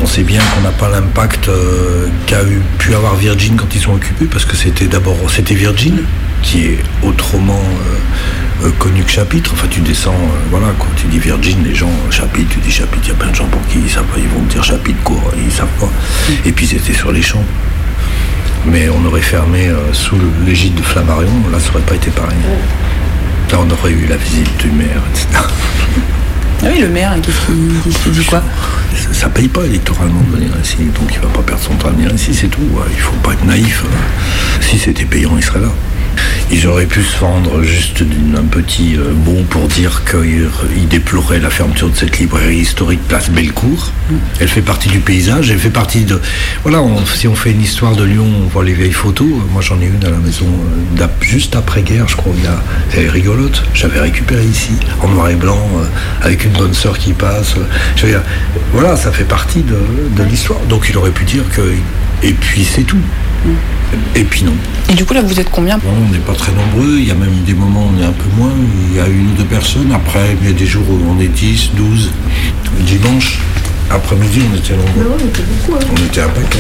On 0.01 0.07
sait 0.07 0.23
bien 0.23 0.39
qu'on 0.55 0.61
n'a 0.61 0.71
pas 0.71 0.89
l'impact 0.89 1.49
euh, 1.49 2.07
qu'a 2.25 2.41
eu- 2.43 2.61
pu 2.79 2.95
avoir 2.95 3.15
Virgin 3.15 3.55
quand 3.55 3.67
ils 3.75 3.81
sont 3.81 3.93
occupés, 3.93 4.25
parce 4.25 4.45
que 4.45 4.55
c'était 4.55 4.87
d'abord 4.87 5.15
c'était 5.29 5.53
Virgin, 5.53 5.99
qui 6.41 6.65
est 6.65 6.79
autrement 7.03 7.61
euh, 8.63 8.67
euh, 8.67 8.71
connu 8.79 9.03
que 9.03 9.11
Chapitre. 9.11 9.51
Enfin, 9.53 9.67
tu 9.69 9.81
descends, 9.81 10.11
euh, 10.13 10.37
voilà, 10.49 10.67
quoi. 10.79 10.87
Tu 10.95 11.07
dis 11.07 11.19
Virgin, 11.19 11.63
les 11.63 11.75
gens, 11.75 11.91
Chapitre, 12.09 12.49
tu 12.51 12.59
dis 12.59 12.71
Chapitre, 12.71 13.01
il 13.05 13.09
y 13.09 13.11
a 13.11 13.15
plein 13.15 13.29
de 13.31 13.35
gens 13.35 13.45
pour 13.47 13.61
qui 13.67 13.79
ils 13.83 13.89
savent 13.89 14.03
pas, 14.05 14.17
ils 14.17 14.27
vont 14.27 14.41
te 14.47 14.53
dire 14.53 14.63
Chapitre, 14.63 14.99
quoi, 15.03 15.21
ils 15.43 15.51
savent 15.51 15.67
pas. 15.79 15.89
Et 16.45 16.51
puis, 16.51 16.67
c'était 16.67 16.93
sur 16.93 17.11
les 17.11 17.21
champs. 17.21 17.43
Mais 18.65 18.89
on 18.89 19.05
aurait 19.07 19.21
fermé 19.21 19.69
sous 19.91 20.15
l'égide 20.45 20.75
de 20.75 20.81
Flammarion, 20.83 21.31
là, 21.51 21.59
ça 21.59 21.69
aurait 21.71 21.81
pas 21.83 21.95
été 21.95 22.11
pareil. 22.11 22.37
Là, 23.51 23.57
on 23.59 23.69
aurait 23.71 23.91
eu 23.91 24.05
la 24.07 24.17
visite 24.17 24.55
du 24.57 24.69
maire, 24.71 25.01
etc. 25.11 25.27
Ah 26.63 26.67
oui, 26.71 26.79
le 26.79 26.89
maire, 26.89 27.15
qu'est-ce 27.23 27.39
qu'il 27.47 27.91
qu'est-ce 27.91 28.09
dit 28.09 28.23
quoi? 28.25 28.43
Ça- 28.95 29.13
Ça 29.13 29.29
paye 29.29 29.47
pas 29.47 29.63
électoralement 29.65 30.21
de 30.29 30.35
venir 30.37 30.51
ici, 30.63 30.77
donc 30.77 31.09
il 31.11 31.19
va 31.19 31.27
pas 31.29 31.41
perdre 31.41 31.61
son 31.63 31.73
temps 31.73 31.87
à 31.87 31.91
venir 31.91 32.13
ici, 32.13 32.35
c'est 32.35 32.49
tout. 32.49 32.61
Il 32.93 32.99
faut 33.01 33.15
pas 33.23 33.33
être 33.33 33.45
naïf. 33.45 33.83
hein. 33.87 34.59
Si 34.61 34.77
c'était 34.77 35.05
payant, 35.05 35.31
il 35.37 35.43
serait 35.43 35.59
là. 35.59 35.69
Ils 36.53 36.67
auraient 36.67 36.85
pu 36.85 37.01
se 37.01 37.17
vendre 37.17 37.63
juste 37.63 38.03
d'un 38.03 38.43
petit 38.43 38.97
euh, 38.97 39.13
bon 39.15 39.43
pour 39.43 39.69
dire 39.69 40.03
qu'ils 40.03 40.87
déploraient 40.89 41.39
la 41.39 41.49
fermeture 41.49 41.89
de 41.89 41.95
cette 41.95 42.19
librairie 42.19 42.57
historique 42.57 42.99
place 43.07 43.29
Bellecour. 43.29 43.91
Elle 44.41 44.49
fait 44.49 44.61
partie 44.61 44.89
du 44.89 44.99
paysage, 44.99 45.49
elle 45.49 45.59
fait 45.59 45.69
partie 45.69 46.03
de... 46.03 46.19
Voilà, 46.63 46.83
si 47.15 47.29
on 47.29 47.35
fait 47.35 47.51
une 47.51 47.61
histoire 47.61 47.95
de 47.95 48.03
Lyon, 48.03 48.27
on 48.43 48.47
voit 48.47 48.65
les 48.65 48.73
vieilles 48.73 48.91
photos. 48.91 49.29
Moi 49.53 49.61
j'en 49.61 49.79
ai 49.79 49.85
une 49.85 50.03
à 50.05 50.09
la 50.09 50.17
maison 50.17 50.45
euh, 50.99 51.07
juste 51.21 51.55
après-guerre, 51.55 52.09
je 52.09 52.17
crois. 52.17 52.33
Elle 52.97 53.05
est 53.05 53.09
rigolote. 53.09 53.63
J'avais 53.73 54.01
récupéré 54.01 54.43
ici, 54.43 54.73
en 55.01 55.07
noir 55.07 55.29
et 55.29 55.35
blanc, 55.35 55.69
euh, 55.77 55.85
avec 56.21 56.43
une 56.43 56.51
bonne 56.51 56.73
sœur 56.73 56.97
qui 56.97 57.13
passe. 57.13 57.55
Voilà, 58.73 58.97
ça 58.97 59.11
fait 59.13 59.23
partie 59.23 59.63
de 59.63 60.23
l'histoire. 60.23 60.59
Donc 60.67 60.87
il 60.89 60.97
aurait 60.97 61.11
pu 61.11 61.23
dire 61.23 61.43
que... 61.55 61.61
Et 62.23 62.33
puis 62.33 62.65
c'est 62.65 62.83
tout. 62.83 62.99
Et 64.15 64.23
puis 64.23 64.43
non. 64.43 64.53
Et 64.89 64.93
du 64.93 65.05
coup, 65.05 65.13
là, 65.13 65.21
vous 65.21 65.39
êtes 65.39 65.49
combien 65.49 65.77
Bon, 65.77 65.89
on 66.07 66.11
n'est 66.11 66.19
pas 66.19 66.33
très 66.33 66.51
nombreux, 66.51 66.97
il 66.97 67.07
y 67.07 67.11
a 67.11 67.15
même 67.15 67.43
des 67.45 67.53
moments 67.53 67.85
où 67.85 67.97
on 67.97 68.01
est 68.01 68.05
un 68.05 68.11
peu 68.11 68.29
moins, 68.37 68.51
il 68.89 68.97
y 68.97 68.99
a 68.99 69.07
une 69.07 69.31
ou 69.31 69.35
deux 69.37 69.45
personnes, 69.45 69.91
après 69.93 70.35
il 70.41 70.47
y 70.47 70.51
a 70.51 70.53
des 70.53 70.65
jours 70.65 70.83
où 70.89 70.99
on 71.09 71.19
est 71.19 71.27
10, 71.27 71.71
12. 71.75 72.11
Dimanche, 72.81 73.39
après-midi, 73.89 74.41
on 74.51 74.55
était 74.55 74.75
nombreux. 74.75 75.17
on 75.69 76.05
était 76.05 76.21
un 76.21 76.29
paquet. 76.29 76.59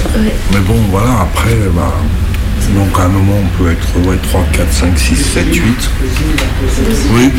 Mais 0.53 0.59
bon, 0.59 0.75
voilà, 0.89 1.21
après, 1.21 1.55
bah, 1.75 1.93
donc 2.75 2.97
à 2.99 3.03
un 3.03 3.09
moment 3.09 3.37
on 3.43 3.57
peut 3.63 3.71
être 3.71 3.87
ouais, 4.07 4.17
3, 4.21 4.43
4, 4.53 4.73
5, 4.73 4.97
6, 4.99 5.15
7, 5.15 5.55
8. 5.55 5.63
Oui, 7.13 7.29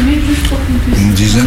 une 0.99 1.13
dizaine. 1.13 1.47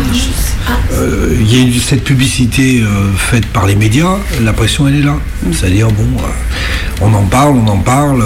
Euh, 0.94 1.36
Il 1.40 1.54
y 1.54 1.62
a 1.62 1.68
eu 1.68 1.80
cette 1.80 2.04
publicité 2.04 2.82
euh, 2.82 3.12
faite 3.18 3.46
par 3.48 3.66
les 3.66 3.76
médias, 3.76 4.18
la 4.44 4.54
pression 4.54 4.88
elle 4.88 4.96
est 4.98 5.04
là. 5.04 5.18
C'est-à-dire, 5.52 5.88
bon, 5.92 6.08
euh, 6.20 7.02
on 7.02 7.14
en 7.14 7.24
parle, 7.24 7.56
on 7.58 7.68
en 7.68 7.78
parle, 7.78 8.24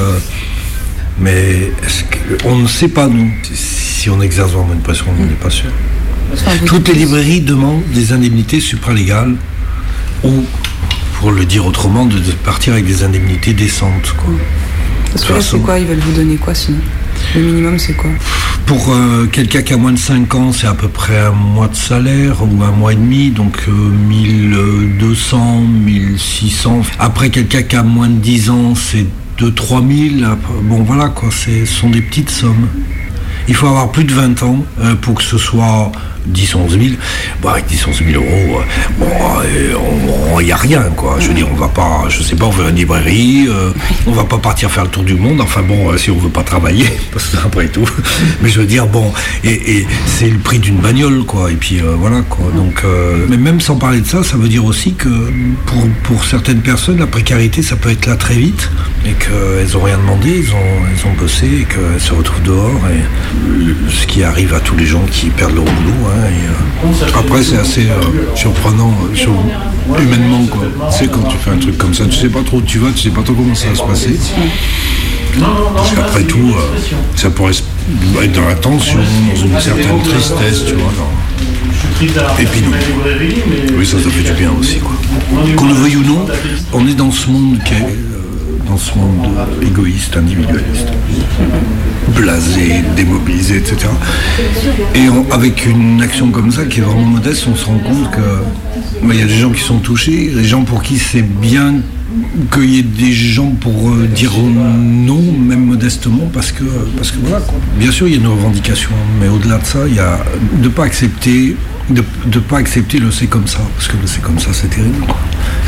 mais 1.19 1.71
on 2.45 2.55
ne 2.57 2.67
sait 2.67 2.87
pas, 2.87 3.07
nous, 3.07 3.31
si 3.53 4.09
on 4.09 4.21
exerce 4.21 4.51
vraiment 4.51 4.73
une 4.73 4.81
pression, 4.81 5.07
on 5.19 5.23
n'est 5.25 5.31
pas 5.33 5.49
sûr. 5.49 5.69
Toutes 6.65 6.87
les 6.87 6.93
librairies 6.93 7.41
demandent 7.41 7.83
des 7.93 8.13
indemnités 8.13 8.59
supralégales 8.61 9.35
ou, 10.23 10.45
pour 11.19 11.31
le 11.31 11.43
dire 11.43 11.65
autrement, 11.65 12.05
de, 12.05 12.19
de 12.19 12.31
partir 12.31 12.73
avec 12.73 12.85
des 12.85 13.03
indemnités 13.03 13.53
décentes. 13.53 14.13
Quoi. 14.15 14.33
Parce 15.11 15.25
que 15.25 15.33
là, 15.33 15.41
c'est 15.41 15.59
quoi 15.59 15.79
Ils 15.79 15.87
veulent 15.87 15.99
vous 15.99 16.11
donner 16.13 16.35
quoi 16.35 16.53
sinon? 16.53 16.77
Le 17.35 17.41
minimum, 17.41 17.77
c'est 17.79 17.93
quoi? 17.93 18.09
Pour 18.65 18.91
euh, 18.93 19.25
quelqu'un 19.31 19.61
qui 19.63 19.73
a 19.73 19.77
moins 19.77 19.91
de 19.91 19.97
5 19.97 20.33
ans, 20.35 20.51
c'est 20.51 20.67
à 20.67 20.73
peu 20.75 20.87
près 20.87 21.17
un 21.19 21.31
mois 21.31 21.67
de 21.67 21.75
salaire 21.75 22.37
ou 22.43 22.63
un 22.63 22.71
mois 22.71 22.93
et 22.93 22.95
demi, 22.95 23.31
donc 23.31 23.57
euh, 23.67 23.71
1200, 23.71 25.61
1600. 25.85 26.81
Après, 26.99 27.29
quelqu'un 27.29 27.63
qui 27.63 27.75
a 27.75 27.83
moins 27.83 28.07
de 28.09 28.19
10 28.19 28.49
ans, 28.51 28.75
c'est 28.75 29.05
2-3 29.39 30.17
000. 30.19 30.31
Bon, 30.63 30.83
voilà, 30.83 31.09
quoi, 31.09 31.29
c'est- 31.31 31.65
ce 31.65 31.73
sont 31.81 31.89
des 31.89 32.01
petites 32.01 32.29
sommes. 32.29 32.67
Il 33.47 33.55
faut 33.55 33.67
avoir 33.67 33.91
plus 33.91 34.03
de 34.03 34.13
20 34.13 34.43
ans 34.43 34.63
euh, 34.81 34.95
pour 34.95 35.15
que 35.15 35.23
ce 35.23 35.37
soit 35.37 35.91
10, 36.25 36.55
11 36.55 36.71
000. 36.71 36.83
Bon, 37.41 37.49
avec 37.49 37.65
10, 37.65 37.87
11 37.87 38.03
000 38.11 38.23
euros, 38.23 38.61
euh, 39.01 39.73
bon, 40.05 40.39
il 40.39 40.45
n'y 40.45 40.51
a 40.51 40.57
rien, 40.57 40.83
quoi. 40.95 41.17
Je 41.19 41.27
veux 41.27 41.33
dire, 41.33 41.47
on 41.51 41.55
va 41.55 41.67
pas, 41.67 42.05
je 42.09 42.21
sais 42.21 42.35
pas, 42.35 42.45
on 42.45 42.49
va 42.49 42.69
une 42.69 42.75
librairie, 42.75 43.47
euh, 43.49 43.71
on 44.07 44.11
va 44.11 44.23
pas 44.23 44.37
partir 44.37 44.69
faire 44.69 44.83
le 44.83 44.89
tour 44.89 45.03
du 45.03 45.15
monde. 45.15 45.41
Enfin 45.41 45.61
bon, 45.61 45.89
euh, 45.89 45.97
si 45.97 46.11
on 46.11 46.17
veut 46.17 46.29
pas 46.29 46.43
travailler, 46.43 46.85
parce 47.11 47.27
que 47.27 47.37
après 47.37 47.67
tout. 47.67 47.87
Mais 48.41 48.49
je 48.49 48.59
veux 48.59 48.65
dire, 48.65 48.87
bon, 48.87 49.11
et, 49.43 49.85
c'est 50.05 50.29
le 50.29 50.37
prix 50.39 50.59
d'une 50.59 50.77
bagnole, 50.77 51.23
quoi. 51.25 51.51
Et 51.51 51.55
puis 51.55 51.79
euh, 51.79 51.95
voilà, 51.97 52.21
quoi. 52.21 52.45
Donc, 52.55 52.81
euh, 52.83 53.25
mais 53.29 53.37
même 53.37 53.61
sans 53.61 53.75
parler 53.75 54.01
de 54.01 54.07
ça, 54.07 54.23
ça 54.23 54.37
veut 54.37 54.49
dire 54.49 54.65
aussi 54.65 54.93
que 54.93 55.09
pour, 55.65 55.87
pour 56.03 56.25
certaines 56.25 56.61
personnes, 56.61 56.99
la 56.99 57.07
précarité, 57.07 57.61
ça 57.61 57.75
peut 57.75 57.89
être 57.89 58.05
là 58.05 58.15
très 58.15 58.35
vite, 58.35 58.69
et 59.05 59.13
qu'elles 59.13 59.77
ont 59.77 59.81
rien 59.81 59.97
demandé, 59.97 60.43
ils 60.43 60.51
ont, 60.53 60.85
elles 60.91 61.07
ont 61.07 61.13
bossé, 61.13 61.45
et 61.45 61.65
qu'elles 61.65 62.01
se 62.01 62.13
retrouvent 62.13 62.43
dehors, 62.43 62.81
et 62.91 63.91
ce 63.91 64.07
qui 64.07 64.23
arrive 64.23 64.53
à 64.53 64.59
tous 64.59 64.75
les 64.75 64.85
gens 64.85 65.03
qui 65.11 65.27
perdent 65.27 65.55
leur 65.55 65.65
boulot. 65.65 66.08
Euh, 66.11 67.17
après, 67.17 67.43
c'est 67.43 67.57
assez 67.57 67.87
euh, 67.89 68.35
surprenant, 68.35 68.93
euh, 69.03 70.01
humainement, 70.01 70.45
quoi. 70.45 70.61
Tu 70.91 70.97
sais, 70.97 71.07
quand 71.07 71.27
tu 71.27 71.37
fais 71.37 71.51
un 71.51 71.57
truc 71.57 71.77
comme 71.77 71.93
ça, 71.93 72.05
tu 72.05 72.17
sais 72.17 72.29
pas 72.29 72.41
trop 72.43 72.57
où 72.57 72.61
tu 72.61 72.79
vas, 72.79 72.91
tu 72.91 73.03
sais 73.03 73.09
pas 73.09 73.21
trop 73.21 73.33
comment 73.33 73.55
ça 73.55 73.67
va 73.69 73.75
se 73.75 73.83
passer. 73.83 74.19
Parce 75.75 75.91
qu'après 75.91 76.23
tout, 76.23 76.53
ça 77.15 77.29
pourrait 77.29 77.53
être 77.53 78.33
dans 78.33 78.47
la 78.47 78.55
tension, 78.55 78.99
dans 78.99 79.41
une 79.41 79.59
certaine 79.59 80.01
tristesse, 80.03 80.65
tu 80.65 80.73
vois. 80.73 80.91
Et 82.39 82.45
puis 82.45 82.61
non. 82.61 82.71
Oui, 83.77 83.85
ça, 83.85 83.97
ça 83.97 84.09
fait 84.09 84.23
du 84.23 84.31
bien 84.33 84.51
aussi, 84.59 84.77
quoi. 84.77 84.91
Qu'on 85.55 85.67
le 85.67 85.73
veuille 85.73 85.97
ou 85.97 86.03
non, 86.03 86.25
on 86.73 86.87
est 86.87 86.93
dans 86.93 87.11
ce 87.11 87.29
monde 87.29 87.59
qui 87.63 87.73
est, 87.73 88.08
dans 88.69 88.77
ce 88.77 88.95
monde 88.97 89.27
égoïste, 89.61 90.15
individualiste, 90.15 90.89
blasé, 92.15 92.83
démobilisé, 92.95 93.57
etc. 93.57 93.87
Et 94.93 95.07
avec 95.33 95.65
une 95.65 96.01
action 96.01 96.29
comme 96.29 96.51
ça, 96.51 96.65
qui 96.65 96.79
est 96.79 96.83
vraiment 96.83 97.01
modeste, 97.01 97.47
on 97.51 97.55
se 97.55 97.65
rend 97.65 97.79
compte 97.79 98.11
que 98.11 98.21
bah, 99.03 99.13
il 99.13 99.19
y 99.19 99.23
a 99.23 99.25
des 99.25 99.37
gens 99.37 99.51
qui 99.51 99.61
sont 99.61 99.79
touchés, 99.79 100.29
des 100.29 100.43
gens 100.43 100.63
pour 100.63 100.83
qui 100.83 100.97
c'est 100.97 101.23
bien 101.23 101.75
qu'il 102.51 102.69
y 102.69 102.79
ait 102.79 102.83
des 102.83 103.11
gens 103.13 103.51
pour 103.51 103.89
euh, 103.89 104.07
dire 104.07 104.31
non, 104.41 105.21
même 105.31 105.65
modestement, 105.65 106.29
parce 106.33 106.51
que, 106.51 106.63
parce 106.97 107.11
que 107.11 107.17
voilà, 107.21 107.39
quoi. 107.45 107.59
bien 107.77 107.91
sûr, 107.91 108.07
il 108.07 108.13
y 108.13 108.17
a 108.17 108.19
une 108.19 108.27
revendication, 108.27 108.89
mais 109.19 109.27
au-delà 109.27 109.57
de 109.59 109.65
ça, 109.65 109.79
il 109.87 109.95
y 109.95 109.99
a 109.99 110.19
de 110.57 110.63
ne 110.63 110.69
pas 110.69 110.85
accepter. 110.85 111.55
De 111.89 112.03
ne 112.27 112.39
pas 112.39 112.57
accepter 112.59 112.99
le 112.99 113.09
c'est 113.11 113.25
comme 113.25 113.47
ça, 113.47 113.59
parce 113.75 113.87
que 113.87 113.97
le 113.97 114.05
c'est 114.05 114.21
comme 114.21 114.37
ça, 114.37 114.49
c'est 114.53 114.69
terrible. 114.69 114.99
quoi. 115.07 115.17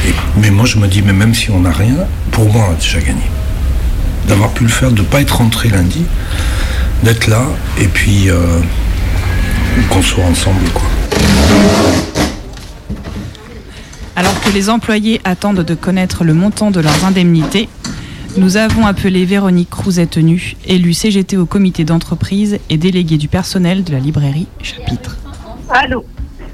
Et- 0.08 0.14
mais 0.40 0.52
moi, 0.52 0.66
je 0.66 0.78
me 0.78 0.88
dis, 0.88 1.02
mais 1.02 1.14
même 1.14 1.34
si 1.34 1.50
on 1.50 1.62
n'a 1.62 1.72
rien, 1.72 1.96
pour 2.32 2.52
moi, 2.54 2.68
on 2.70 2.74
a 2.74 2.76
déjà 2.76 3.00
gagné. 3.00 3.24
D'avoir 4.28 4.50
pu 4.52 4.64
le 4.64 4.70
faire, 4.70 4.92
de 4.92 5.02
ne 5.02 5.06
pas 5.08 5.22
être 5.22 5.38
rentré 5.38 5.70
lundi, 5.70 6.04
d'être 7.04 7.26
là, 7.28 7.42
et 7.80 7.88
puis 7.88 8.30
euh, 8.30 8.60
qu'on 9.90 10.04
soit 10.04 10.24
ensemble, 10.26 10.62
quoi. 10.76 10.84
Alors 14.16 14.40
que 14.42 14.50
les 14.50 14.70
employés 14.70 15.22
attendent 15.24 15.64
de 15.64 15.76
connaître 15.76 16.24
le 16.24 16.34
montant 16.34 16.72
de 16.72 16.80
leurs 16.80 17.06
indemnités, 17.06 17.70
nous 18.38 18.58
avons 18.58 18.86
appelé 18.86 19.26
Véronique 19.26 19.70
Crouzet-Tenu, 19.70 20.56
élue 20.66 20.94
CGT 20.94 21.38
au 21.38 21.46
comité 21.46 21.84
d'entreprise 21.84 22.60
et 22.70 22.78
déléguée 22.78 23.18
du 23.18 23.28
personnel 23.28 23.84
de 23.84 23.92
la 23.92 24.00
librairie 24.00 24.48
Chapitre. 24.62 25.18
Allô 25.70 26.06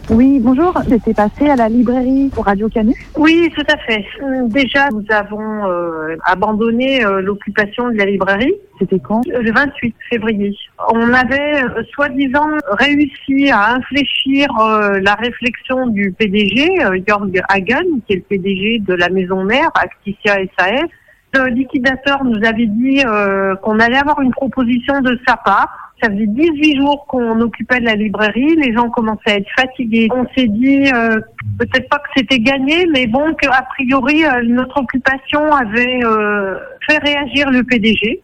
Oui, 0.10 0.40
bonjour. 0.40 0.74
J'étais 0.88 1.14
passée 1.14 1.50
à 1.50 1.58
la 1.58 1.68
librairie 1.68 2.30
pour 2.34 2.46
Radio 2.46 2.70
Canu. 2.70 2.94
Oui, 3.18 3.52
tout 3.54 3.66
à 3.68 3.78
fait. 3.78 4.06
Hum, 4.22 4.48
Déjà, 4.48 4.88
nous 4.90 5.04
avons 5.10 5.68
euh, 5.70 6.16
abandonné 6.24 7.04
euh, 7.04 7.22
l'occupation 7.22 7.90
de 7.90 7.98
la 7.98 8.06
librairie. 8.06 8.54
C'était 8.80 9.00
quand? 9.00 9.22
Le 9.28 9.52
28 9.52 9.96
février. 10.10 10.56
On 10.94 11.14
avait 11.14 11.62
euh, 11.62 11.84
soi-disant 11.94 12.48
réussi 12.70 13.50
à 13.52 13.74
infléchir 13.74 14.48
euh, 14.60 15.00
la 15.02 15.16
réflexion 15.16 15.88
du 15.88 16.14
PDG, 16.18 16.70
euh, 16.86 17.00
Jörg 17.06 17.42
Hagen, 17.50 17.84
qui 18.06 18.14
est 18.14 18.18
le 18.18 18.22
PDG 18.22 18.80
de 18.80 18.94
la 18.94 19.10
maison 19.10 19.44
mère, 19.44 19.70
Acticia 19.76 20.38
SAS. 20.58 20.90
Le 21.34 21.48
liquidateur 21.50 22.24
nous 22.24 22.44
avait 22.46 22.68
dit 22.68 23.04
euh, 23.06 23.56
qu'on 23.58 23.80
allait 23.80 23.98
avoir 23.98 24.22
une 24.22 24.32
proposition 24.32 25.02
de 25.02 25.20
sa 25.28 25.36
part. 25.38 25.94
Ça 26.02 26.10
faisait 26.10 26.28
18 26.28 26.78
jours 26.78 27.06
qu'on 27.08 27.42
occupait 27.42 27.80
la 27.80 27.96
librairie, 27.96 28.56
les 28.56 28.74
gens 28.74 28.90
commençaient 28.90 29.32
à 29.32 29.36
être 29.38 29.50
fatigués. 29.58 30.08
On 30.14 30.26
s'est 30.38 30.48
dit 30.48 30.90
euh, 30.94 31.20
peut-être 31.60 31.90
pas 31.90 31.98
que 31.98 32.10
c'était 32.16 32.40
gagné, 32.40 32.86
mais 32.94 33.08
bon, 33.08 33.34
qu'a 33.34 33.64
priori 33.64 34.24
euh, 34.24 34.44
notre 34.44 34.80
occupation 34.80 35.52
avait 35.52 36.02
fait 36.88 36.98
réagir 37.00 37.50
le 37.50 37.64
PDG. 37.64 38.22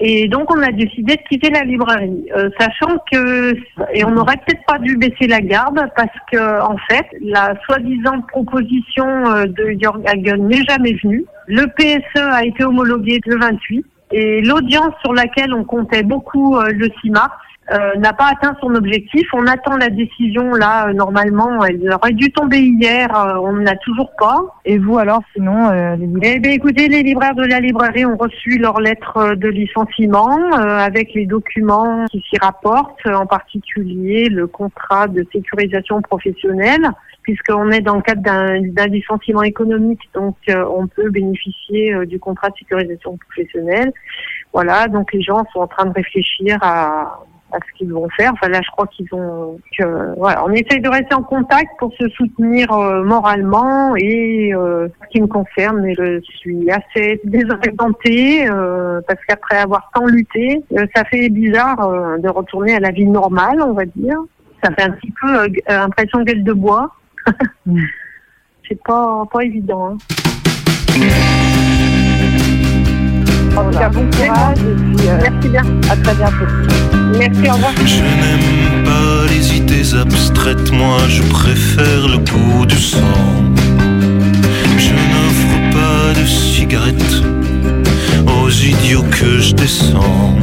Et 0.00 0.28
donc 0.28 0.52
on 0.54 0.62
a 0.62 0.70
décidé 0.70 1.16
de 1.16 1.22
quitter 1.28 1.50
la 1.50 1.64
librairie, 1.64 2.26
Euh, 2.36 2.50
sachant 2.58 2.98
que 3.10 3.54
et 3.94 4.04
on 4.04 4.12
n'aurait 4.12 4.36
peut-être 4.36 4.64
pas 4.66 4.78
dû 4.78 4.96
baisser 4.96 5.26
la 5.26 5.40
garde 5.40 5.80
parce 5.96 6.16
que 6.30 6.60
en 6.62 6.76
fait 6.88 7.06
la 7.20 7.54
soi-disant 7.64 8.20
proposition 8.28 9.06
euh, 9.26 9.46
de 9.46 9.76
Jörg 9.80 10.02
Hagen 10.06 10.46
n'est 10.46 10.62
jamais 10.68 10.92
venue. 11.02 11.24
Le 11.46 11.66
PSE 11.66 12.20
a 12.20 12.44
été 12.44 12.62
homologué 12.64 13.20
le 13.26 13.38
28 13.40 13.84
et 14.12 14.40
l'audience 14.42 14.94
sur 15.02 15.12
laquelle 15.14 15.52
on 15.52 15.64
comptait 15.64 16.04
beaucoup 16.04 16.56
euh, 16.56 16.70
le 16.72 16.88
6 17.02 17.10
mars 17.10 17.32
n'a 17.96 18.12
pas 18.12 18.28
atteint 18.32 18.56
son 18.60 18.74
objectif. 18.74 19.26
On 19.32 19.46
attend 19.46 19.76
la 19.76 19.90
décision 19.90 20.52
là. 20.54 20.88
euh, 20.88 20.92
normalement, 20.92 21.64
elle 21.64 21.90
aurait 21.92 22.12
dû 22.12 22.30
tomber 22.32 22.60
hier. 22.60 23.14
euh, 23.14 23.38
on 23.42 23.52
n'a 23.52 23.76
toujours 23.76 24.10
pas. 24.18 24.38
Et 24.64 24.78
vous 24.78 24.98
alors, 24.98 25.20
sinon, 25.34 25.68
euh, 25.70 25.96
les 25.96 26.06
libraires? 26.06 26.32
Eh 26.36 26.40
bien, 26.40 26.52
écoutez, 26.52 26.88
les 26.88 27.02
libraires 27.02 27.34
de 27.34 27.44
la 27.44 27.60
librairie 27.60 28.06
ont 28.06 28.16
reçu 28.16 28.58
leur 28.58 28.80
lettre 28.80 29.16
euh, 29.16 29.34
de 29.34 29.48
licenciement 29.48 30.38
euh, 30.54 30.78
avec 30.78 31.14
les 31.14 31.26
documents 31.26 32.04
qui 32.10 32.24
s'y 32.28 32.38
rapportent, 32.38 33.06
euh, 33.06 33.14
en 33.14 33.26
particulier 33.26 34.28
le 34.28 34.46
contrat 34.46 35.06
de 35.08 35.26
sécurisation 35.32 36.00
professionnelle, 36.02 36.90
puisqu'on 37.22 37.70
est 37.70 37.80
dans 37.82 37.96
le 37.96 38.02
cadre 38.02 38.22
d'un 38.22 38.60
d'un 38.62 38.86
licenciement 38.86 39.42
économique, 39.42 40.00
donc 40.14 40.36
euh, 40.48 40.64
on 40.78 40.86
peut 40.86 41.10
bénéficier 41.10 41.92
euh, 41.92 42.06
du 42.06 42.18
contrat 42.18 42.48
de 42.50 42.56
sécurisation 42.56 43.18
professionnelle. 43.18 43.92
Voilà, 44.52 44.88
donc 44.88 45.12
les 45.12 45.22
gens 45.22 45.44
sont 45.52 45.60
en 45.60 45.66
train 45.66 45.84
de 45.84 45.92
réfléchir 45.92 46.56
à, 46.62 47.20
à 47.52 47.58
ce 47.58 47.78
qu'ils 47.78 47.92
vont 47.92 48.08
faire. 48.16 48.32
Enfin 48.34 48.48
là, 48.48 48.60
je 48.62 48.70
crois 48.70 48.86
qu'ils 48.86 49.08
ont 49.12 49.58
que 49.78 50.14
voilà, 50.16 50.44
on 50.44 50.50
essaye 50.50 50.80
de 50.80 50.88
rester 50.88 51.14
en 51.14 51.22
contact 51.22 51.70
pour 51.78 51.92
se 51.94 52.08
soutenir 52.10 52.70
euh, 52.72 53.02
moralement 53.04 53.96
et 53.96 54.54
euh, 54.54 54.88
ce 55.02 55.08
qui 55.08 55.20
me 55.20 55.26
concerne, 55.26 55.86
je 55.96 56.20
suis 56.20 56.70
assez 56.70 57.20
désorientée 57.24 58.48
euh, 58.50 59.00
parce 59.06 59.20
qu'après 59.26 59.58
avoir 59.58 59.90
tant 59.94 60.06
lutté, 60.06 60.62
euh, 60.72 60.86
ça 60.94 61.04
fait 61.04 61.28
bizarre 61.28 61.80
euh, 61.80 62.18
de 62.18 62.28
retourner 62.28 62.74
à 62.76 62.80
la 62.80 62.90
vie 62.90 63.06
normale, 63.06 63.60
on 63.62 63.72
va 63.72 63.84
dire. 63.84 64.18
Ça 64.62 64.72
fait 64.72 64.82
un 64.82 64.90
petit 64.90 65.12
peu 65.20 65.38
euh, 65.38 65.48
impression 65.68 66.22
gueule 66.22 66.44
de 66.44 66.52
bois. 66.52 66.94
C'est 68.68 68.82
pas 68.82 69.24
pas 69.32 69.44
évident. 69.44 69.92
Hein. 69.92 70.27
En 73.56 73.64
tout 73.70 73.78
cas, 73.78 73.88
bon 73.88 74.06
courage 74.10 74.58
et 74.58 74.96
puis 74.96 75.08
euh, 75.08 75.18
Merci 75.22 75.48
bien. 75.48 75.62
à 75.90 75.96
très 75.96 76.14
bientôt. 76.14 76.46
Merci, 77.18 77.50
au 77.50 77.54
revoir. 77.54 77.72
Je 77.84 78.02
n'aime 78.02 78.84
pas 78.84 79.26
les 79.30 79.56
idées 79.56 79.94
abstraites, 79.94 80.70
moi 80.72 80.98
je 81.08 81.22
préfère 81.22 82.08
le 82.08 82.18
goût 82.18 82.66
du 82.66 82.76
sang. 82.76 82.98
Je 84.78 84.90
n'offre 84.90 85.58
pas 85.72 86.20
de 86.20 86.26
cigarettes 86.26 87.22
aux 88.26 88.50
idiots 88.50 89.04
que 89.10 89.38
je 89.40 89.54
descends. 89.54 90.36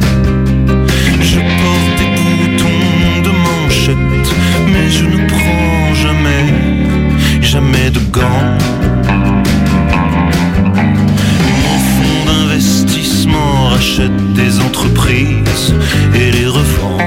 Je 1.20 1.38
porte 1.38 1.92
des 1.98 2.10
boutons 2.16 3.22
de 3.24 3.30
manchette, 3.30 4.28
mais 4.72 4.90
je 4.90 5.04
ne 5.04 5.26
prends 5.28 5.94
jamais, 5.94 7.40
jamais 7.40 7.90
de 7.90 8.00
gants. 8.10 8.75
Rachète 13.76 14.32
des 14.32 14.52
entreprises 14.60 15.74
et 16.14 16.30
les 16.36 16.46
revend. 16.46 16.98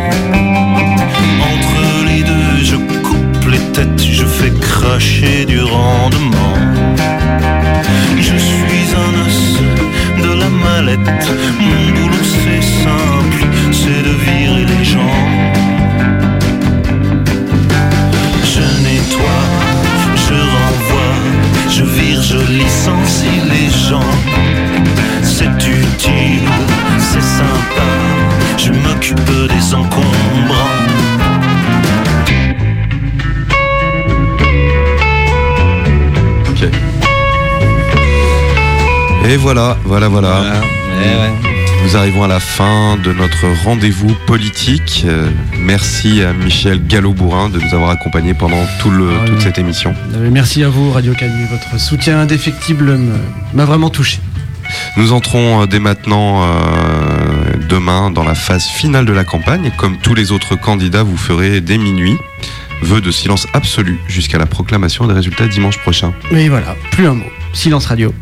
Entre 1.51 1.81
les 2.07 2.21
deux, 2.31 2.55
je 2.71 2.77
coupe 3.07 3.45
les 3.53 3.63
têtes, 3.75 4.03
je 4.19 4.25
fais 4.37 4.53
cracher 4.69 5.45
du 5.45 5.61
rendement. 5.61 6.57
Je 8.27 8.37
suis 8.49 8.87
un 9.05 9.13
os 9.25 9.41
de 10.23 10.31
la 10.41 10.49
mallette, 10.63 11.27
mon 11.67 11.81
boulot 11.95 12.27
c'est 12.41 12.65
simple, 12.85 13.41
c'est 13.79 14.01
de 14.09 14.13
virer 14.25 14.65
les 14.73 14.85
gens. 14.93 15.21
Je 18.53 18.65
nettoie, 18.85 19.45
je 20.25 20.37
renvoie, 20.55 21.15
je 21.75 21.83
vire, 21.95 22.21
je 22.31 22.39
licencie 22.61 23.39
les 23.53 23.58
je 28.61 28.71
m'occupe 28.71 29.19
des 29.25 29.73
encombrants. 29.73 30.75
Ok. 36.49 36.69
Et 39.29 39.37
voilà, 39.37 39.77
voilà, 39.85 40.07
voilà. 40.07 40.43
Nous 41.83 41.95
arrivons 41.95 42.23
à 42.23 42.27
la 42.27 42.39
fin 42.39 42.97
de 43.03 43.13
notre 43.13 43.45
rendez-vous 43.63 44.13
politique. 44.27 45.03
Euh, 45.07 45.29
merci 45.59 46.21
à 46.21 46.33
Michel 46.33 46.85
Gallo-Bourrin 46.85 47.49
de 47.49 47.57
nous 47.59 47.73
avoir 47.73 47.89
accompagnés 47.91 48.33
pendant 48.33 48.61
tout 48.81 48.91
le, 48.91 49.09
Ah, 49.09 49.25
toute 49.25 49.37
oui. 49.37 49.41
cette 49.41 49.57
émission. 49.57 49.95
Euh, 50.15 50.29
Merci 50.31 50.63
à 50.63 50.69
vous, 50.69 50.91
Radio 50.91 51.13
Canu. 51.13 51.45
Votre 51.49 51.79
soutien 51.81 52.19
indéfectible 52.19 52.99
m'a 53.53 53.65
vraiment 53.65 53.89
touché. 53.89 54.19
Nous 54.97 55.13
entrons 55.13 55.61
euh, 55.63 55.65
dès 55.65 55.79
maintenant, 55.79 56.43
euh, 56.43 57.08
demain, 57.69 58.09
dans 58.11 58.23
la 58.23 58.35
phase 58.35 58.65
finale 58.67 59.05
de 59.05 59.13
la 59.13 59.23
campagne. 59.23 59.71
Comme 59.77 59.97
tous 59.97 60.15
les 60.15 60.31
autres 60.31 60.55
candidats, 60.55 61.03
vous 61.03 61.17
ferez 61.17 61.61
dès 61.61 61.77
minuit 61.77 62.17
vœu 62.81 63.01
de 63.01 63.11
silence 63.11 63.45
absolu 63.53 63.99
jusqu'à 64.07 64.37
la 64.37 64.45
proclamation 64.45 65.05
des 65.07 65.13
résultats 65.13 65.47
dimanche 65.47 65.77
prochain. 65.79 66.13
Mais 66.31 66.49
voilà, 66.49 66.75
plus 66.91 67.07
un 67.07 67.13
mot. 67.13 67.25
Silence 67.53 67.85
radio. 67.87 68.13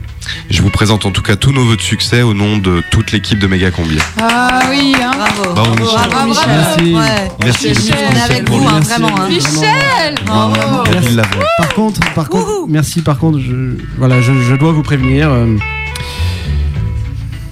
Je 0.49 0.61
vous 0.61 0.69
présente 0.69 1.05
en 1.05 1.11
tout 1.11 1.21
cas 1.21 1.35
tous 1.37 1.51
nos 1.53 1.63
vœux 1.63 1.77
de 1.77 1.81
succès 1.81 2.21
au 2.21 2.33
nom 2.33 2.57
de 2.57 2.81
toute 2.91 3.11
l'équipe 3.13 3.39
de 3.39 3.47
Méga 3.47 3.71
Combi. 3.71 3.97
Ah 4.19 4.59
oui, 4.69 4.93
hein. 5.01 5.11
Bravo. 5.15 5.53
Bravo, 5.53 5.71
Michel. 5.75 6.09
Bravo, 6.09 6.33
bravo. 6.33 6.47
Merci. 6.49 6.93
Ouais. 6.93 7.31
Merci. 7.43 7.67
Michel, 7.69 7.95
on 8.11 8.15
est 8.15 8.21
avec 8.21 8.49
vous, 8.49 8.67
hein, 8.67 8.79
vraiment. 8.81 9.15
hein. 9.19 9.27
Michel 9.29 10.15
Bravo. 10.25 10.55
L'a 11.15 11.23
fait. 11.23 11.39
Par 11.59 11.73
contre, 11.75 11.99
par 12.13 12.27
contre, 12.29 12.47
merci. 12.67 13.01
Par 13.01 13.17
contre, 13.19 13.39
je, 13.39 13.77
voilà, 13.97 14.19
je, 14.21 14.33
je 14.33 14.55
dois 14.55 14.71
vous 14.73 14.83
prévenir. 14.83 15.29
euh, 15.29 15.55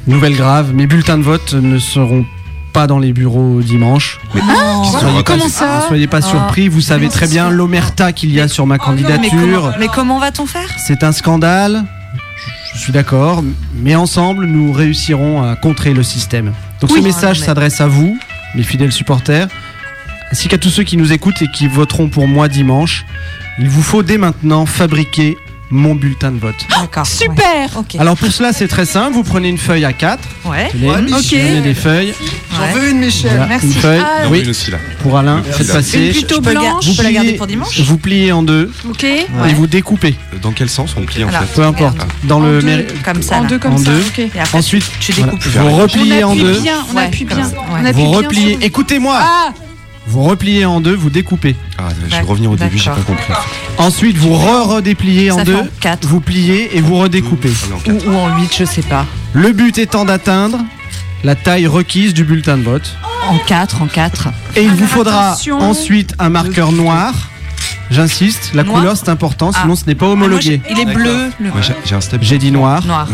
nouvelle 0.08 0.36
grave, 0.36 0.74
mes 0.74 0.88
bulletins 0.88 1.18
de 1.18 1.24
vote 1.24 1.54
ne 1.54 1.80
seront 1.80 2.26
pas 2.74 2.88
dans 2.88 3.00
les 3.00 3.14
bureaux 3.14 3.62
dimanche. 3.62 4.20
Mais 4.34 4.42
soyez 5.00 5.18
pas, 5.18 5.24
Comment 5.24 5.48
ça 5.50 5.78
ne 5.78 5.82
soyez 5.88 6.08
pas 6.08 6.18
Ah. 6.18 6.22
surpris. 6.22 6.68
Vous 6.68 6.82
savez 6.82 7.08
très 7.10 7.28
bien 7.28 7.50
l'omerta 7.50 8.12
qu'il 8.12 8.32
y 8.34 8.40
a 8.42 8.48
sur 8.48 8.66
ma 8.68 8.76
Mais 8.76 8.80
comment, 8.80 8.92
candidature. 8.98 9.74
mais 9.80 9.88
comment 9.88 10.20
va-t-on 10.20 10.46
faire? 10.46 10.70
C'est 10.78 11.04
un 11.04 11.12
scandale. 11.12 11.86
Je 12.74 12.80
suis 12.82 12.92
d'accord, 12.92 13.42
mais 13.74 13.96
ensemble, 13.96 14.46
nous 14.46 14.74
réussirons 14.74 15.42
à 15.50 15.56
contrer 15.56 15.94
le 15.94 16.04
système. 16.04 16.52
Donc 16.82 16.92
Oui. 16.92 16.98
ce 17.00 17.04
message 17.04 17.40
Ah, 17.42 17.46
s'adresse 17.46 17.80
à 17.80 17.88
vous, 17.88 18.18
mes 18.54 18.64
fidèles 18.64 18.92
supporters, 18.92 19.48
ainsi 20.30 20.50
qu'à 20.50 20.58
tous 20.58 20.70
ceux 20.70 20.84
qui 20.84 20.98
nous 20.98 21.14
écoutent 21.14 21.42
et 21.42 21.48
qui 21.48 21.68
voteront 21.70 22.10
pour 22.10 22.28
moi 22.28 22.50
dimanche. 22.50 23.06
Il 23.60 23.70
vous 23.70 23.82
faut 23.84 24.04
dès 24.04 24.18
maintenant 24.18 24.66
fabriquer, 24.66 25.38
mon 25.76 25.96
bulletin 25.96 26.32
de 26.32 26.40
vote. 26.40 26.56
D'accord. 26.70 27.06
Super 27.06 27.70
Alors 28.00 28.16
pour 28.18 28.32
cela, 28.32 28.54
c'est 28.54 28.68
très 28.68 28.86
simple. 28.86 29.14
Vous 29.14 29.24
prenez 29.24 29.50
une 29.50 29.58
feuille 29.58 29.86
à 29.86 29.94
4 29.94 30.20
Ouais. 30.46 30.72
Ok. 31.12 31.36
des 31.64 31.74
feuilles. 31.74 32.14
J'en 32.56 32.68
veux 32.80 32.90
une, 32.90 33.00
Michel. 33.00 33.32
Voilà, 33.32 33.48
merci. 33.48 33.68
Une 33.68 33.74
feuille. 33.74 34.02
Ah, 34.02 34.28
oui. 34.30 34.48
aussi 34.50 34.72
là. 34.72 34.78
Pour 35.02 35.18
Alain, 35.18 35.44
faites 35.44 35.72
passer. 35.72 36.08
Une 36.08 36.12
plutôt 36.14 36.42
blanche. 36.42 36.86
je 36.86 36.92
peux 36.96 37.04
la 37.04 37.12
garder 37.12 37.30
pliez- 37.30 37.38
pour 37.38 37.48
dimanche 37.48 37.80
Vous 37.82 37.98
pliez 37.98 38.32
en 38.32 38.44
deux 38.44 38.72
Ok. 38.90 39.04
et 39.04 39.28
vous 39.56 39.68
découpez. 39.68 40.16
Dans 40.42 40.52
quel 40.52 40.70
sens 40.70 40.96
on 40.98 41.02
plie 41.06 41.24
en 41.24 41.30
fait 41.30 41.46
Peu 41.54 41.64
importe. 41.64 41.98
Dans 42.24 42.38
En 42.38 42.40
le 42.40 42.62
deux. 42.62 42.68
méri- 42.68 42.86
Comme 43.04 43.22
ça. 43.22 43.38
En 43.40 43.44
deux 43.44 43.60
comme 43.60 43.74
En 43.74 43.78
ça. 43.78 43.84
deux. 43.92 44.00
Ok. 44.08 44.20
Et 44.20 44.32
après, 44.40 44.58
Ensuite, 44.58 44.86
tu 45.00 45.12
voilà, 45.12 45.32
découpes. 45.34 45.48
vous 45.52 45.60
On 45.68 45.76
repliez 45.76 46.24
en 46.24 46.30
appuie 46.32 46.42
deux. 46.44 46.60
bien, 46.62 46.78
on 46.92 46.96
Ouais, 46.98 47.04
appuie 47.04 47.26
bien. 47.26 47.38
ouais. 47.38 47.54
On 47.72 47.76
appuie 47.86 47.92
Vous 48.04 48.10
bien 48.12 48.18
repliez. 48.20 48.58
Écoutez-moi. 48.62 49.20
Vous 50.08 50.24
repliez 50.24 50.66
en 50.66 50.82
deux, 50.82 50.96
vous 50.96 51.10
découpez. 51.10 51.56
Ah, 51.78 51.90
je 52.10 52.16
vais 52.16 52.22
revenir 52.22 52.52
au 52.52 52.56
début, 52.56 52.78
j'ai 52.78 52.92
pas 52.92 52.98
compris. 52.98 53.34
Ensuite, 53.78 54.18
vous 54.18 54.34
re-redépliez 54.34 55.32
en 55.32 55.44
deux. 55.44 55.56
en 55.56 55.68
quatre. 55.80 56.08
Vous 56.08 56.20
pliez 56.20 56.78
et 56.78 56.82
vous 56.82 56.98
redécoupez. 56.98 57.50
Quatre. 57.84 58.06
Ou, 58.08 58.12
ou 58.12 58.16
en 58.16 58.40
8, 58.40 58.56
je 58.60 58.66
sais 58.66 58.84
pas. 58.84 59.06
Le 59.34 59.52
but 59.52 59.78
étant 59.78 60.06
d'atteindre 60.06 60.60
la 61.24 61.36
taille 61.36 61.66
requise 61.66 62.14
du 62.14 62.24
bulletin 62.24 62.58
de 62.58 62.64
vote. 62.64 62.96
En 63.28 63.40
4, 63.40 63.82
en 63.82 63.88
4. 63.88 64.30
Et 64.56 64.64
il 64.64 64.70
vous 64.72 64.86
faudra 64.86 65.30
attention. 65.30 65.60
ensuite 65.60 66.14
un 66.20 66.30
marqueur 66.30 66.72
noir. 66.72 67.14
J'insiste, 67.92 68.52
la 68.54 68.64
Noir 68.64 68.80
couleur 68.80 68.98
c'est 68.98 69.10
important, 69.10 69.52
Ah. 69.54 69.60
sinon 69.62 69.76
ce 69.76 69.86
n'est 69.86 69.96
pas 69.96 70.08
homologué. 70.08 70.60
Il 70.72 70.80
est 70.80 70.86
bleu. 70.86 71.30
Le... 71.40 71.50
Ouais, 71.50 71.62
j'ai- 71.62 71.74
j'ai 71.86 71.96
un 71.96 72.02
step. 72.02 72.22
J'ai 72.24 72.38
dit 72.38 72.52
noir. 72.52 72.86
Noir. 72.86 73.08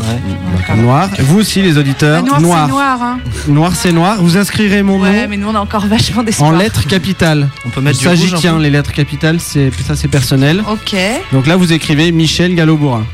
Noir. 0.78 1.10
Vous 1.20 1.40
aussi 1.40 1.62
les 1.62 1.78
auditeurs, 1.78 2.24
Ah, 2.24 2.28
Noir, 2.28 2.42
noir. 2.42 2.66
c'est 2.68 2.72
noir. 2.72 3.02
Hein. 3.04 3.20
Noir 3.48 3.76
c'est 3.76 3.92
noir. 3.92 4.18
Vous 4.22 4.38
inscrirez 4.38 4.82
mon 4.84 5.00
Ouais, 5.02 5.24
nom 5.24 5.28
mais 5.30 5.38
nous 5.38 5.48
on 5.50 5.56
a 5.56 5.60
encore 5.60 5.86
vachement 5.88 6.24
d'espoir. 6.24 6.50
en 6.50 6.54
lettres 6.54 6.88
capitales. 6.88 7.50
On 7.66 7.70
peut 7.70 7.82
mettre 7.82 7.98
Il 8.00 8.02
du 8.04 8.08
rouge 8.08 8.18
s'agit, 8.20 8.34
un 8.34 8.38
tiens, 8.38 8.54
peu 8.56 8.62
les 8.62 8.70
lettres 8.70 8.94
capitales, 8.94 9.40
c'est 9.40 9.72
ça 9.86 9.96
c'est 9.96 10.08
personnel. 10.08 10.64
Ok. 10.70 10.96
Donc 11.34 11.48
là 11.48 11.56
vous 11.58 11.74
écrivez 11.74 12.12
Michel 12.12 12.56
Gallo-Bourrin. 12.56 13.06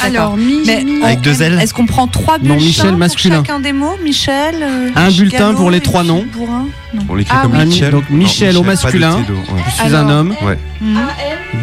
Alors, 0.00 0.36
mi, 0.36 0.62
Mais 0.66 0.82
mi- 0.84 1.02
Avec 1.02 1.20
deux 1.20 1.42
L 1.42 1.58
Est-ce 1.60 1.74
qu'on 1.74 1.86
prend 1.86 2.06
trois 2.06 2.38
Non, 2.38 2.54
bulletins 2.54 2.64
Michel 2.64 2.88
pour 2.90 2.98
masculin. 2.98 3.36
chacun 3.36 3.60
des 3.60 3.72
mots 3.72 3.96
Michel 4.02 4.54
euh, 4.62 4.88
Un 4.96 5.10
bulletin 5.10 5.54
pour 5.54 5.70
les 5.70 5.80
trois 5.80 6.02
noms. 6.02 6.24
Bourrin 6.32 6.66
Non. 6.94 7.02
On 7.08 7.14
l'écrit 7.14 7.36
Ah 7.38 7.42
comme 7.42 7.56
oui. 7.56 7.66
Michel. 7.66 7.90
Donc, 7.92 8.10
Michel 8.10 8.56
au 8.56 8.62
pas 8.62 8.74
de 8.74 8.82
masculin. 8.82 9.22
T, 9.26 9.32
ouais. 9.32 9.38
Je 9.66 9.70
suis 9.72 9.82
Alors. 9.82 10.00
un 10.00 10.10
homme. 10.10 10.34
Ouais. 10.42 10.58
Mhm. 10.80 10.98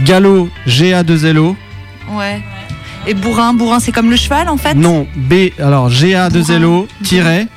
Gallo, 0.05 0.49
G-A-2-L-O. 0.67 1.55
Ouais. 2.13 2.41
Et 3.07 3.13
Bourrin, 3.13 3.53
Bourrin 3.53 3.79
c'est 3.79 3.91
comme 3.91 4.09
le 4.09 4.15
cheval 4.15 4.47
en 4.49 4.57
fait 4.57 4.73
Non, 4.75 5.07
B, 5.15 5.33
alors 5.59 5.89
G-A-2-L-O, 5.89 6.87
tiret, 7.03 7.47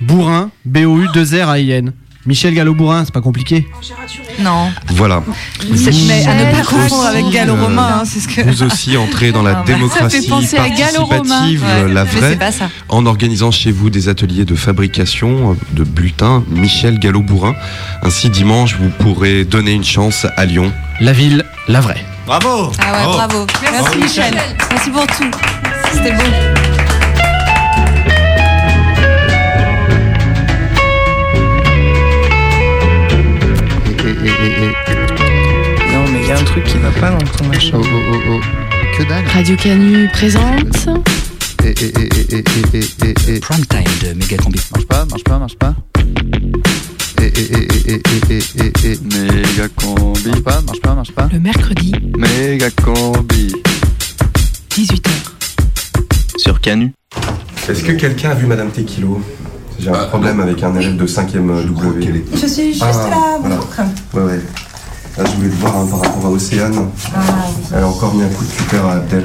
Bourrin, 0.00 0.50
B-O-U-2-R-A-I-N. 0.64 1.92
Michel 2.24 2.54
Gallo-Bourrin, 2.54 3.04
c'est 3.04 3.12
pas 3.12 3.20
compliqué. 3.20 3.66
Non. 4.38 4.70
Voilà. 4.88 5.22
C'est- 5.74 5.90
Mais 6.06 6.24
à 6.26 6.34
ne 6.34 6.52
pas 6.52 6.62
confondre 6.62 7.06
avec 7.06 7.28
Gallo 7.30 7.54
Euh, 7.54 7.76
hein, 7.78 8.02
c'est 8.06 8.20
ce 8.20 8.28
que. 8.28 8.42
Vous 8.42 8.62
aussi 8.62 8.96
entrez 8.96 9.32
dans 9.32 9.42
la 9.42 9.58
Ah, 9.58 9.64
démocratie 9.66 10.20
Gallo-Romain. 10.28 11.08
participative, 11.08 11.64
Ouais, 11.64 11.92
la 11.92 12.04
vraie, 12.04 12.30
c'est 12.30 12.38
pas 12.38 12.52
ça. 12.52 12.68
en 12.88 13.06
organisant 13.06 13.50
chez 13.50 13.72
vous 13.72 13.90
des 13.90 14.08
ateliers 14.08 14.44
de 14.44 14.54
fabrication 14.54 15.52
euh, 15.52 15.54
de 15.72 15.82
bulletins 15.84 16.44
Michel 16.48 16.98
Gallo-Bourrin. 17.00 17.54
Ainsi, 18.02 18.30
dimanche, 18.30 18.76
vous 18.80 18.90
pourrez 18.90 19.44
donner 19.44 19.72
une 19.72 19.84
chance 19.84 20.26
à 20.36 20.44
Lyon. 20.44 20.72
La 21.00 21.12
ville, 21.12 21.44
la 21.66 21.80
vraie. 21.80 22.04
Bravo 22.26 22.70
Ah 22.78 22.92
ouais, 22.92 23.04
bravo. 23.14 23.46
Merci 23.72 23.98
Michel. 23.98 24.34
Merci 24.70 24.90
pour 24.90 25.06
tout. 25.08 25.30
C'était 25.92 26.12
beau. 26.12 26.22
Non, 34.22 36.04
mais 36.12 36.20
il 36.22 36.28
y 36.28 36.30
a 36.30 36.38
un 36.38 36.44
truc 36.44 36.64
qui 36.64 36.78
va 36.78 36.90
pas 36.92 37.10
dans 37.10 37.18
ton 37.18 37.44
machin. 37.46 37.78
Oh. 37.78 38.40
Que 38.96 39.02
dalle. 39.08 39.24
Radio 39.26 39.56
Canu 39.56 40.08
présente. 40.12 40.88
Prime 43.40 43.66
time 43.66 43.84
de 44.02 44.14
Mega 44.14 44.36
Combi. 44.36 44.60
Marche 44.70 44.86
pas, 44.86 45.04
marche 45.06 45.24
pas, 45.24 45.38
marche 45.38 45.56
pas. 45.56 45.74
Et, 47.20 47.26
et, 47.26 47.30
et, 47.30 47.92
et, 47.92 48.00
et, 48.30 48.38
et, 48.58 48.92
et, 48.92 48.98
Méga 49.02 49.68
combi. 49.76 50.28
Marche 50.28 50.42
pas, 50.42 50.60
marche 50.62 50.80
pas, 50.80 50.94
marche 50.94 51.12
pas. 51.12 51.28
Le 51.32 51.38
mercredi. 51.40 51.92
Méga 52.16 52.70
combi. 52.70 53.52
18h. 54.70 55.10
Sur 56.36 56.60
Canu. 56.60 56.92
Est-ce 57.68 57.84
que 57.84 57.92
quelqu'un 57.92 58.30
a 58.30 58.34
vu 58.34 58.46
Madame 58.46 58.70
Tequilo 58.70 59.20
j'ai 59.82 59.90
un 59.90 60.04
problème 60.04 60.38
avec 60.38 60.62
un 60.62 60.72
élève 60.76 60.96
de 60.96 61.06
5ème 61.08 61.48
W. 61.66 62.24
Je 62.40 62.46
suis 62.46 62.72
juste 62.72 62.84
Ah, 62.84 63.10
là, 63.10 63.38
voilà. 63.40 63.56
Ouais, 64.14 64.22
ouais. 64.22 64.40
Là, 65.18 65.24
je 65.26 65.36
voulais 65.36 65.48
te 65.48 65.56
voir 65.56 65.76
hein, 65.76 65.86
par 65.90 66.00
rapport 66.02 66.26
à 66.26 66.30
Océane. 66.30 66.88
Elle 67.74 67.82
a 67.82 67.88
encore 67.88 68.14
mis 68.14 68.22
un 68.22 68.28
coup 68.28 68.44
de 68.44 68.50
cutter 68.52 68.76
à 68.76 68.92
Abdel. 68.92 69.24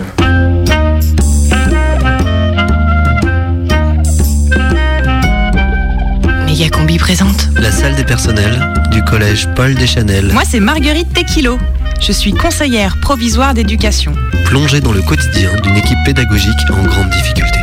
Mégacombi 6.46 6.98
présente 6.98 7.50
La 7.56 7.72
salle 7.72 7.96
des 7.96 8.04
personnels 8.04 8.60
du 8.92 9.04
collège 9.04 9.48
Paul 9.56 9.76
Deschanel. 9.76 10.32
Moi, 10.34 10.44
c'est 10.50 10.60
Marguerite 10.60 11.14
Tequilo. 11.14 11.58
Je 12.02 12.12
suis 12.12 12.34
conseillère 12.34 12.98
provisoire 13.02 13.54
d'éducation. 13.54 14.14
Plongée 14.46 14.82
dans 14.82 14.94
le 14.94 15.02
quotidien 15.02 15.50
d'une 15.64 15.76
équipe 15.76 15.98
pédagogique 16.06 16.54
en 16.72 16.84
grande 16.84 17.10
difficulté. 17.10 17.57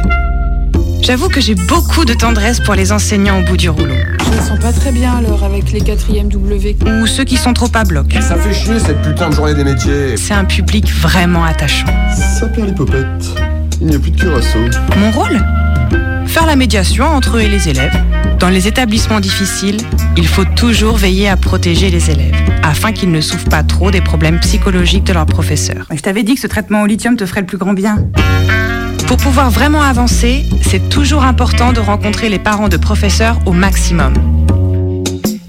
J'avoue 1.05 1.29
que 1.29 1.39
j'ai 1.39 1.55
beaucoup 1.55 2.07
de 2.07 2.15
tendresse 2.15 2.61
pour 2.61 2.75
les 2.75 2.91
enseignants 2.91 3.39
au 3.39 3.43
bout 3.43 3.59
du 3.59 3.69
rouleau. 3.69 3.95
Je 4.25 4.31
me 4.31 4.41
sens 4.41 4.59
pas 4.59 4.73
très 4.73 4.91
bien 4.91 5.15
alors 5.17 5.45
avec 5.45 5.71
les 5.71 5.83
4e 5.83 6.29
W. 6.29 6.77
Ou 6.87 7.07
ceux 7.07 7.25
qui 7.25 7.37
sont 7.37 7.53
trop 7.53 7.69
à 7.75 7.85
bloc. 7.85 8.07
Ça 8.23 8.37
fait 8.37 8.55
chier 8.55 8.79
cette 8.79 9.03
putain 9.03 9.29
de 9.29 9.35
journée 9.35 9.53
des 9.53 9.65
métiers. 9.65 10.17
C'est 10.17 10.33
un 10.33 10.47
public 10.47 10.91
vraiment 10.91 11.45
attachant. 11.45 11.85
Ça 12.17 12.47
perd 12.47 12.69
l'hypopète. 12.69 13.29
Il 13.83 13.89
n'y 13.89 13.97
a 13.97 13.99
plus 13.99 14.13
de 14.13 14.19
curaçao. 14.19 14.61
Mon 14.97 15.11
rôle 15.11 15.45
Faire 16.27 16.47
la 16.47 16.57
médiation 16.57 17.05
entre 17.05 17.37
eux 17.37 17.43
et 17.43 17.49
les 17.49 17.69
élèves. 17.69 18.03
Dans 18.39 18.49
les 18.49 18.67
établissements 18.67 19.21
difficiles, 19.21 19.83
il 20.17 20.27
faut 20.27 20.47
toujours 20.57 20.97
veiller 20.97 21.29
à 21.29 21.37
protéger 21.37 21.91
les 21.91 22.11
élèves, 22.11 22.35
afin 22.63 22.93
qu'ils 22.93 23.13
ne 23.13 23.21
souffrent 23.21 23.51
pas 23.51 23.63
trop 23.63 23.91
des 23.91 24.01
problèmes 24.01 24.41
psychologiques 24.41 25.05
de 25.05 25.13
leurs 25.13 25.27
professeurs. 25.27 25.87
Je 25.95 26.01
t'avais 26.01 26.23
dit 26.23 26.35
que 26.35 26.41
ce 26.41 26.47
traitement 26.47 26.81
au 26.81 26.87
lithium 26.87 27.17
te 27.17 27.27
ferait 27.27 27.43
le 27.43 27.47
plus 27.47 27.59
grand 27.59 27.75
bien. 27.75 27.99
Pour 29.07 29.19
pouvoir 29.19 29.51
vraiment 29.51 29.83
avancer, 29.83 30.47
c'est 30.63 30.89
toujours 30.89 31.25
important 31.25 31.73
de 31.73 31.81
rencontrer 31.81 32.29
les 32.31 32.39
parents 32.39 32.69
de 32.69 32.77
professeurs 32.79 33.39
au 33.47 33.53
maximum. 33.53 34.15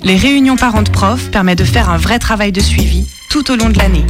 Les 0.03 0.17
réunions 0.17 0.57
parents 0.57 0.83
de 0.83 0.89
profs 0.89 1.31
permettent 1.31 1.59
de 1.59 1.63
faire 1.63 1.89
un 1.89 1.97
vrai 1.97 2.19
travail 2.19 2.51
de 2.51 2.59
suivi 2.59 3.07
tout 3.29 3.49
au 3.51 3.55
long 3.55 3.69
de 3.69 3.77
l'année. 3.77 4.05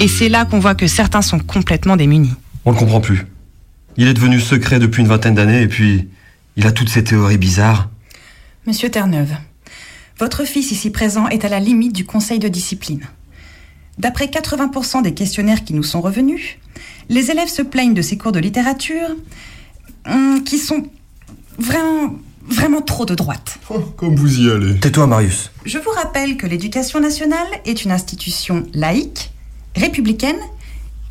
Et 0.00 0.08
c'est 0.08 0.28
là 0.28 0.44
qu'on 0.44 0.58
voit 0.58 0.74
que 0.74 0.86
certains 0.86 1.22
sont 1.22 1.38
complètement 1.38 1.96
démunis. 1.96 2.34
On 2.64 2.72
le 2.72 2.76
comprend 2.76 3.00
plus. 3.00 3.26
Il 3.96 4.08
est 4.08 4.14
devenu 4.14 4.40
secret 4.40 4.78
depuis 4.78 5.02
une 5.02 5.08
vingtaine 5.08 5.34
d'années 5.34 5.62
et 5.62 5.68
puis 5.68 6.08
il 6.56 6.66
a 6.66 6.72
toutes 6.72 6.88
ces 6.88 7.04
théories 7.04 7.38
bizarres. 7.38 7.90
Monsieur 8.66 8.90
Terre-Neuve, 8.90 9.34
votre 10.18 10.44
fils 10.44 10.70
ici 10.72 10.90
présent 10.90 11.28
est 11.28 11.44
à 11.44 11.48
la 11.48 11.60
limite 11.60 11.94
du 11.94 12.04
conseil 12.04 12.38
de 12.38 12.48
discipline. 12.48 13.02
D'après 13.98 14.26
80% 14.26 15.02
des 15.02 15.14
questionnaires 15.14 15.64
qui 15.64 15.74
nous 15.74 15.82
sont 15.82 16.00
revenus, 16.00 16.58
les 17.08 17.30
élèves 17.30 17.48
se 17.48 17.62
plaignent 17.62 17.94
de 17.94 18.02
ces 18.02 18.16
cours 18.16 18.32
de 18.32 18.38
littérature 18.38 19.08
hum, 20.06 20.42
qui 20.44 20.58
sont 20.58 20.84
vraiment, 21.58 22.14
vraiment 22.48 22.82
trop 22.82 23.06
de 23.06 23.14
droite. 23.14 23.58
Comme 23.96 24.16
vous 24.16 24.40
y 24.40 24.50
allez. 24.50 24.78
Tais-toi, 24.78 25.06
Marius. 25.06 25.50
Je 25.64 25.78
vous 25.78 25.90
rappelle 25.90 26.36
que 26.36 26.46
l'éducation 26.46 27.00
nationale 27.00 27.46
est 27.64 27.84
une 27.84 27.90
institution 27.90 28.64
laïque, 28.74 29.32
républicaine 29.76 30.38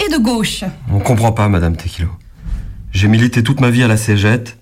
et 0.05 0.11
de 0.11 0.17
gauche. 0.17 0.63
On 0.91 0.99
comprend 0.99 1.31
pas, 1.31 1.47
Madame 1.49 1.75
Tequilo. 1.75 2.09
J'ai 2.91 3.07
milité 3.07 3.43
toute 3.43 3.59
ma 3.59 3.71
vie 3.71 3.83
à 3.83 3.87
la 3.87 3.97
cégette. 3.97 4.57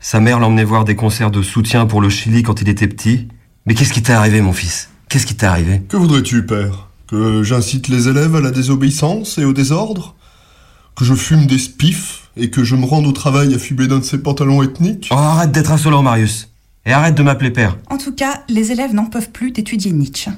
Sa 0.00 0.20
mère 0.20 0.38
l'emmenait 0.38 0.64
voir 0.64 0.84
des 0.84 0.94
concerts 0.94 1.30
de 1.30 1.42
soutien 1.42 1.86
pour 1.86 2.00
le 2.00 2.08
Chili 2.08 2.42
quand 2.42 2.60
il 2.62 2.68
était 2.68 2.86
petit. 2.86 3.28
Mais 3.66 3.74
qu'est-ce 3.74 3.92
qui 3.92 4.02
t'est 4.02 4.12
arrivé, 4.12 4.40
mon 4.40 4.52
fils? 4.52 4.90
Qu'est-ce 5.08 5.26
qui 5.26 5.34
t'est 5.34 5.46
arrivé? 5.46 5.82
Que 5.88 5.96
voudrais-tu, 5.96 6.46
père? 6.46 6.88
Que 7.08 7.42
j'incite 7.42 7.88
les 7.88 8.08
élèves 8.08 8.34
à 8.34 8.40
la 8.40 8.50
désobéissance 8.50 9.38
et 9.38 9.44
au 9.44 9.52
désordre? 9.52 10.14
Que 10.96 11.04
je 11.04 11.14
fume 11.14 11.46
des 11.46 11.58
spiffs 11.58 12.30
et 12.36 12.50
que 12.50 12.64
je 12.64 12.74
me 12.74 12.84
rende 12.86 13.06
au 13.06 13.12
travail 13.12 13.54
affubé 13.54 13.86
d'un 13.86 13.98
de 13.98 14.04
ces 14.04 14.18
pantalons 14.18 14.62
ethniques 14.62 15.08
Oh, 15.10 15.14
arrête 15.14 15.52
d'être 15.52 15.70
insolent, 15.72 16.02
Marius. 16.02 16.48
Et 16.86 16.92
arrête 16.92 17.14
de 17.14 17.22
m'appeler 17.22 17.50
père. 17.50 17.76
En 17.90 17.98
tout 17.98 18.12
cas, 18.12 18.42
les 18.48 18.72
élèves 18.72 18.94
n'en 18.94 19.06
peuvent 19.06 19.30
plus 19.30 19.50
d'étudier 19.50 19.92
Nietzsche. 19.92 20.30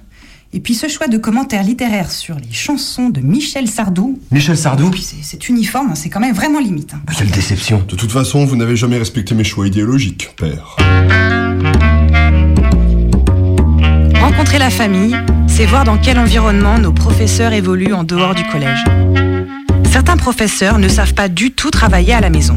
Et 0.55 0.61
puis 0.61 0.75
ce 0.75 0.89
choix 0.89 1.07
de 1.09 1.19
commentaires 1.19 1.63
littéraires 1.63 2.11
sur 2.11 2.37
les 2.37 2.51
chansons 2.53 3.11
de 3.11 3.21
Michel 3.21 3.69
Sardou, 3.69 4.19
Michel 4.33 4.57
Sardou 4.57 4.91
puis 4.91 5.03
c'est- 5.03 5.17
c'est 5.23 5.49
uniforme, 5.51 5.89
hein, 5.91 5.95
c'est 5.95 6.09
quand 6.09 6.21
même 6.21 6.35
vraiment 6.35 6.59
limite. 6.59 6.95
hein. 6.95 7.01
Quelle 7.17 7.31
déception. 7.31 7.85
De 7.87 7.95
toute 7.97 8.11
façon, 8.11 8.47
vous 8.47 8.57
n'avez 8.57 8.75
jamais 8.75 8.97
respecté 8.97 9.35
mes 9.35 9.45
choix 9.45 9.67
idéologiques, 9.67 10.31
père. 10.39 10.77
Rencontrer 14.21 14.59
la 14.59 14.71
famille, 14.71 15.15
c'est 15.47 15.67
voir 15.67 15.85
dans 15.85 15.99
quel 15.99 16.19
environnement 16.19 16.79
nos 16.79 16.93
professeurs 16.93 17.53
évoluent 17.53 17.93
en 17.93 18.05
dehors 18.05 18.35
du 18.35 18.43
collège. 18.45 18.83
Certains 19.99 20.17
professeurs 20.17 20.79
ne 20.79 20.87
savent 20.87 21.13
pas 21.15 21.29
du 21.29 21.51
tout 21.51 21.73
travailler 21.73 22.13
à 22.15 22.21
la 22.21 22.31
maison. 22.31 22.55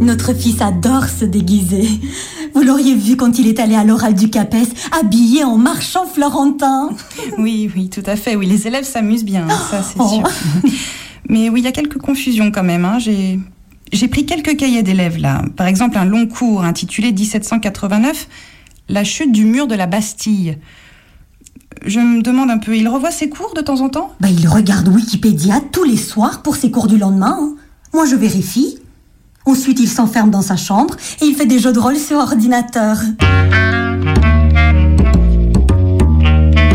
Notre 0.00 0.32
fils 0.32 0.62
adore 0.62 1.04
se 1.04 1.26
déguiser. 1.26 1.86
Vous 2.54 2.62
l'auriez 2.62 2.94
vu 2.94 3.14
quand 3.18 3.38
il 3.38 3.46
est 3.46 3.60
allé 3.60 3.74
à 3.74 3.84
l'oral 3.84 4.14
du 4.14 4.30
CAPES, 4.30 4.56
habillé 4.98 5.44
en 5.44 5.58
marchand 5.58 6.06
florentin. 6.06 6.92
Oui, 7.36 7.70
oui, 7.76 7.90
tout 7.90 8.02
à 8.06 8.16
fait. 8.16 8.36
Oui, 8.36 8.46
les 8.46 8.66
élèves 8.66 8.84
s'amusent 8.84 9.22
bien, 9.26 9.46
hein, 9.50 9.58
ça 9.70 9.82
c'est 9.82 9.96
Oh. 9.98 10.08
sûr. 10.08 10.22
Mais 11.28 11.50
oui, 11.50 11.60
il 11.60 11.64
y 11.64 11.68
a 11.68 11.72
quelques 11.72 11.98
confusions 11.98 12.50
quand 12.50 12.64
même. 12.64 12.86
hein. 12.86 12.98
J'ai 12.98 13.38
j'ai 13.92 14.08
pris 14.08 14.24
quelques 14.24 14.56
cahiers 14.56 14.82
d'élèves 14.82 15.18
là. 15.18 15.42
Par 15.58 15.66
exemple, 15.66 15.98
un 15.98 16.06
long 16.06 16.26
cours 16.26 16.64
intitulé 16.64 17.12
1789, 17.12 18.28
La 18.88 19.04
chute 19.04 19.30
du 19.30 19.44
mur 19.44 19.66
de 19.66 19.74
la 19.74 19.86
Bastille. 19.86 20.56
Je 21.86 21.98
me 21.98 22.22
demande 22.22 22.50
un 22.50 22.58
peu, 22.58 22.76
il 22.76 22.88
revoit 22.88 23.10
ses 23.10 23.28
cours 23.30 23.54
de 23.54 23.60
temps 23.62 23.80
en 23.80 23.88
temps? 23.88 24.12
Bah, 24.20 24.28
il 24.28 24.46
regarde 24.48 24.88
Wikipédia 24.88 25.60
tous 25.72 25.84
les 25.84 25.96
soirs 25.96 26.42
pour 26.42 26.56
ses 26.56 26.70
cours 26.70 26.86
du 26.88 26.98
lendemain. 26.98 27.38
hein. 27.40 27.54
Moi, 27.94 28.04
je 28.06 28.16
vérifie. 28.16 28.78
Ensuite, 29.46 29.80
il 29.80 29.88
s'enferme 29.88 30.30
dans 30.30 30.42
sa 30.42 30.56
chambre 30.56 30.94
et 31.22 31.24
il 31.24 31.34
fait 31.34 31.46
des 31.46 31.58
jeux 31.58 31.72
de 31.72 31.78
rôle 31.78 31.96
sur 31.96 32.18
ordinateur. 32.18 32.98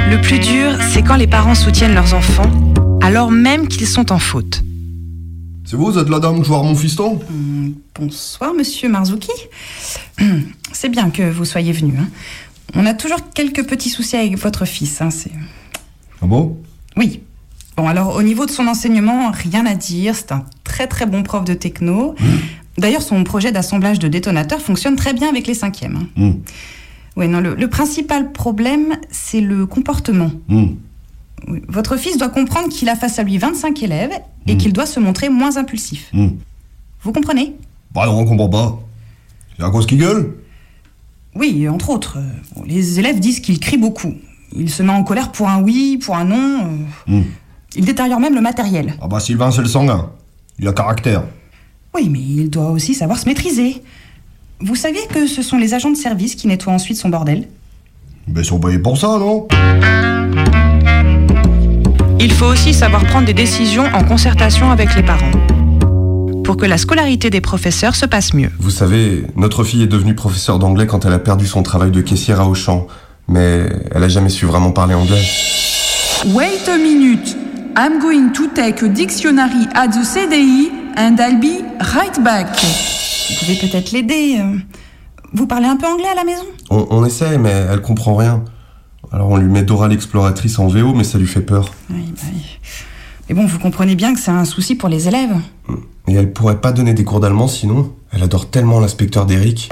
Le 0.10 0.22
plus 0.22 0.39
dur, 0.39 0.72
c'est 0.91 1.03
quand 1.03 1.16
les 1.16 1.28
parents 1.28 1.56
soutiennent 1.56 1.93
leurs 1.93 2.14
enfants, 2.16 2.49
alors 3.01 3.30
même 3.32 3.68
qu'ils 3.68 3.88
sont 3.88 4.12
en 4.12 4.20
faute. 4.20 4.62
C'est 5.66 5.76
vous, 5.76 5.91
vous 5.91 5.97
êtes 5.99 6.10
la 6.10 6.20
dame 6.20 6.43
joueur 6.43 6.64
mon 6.64 6.76
fiston 6.76 7.20
Bonsoir, 7.99 8.53
monsieur 8.53 8.89
Marzouki. 8.89 9.32
C'est 10.74 10.89
bien 10.89 11.10
que 11.10 11.32
vous 11.32 11.45
soyez 11.45 11.72
venu. 11.72 11.93
hein. 11.99 12.08
On 12.74 12.86
a 12.86 12.93
toujours 12.93 13.20
quelques 13.34 13.66
petits 13.68 13.89
soucis 13.89 14.16
avec 14.18 14.38
votre 14.38 14.66
fils. 14.66 15.01
hein, 15.01 15.09
c'est- 15.11 15.32
Ah 16.22 16.26
bon? 16.26 16.57
Oui. 16.97 17.22
Bon, 17.78 17.88
alors 17.88 18.16
au 18.16 18.24
niveau 18.24 18.45
de 18.45 18.51
son 18.51 18.68
enseignement, 18.68 19.32
rien 19.32 19.66
à 19.66 19.76
dire. 19.76 20.16
C'est 20.16 20.32
un 20.32 20.45
très 20.63 20.88
très 20.88 21.05
bon 21.05 21.24
prof 21.24 21.43
de 21.45 21.53
techno. 21.53 22.16
D'ailleurs, 22.78 23.01
son 23.01 23.24
projet 23.24 23.51
d'assemblage 23.51 23.99
de 23.99 24.07
détonateurs 24.07 24.61
fonctionne 24.61 24.95
très 24.95 25.13
bien 25.13 25.30
avec 25.30 25.47
les 25.47 25.53
cinquièmes. 25.53 26.07
hein. 26.18 26.22
Hmm. 26.30 26.34
Oui, 27.18 27.28
non, 27.30 27.39
le, 27.39 27.55
le 27.55 27.70
principal 27.70 28.32
problème, 28.34 28.97
c'est 29.09 29.39
le 29.39 29.66
comportement. 29.66 30.32
Oui, 31.47 31.61
Votre 31.70 31.95
fils 31.95 32.18
doit 32.18 32.28
comprendre 32.30 32.68
qu'il 32.70 32.89
a 32.89 32.95
face 32.97 33.20
à 33.20 33.24
lui 33.24 33.38
25 33.38 33.82
élèves 33.84 34.11
et 34.47 34.57
qu'il 34.57 34.74
doit 34.74 34.86
se 34.86 34.99
montrer 34.99 35.30
moins 35.30 35.55
impulsif. 35.57 36.11
Vous 37.01 37.11
comprenez? 37.13 37.55
Bah 37.93 38.05
non, 38.05 38.20
on 38.20 38.26
comprend 38.26 38.49
pas. 38.49 38.80
C'est 39.57 39.63
à 39.63 39.70
cause 39.70 39.86
qu'il 39.86 39.99
gueule? 39.99 40.34
Oui, 41.36 41.68
entre 41.68 41.90
autres. 41.90 42.18
les 42.66 43.00
élèves 43.00 43.20
disent 43.20 43.40
qu'il 43.40 43.60
crie 43.60 43.78
beaucoup. 43.78 44.14
Il 44.56 44.70
se 44.70 44.84
met 44.84 44.92
en 44.94 45.04
colère 45.04 45.32
pour 45.32 45.50
un 45.50 45.62
oui, 45.62 45.98
pour 46.04 46.16
un 46.16 46.24
non. 46.26 46.60
euh, 47.08 47.18
Hmm. 47.20 47.24
Il 47.76 47.84
détériore 47.84 48.22
même 48.22 48.36
le 48.36 48.42
matériel. 48.42 48.94
Ah 49.02 49.08
bah 49.08 49.20
Sylvain, 49.20 49.52
c'est 49.52 49.62
le 49.62 49.68
sanguin. 49.68 50.10
Il 50.60 50.68
a 50.68 50.72
caractère. 50.72 51.24
Oui, 51.94 52.08
mais 52.10 52.20
il 52.20 52.50
doit 52.50 52.72
aussi 52.72 52.94
savoir 52.94 53.20
se 53.20 53.26
maîtriser. 53.28 53.82
Vous 54.62 54.76
saviez 54.76 55.06
que 55.14 55.28
ce 55.28 55.42
sont 55.42 55.58
les 55.58 55.74
agents 55.74 55.90
de 55.92 55.98
service 55.98 56.36
qui 56.36 56.48
nettoient 56.48 56.72
ensuite 56.74 56.96
son 56.98 57.10
bordel? 57.10 57.50
Mais 58.28 58.42
ils 58.42 58.46
sont 58.46 58.60
payés 58.60 58.80
pour 58.80 58.98
ça, 58.98 59.18
non? 59.20 59.48
Il 62.20 62.32
faut 62.32 62.46
aussi 62.46 62.74
savoir 62.74 63.04
prendre 63.06 63.26
des 63.26 63.34
décisions 63.34 63.84
en 63.94 64.04
concertation 64.06 64.72
avec 64.72 64.96
les 64.96 65.04
parents. 65.04 65.32
Pour 66.46 66.58
que 66.58 66.66
la 66.66 66.78
scolarité 66.78 67.30
des 67.30 67.41
professeurs 67.41 67.96
se 67.96 68.06
passe 68.06 68.34
mieux. 68.34 68.52
Vous 68.60 68.70
savez, 68.70 69.26
notre 69.36 69.64
fille 69.64 69.82
est 69.84 69.88
devenue 69.88 70.14
professeure 70.16 70.60
d'anglais 70.60 70.86
quand 70.88 71.04
elle 71.06 71.14
a 71.14 71.20
perdu 71.20 71.48
son 71.48 71.64
travail 71.64 71.91
de 71.91 72.02
caissière 72.02 72.39
à 72.39 72.48
Auchan. 72.48 72.88
Mais 73.28 73.68
elle 73.91 74.04
a 74.04 74.08
jamais 74.10 74.30
su 74.30 74.46
vraiment 74.46 74.72
parler 74.72 74.93
anglais. 74.93 75.24
Wait 76.28 76.70
a 76.70 76.78
minute. 76.78 77.36
I'm 77.78 78.00
going 78.00 78.32
to 78.34 78.48
take 78.54 78.84
a 78.84 78.88
dictionary 78.88 79.68
at 79.74 79.88
the 79.89 80.04
CDI 80.06 80.72
and 80.98 81.16
I'll 81.20 81.39
be 81.39 81.64
right 81.93 82.22
back. 82.24 82.48
Vous 83.30 83.36
pouvez 83.39 83.56
peut-être 83.56 83.91
l'aider. 83.91 84.38
euh. 84.39 84.58
Vous 85.34 85.48
parlez 85.48 85.66
un 85.66 85.76
peu 85.76 85.88
anglais 85.88 86.08
à 86.12 86.16
la 86.16 86.24
maison? 86.24 86.46
On, 86.70 86.86
on 86.91 87.04
essaie, 87.04 87.38
mais 87.39 87.50
elle 87.70 87.82
comprend 87.82 88.16
rien. 88.16 88.43
Alors 89.12 89.30
on 89.30 89.38
lui 89.38 89.50
met 89.52 89.64
Dora 89.64 89.88
l'exploratrice 89.88 90.60
en 90.60 90.68
VO, 90.68 90.93
mais 90.93 91.04
ça 91.04 91.18
lui 91.18 91.28
fait 91.28 91.41
peur. 91.41 91.72
Oui, 91.89 92.14
bah 92.16 92.22
oui. 92.32 92.41
Mais 93.28 93.34
bon, 93.34 93.48
vous 93.48 93.58
comprenez 93.58 93.96
bien 93.96 94.14
que 94.14 94.20
c'est 94.20 94.30
un 94.30 94.46
souci 94.46 94.76
pour 94.76 94.88
les 94.88 95.08
élèves. 95.08 95.36
Et 96.08 96.14
elle 96.14 96.32
pourrait 96.32 96.62
pas 96.62 96.72
donner 96.72 96.94
des 96.94 97.04
cours 97.04 97.20
d'allemand 97.20 97.48
sinon? 97.48 97.92
Elle 98.12 98.22
adore 98.22 98.52
tellement 98.52 98.80
l'inspecteur 98.80 99.26
d'Eric. 99.26 99.72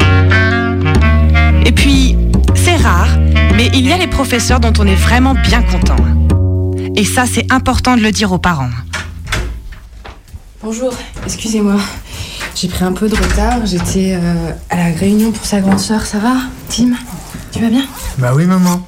Et 1.63 1.71
puis, 1.71 2.17
c'est 2.55 2.77
rare, 2.77 3.09
mais 3.55 3.69
il 3.75 3.87
y 3.87 3.93
a 3.93 3.97
les 3.97 4.07
professeurs 4.07 4.59
dont 4.59 4.73
on 4.79 4.87
est 4.87 4.95
vraiment 4.95 5.35
bien 5.35 5.61
content. 5.61 5.95
Et 6.95 7.05
ça, 7.05 7.25
c'est 7.31 7.51
important 7.51 7.95
de 7.95 8.01
le 8.01 8.11
dire 8.11 8.31
aux 8.31 8.39
parents. 8.39 8.71
Bonjour, 10.63 10.91
excusez-moi. 11.23 11.75
J'ai 12.55 12.67
pris 12.69 12.83
un 12.83 12.93
peu 12.93 13.07
de 13.07 13.15
retard. 13.15 13.65
J'étais 13.65 14.17
euh, 14.19 14.51
à 14.71 14.77
la 14.77 14.97
réunion 14.97 15.31
pour 15.31 15.45
sa 15.45 15.59
grande 15.59 15.79
sœur. 15.79 16.05
Ça 16.05 16.17
va, 16.17 16.37
Tim? 16.69 16.91
Tu 17.51 17.59
vas 17.59 17.69
bien? 17.69 17.85
Bah 18.17 18.31
oui, 18.35 18.45
maman. 18.45 18.85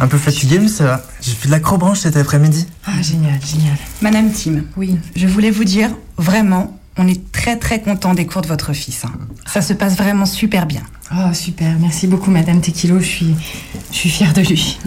Un 0.00 0.06
peu 0.06 0.18
fatigué, 0.18 0.58
mais 0.58 0.68
ça 0.68 0.84
va. 0.84 1.02
J'ai 1.22 1.32
fait 1.32 1.46
de 1.46 1.52
l'acrobranche 1.52 2.00
cet 2.00 2.16
après-midi. 2.16 2.66
Ah, 2.84 3.00
génial, 3.00 3.38
génial. 3.44 3.76
Madame 4.00 4.30
Tim, 4.32 4.64
Oui. 4.76 4.96
je 5.14 5.26
voulais 5.28 5.50
vous 5.52 5.64
dire, 5.64 5.90
vraiment, 6.18 6.78
on 6.98 7.06
est 7.06 7.30
très 7.32 7.56
très 7.56 7.80
content 7.80 8.12
des 8.12 8.26
cours 8.26 8.42
de 8.42 8.48
votre 8.48 8.72
fils. 8.72 9.04
hein. 9.04 9.12
Ça 9.46 9.62
se 9.62 9.72
passe 9.72 9.96
vraiment 9.96 10.26
super 10.26 10.66
bien. 10.66 10.82
Oh, 11.14 11.32
super. 11.32 11.78
Merci 11.78 12.06
beaucoup, 12.08 12.30
Madame 12.30 12.60
Tequilo. 12.60 12.98
Je 12.98 13.04
suis, 13.06 13.34
je 13.92 13.96
suis 13.96 14.08
fière 14.10 14.32
de 14.32 14.40
lui. 14.40 14.78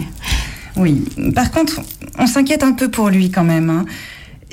Oui. 0.76 1.04
Par 1.34 1.50
contre, 1.50 1.80
on 2.18 2.26
s'inquiète 2.26 2.62
un 2.62 2.72
peu 2.72 2.90
pour 2.90 3.08
lui 3.08 3.30
quand 3.30 3.44
même. 3.44 3.70
hein. 3.70 3.84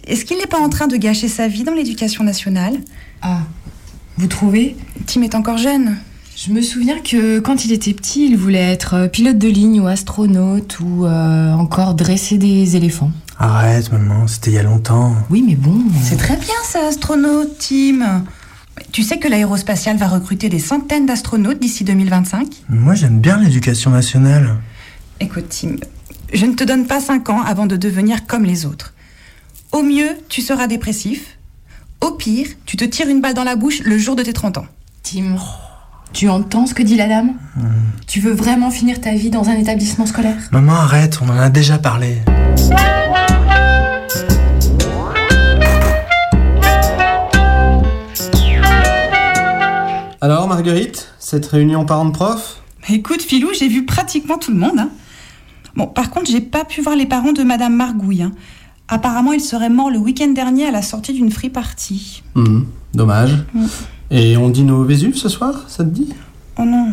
Est-ce 0.07 0.23
qu'il 0.25 0.37
n'est 0.37 0.47
pas 0.47 0.59
en 0.59 0.69
train 0.69 0.87
de 0.87 0.95
gâcher 0.97 1.27
sa 1.27 1.47
vie 1.49 1.63
dans 1.63 1.73
l'éducation 1.73 2.23
nationale? 2.23 2.77
Ah, 3.21 3.39
vous 4.17 4.27
trouvez? 4.27 4.77
Tim 5.05 5.21
est 5.23 5.35
encore 5.35 5.57
jeune. 5.57 5.97
Je 6.35 6.51
me 6.51 6.61
souviens 6.61 6.99
que 6.99 7.39
quand 7.39 7.63
il 7.63 7.71
était 7.71 7.93
petit, 7.93 8.25
il 8.25 8.37
voulait 8.37 8.57
être 8.71 8.95
euh, 8.95 9.07
pilote 9.07 9.37
de 9.37 9.47
ligne 9.47 9.79
ou 9.79 9.87
astronaute 9.87 10.79
ou 10.79 11.05
euh, 11.05 11.53
encore 11.53 11.93
dresser 11.93 12.37
des 12.39 12.75
éléphants. 12.75 13.11
Arrête, 13.37 13.91
maman, 13.91 14.27
c'était 14.27 14.51
il 14.51 14.55
y 14.55 14.57
a 14.57 14.63
longtemps. 14.63 15.15
Oui, 15.29 15.43
mais 15.45 15.55
bon. 15.55 15.79
C'est 16.01 16.17
très 16.17 16.35
bien 16.35 16.55
ça, 16.63 16.87
astronaute, 16.87 17.57
Tim. 17.59 18.23
Tu 18.91 19.03
sais 19.03 19.19
que 19.19 19.27
l'aérospatiale 19.27 19.97
va 19.97 20.07
recruter 20.07 20.49
des 20.49 20.59
centaines 20.59 21.05
d'astronautes 21.05 21.59
d'ici 21.59 21.83
2025 21.83 22.47
Moi, 22.69 22.95
j'aime 22.95 23.19
bien 23.19 23.37
l'éducation 23.37 23.91
nationale. 23.91 24.57
Écoute, 25.19 25.49
Tim, 25.49 25.75
je 26.33 26.45
ne 26.47 26.53
te 26.53 26.63
donne 26.63 26.87
pas 26.87 26.99
5 26.99 27.29
ans 27.29 27.41
avant 27.43 27.67
de 27.67 27.75
devenir 27.75 28.25
comme 28.25 28.43
les 28.43 28.65
autres. 28.65 28.93
Au 29.71 29.83
mieux, 29.83 30.09
tu 30.29 30.41
seras 30.41 30.65
dépressif. 30.65 31.37
Au 32.01 32.11
pire, 32.11 32.47
tu 32.65 32.75
te 32.75 32.85
tires 32.85 33.07
une 33.07 33.21
balle 33.21 33.35
dans 33.35 33.43
la 33.43 33.55
bouche 33.55 33.81
le 33.81 33.97
jour 33.99 34.15
de 34.15 34.23
tes 34.23 34.33
30 34.33 34.57
ans. 34.57 34.65
Tim, 35.03 35.37
tu 36.13 36.29
entends 36.29 36.65
ce 36.67 36.73
que 36.73 36.83
dit 36.83 36.95
la 36.95 37.07
dame 37.07 37.33
Tu 38.07 38.19
veux 38.19 38.33
vraiment 38.33 38.71
finir 38.71 39.01
ta 39.01 39.13
vie 39.13 39.29
dans 39.29 39.49
un 39.49 39.53
établissement 39.55 40.05
scolaire 40.05 40.37
Maman, 40.51 40.73
arrête, 40.73 41.19
on 41.21 41.29
en 41.29 41.37
a 41.37 41.49
déjà 41.49 41.77
parlé. 41.77 42.17
Alors, 50.21 50.47
Marguerite, 50.47 51.09
cette 51.19 51.45
réunion 51.45 51.85
parents-prof 51.85 52.61
Écoute, 52.89 53.21
Philou, 53.21 53.49
j'ai 53.57 53.67
vu 53.67 53.85
pratiquement 53.85 54.37
tout 54.37 54.51
le 54.51 54.57
monde. 54.57 54.79
hein. 54.79 54.89
Bon, 55.75 55.87
par 55.87 56.09
contre, 56.11 56.29
j'ai 56.31 56.41
pas 56.41 56.63
pu 56.65 56.81
voir 56.81 56.95
les 56.95 57.05
parents 57.05 57.33
de 57.33 57.43
Madame 57.43 57.75
Margouille. 57.75 58.23
hein. 58.23 58.31
Apparemment, 58.87 59.33
il 59.33 59.41
serait 59.41 59.69
mort 59.69 59.89
le 59.89 59.97
week-end 59.97 60.29
dernier 60.29 60.67
à 60.67 60.71
la 60.71 60.81
sortie 60.81 61.13
d'une 61.13 61.31
free 61.31 61.49
party. 61.49 62.23
Hum, 62.35 62.67
Dommage. 62.93 63.43
Mm. 63.53 63.65
Et 64.11 64.37
on 64.37 64.49
dîne 64.49 64.71
au 64.71 64.83
Vésuve 64.83 65.15
ce 65.15 65.29
soir, 65.29 65.65
ça 65.67 65.83
te 65.83 65.89
dit? 65.89 66.09
Oh 66.57 66.63
non, 66.65 66.89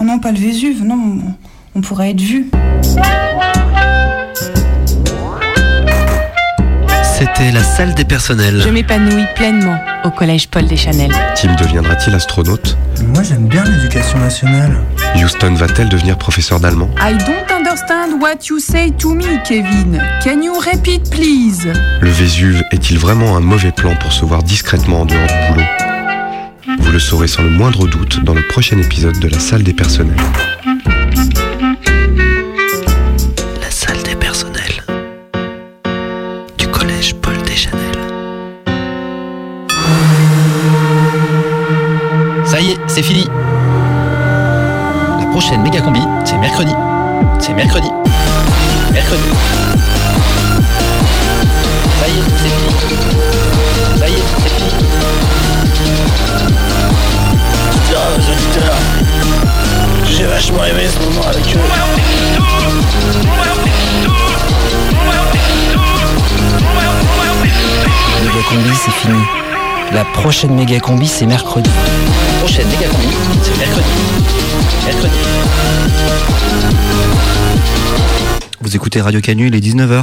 oh 0.00 0.04
non, 0.04 0.18
pas 0.18 0.30
le 0.30 0.38
Vésuve, 0.38 0.84
non, 0.84 0.94
on, 0.94 1.78
on 1.78 1.80
pourrait 1.80 2.10
être 2.10 2.20
vu. 2.20 2.48
C'était 7.18 7.52
la 7.52 7.62
salle 7.62 7.92
des 7.94 8.04
personnels. 8.04 8.62
Je 8.64 8.70
m'épanouis 8.70 9.24
pleinement 9.34 9.78
au 10.04 10.10
collège 10.10 10.48
Paul 10.48 10.66
Deschanel. 10.66 11.10
Tim 11.34 11.54
deviendra-t-il 11.56 12.14
astronaute? 12.14 12.78
Moi, 13.12 13.22
j'aime 13.22 13.46
bien 13.46 13.62
l'éducation 13.64 14.18
nationale. 14.18 14.80
Houston 15.16 15.52
va-t-elle 15.54 15.90
devenir 15.90 16.16
professeur 16.16 16.60
d'allemand? 16.60 16.88
I 16.98 17.12
don't 17.18 17.50
understand 17.54 18.22
what 18.22 18.46
you 18.48 18.58
say 18.58 18.90
to 18.92 19.14
me, 19.14 19.42
Kevin. 19.44 20.00
Can 20.24 20.40
you 20.40 20.54
repeat, 20.60 21.10
please? 21.10 21.66
Le 22.00 22.10
Vésuve 22.10 22.62
est-il 22.70 22.96
vraiment 22.96 23.36
un 23.36 23.40
mauvais 23.40 23.72
plan 23.72 23.94
pour 23.96 24.12
se 24.12 24.24
voir 24.24 24.42
discrètement 24.42 25.02
en 25.02 25.04
dehors 25.04 25.26
du 25.26 25.52
boulot? 25.52 25.66
Vous 26.80 26.92
le 26.92 26.98
saurez 26.98 27.28
sans 27.28 27.42
le 27.42 27.50
moindre 27.50 27.86
doute 27.86 28.24
dans 28.24 28.34
le 28.34 28.42
prochain 28.48 28.78
épisode 28.78 29.18
de 29.20 29.28
la 29.28 29.38
salle 29.38 29.62
des 29.62 29.72
personnels. 29.72 30.16
La 33.60 33.70
salle 33.70 34.02
des 34.02 34.16
personnels. 34.16 34.84
Du 36.58 36.66
collège 36.68 37.14
Paul 37.16 37.36
Deschanel. 37.46 37.80
Ça 42.44 42.60
y 42.60 42.72
est, 42.72 42.78
c'est 42.86 43.02
fini. 43.02 43.28
La 45.18 45.26
prochaine 45.30 45.62
méga 45.62 45.80
combi, 45.80 46.00
c'est 46.24 46.38
mercredi. 46.38 46.72
C'est 47.38 47.54
mercredi. 47.54 47.88
Mercredi. 47.90 48.19
Vachement 60.40 60.64
aimé 60.64 60.84
ce 60.88 60.98
moment 61.04 61.26
avec 61.28 61.44
eux. 61.54 61.58
Méga 68.22 68.42
combi, 68.48 68.74
c'est 68.74 68.90
fini. 68.90 69.20
La 69.92 70.04
prochaine 70.04 70.54
méga 70.54 70.80
combi, 70.80 71.06
c'est 71.06 71.26
mercredi. 71.26 71.68
Prochaine 72.38 72.66
méga 72.68 72.88
combi, 72.88 73.08
c'est 73.42 73.58
mercredi. 73.58 73.88
Mercredi. 74.86 75.18
Vous 78.62 78.76
écoutez 78.76 79.02
Radio 79.02 79.20
Canu, 79.20 79.48
il 79.48 79.54
est 79.54 79.60
19h. 79.60 79.98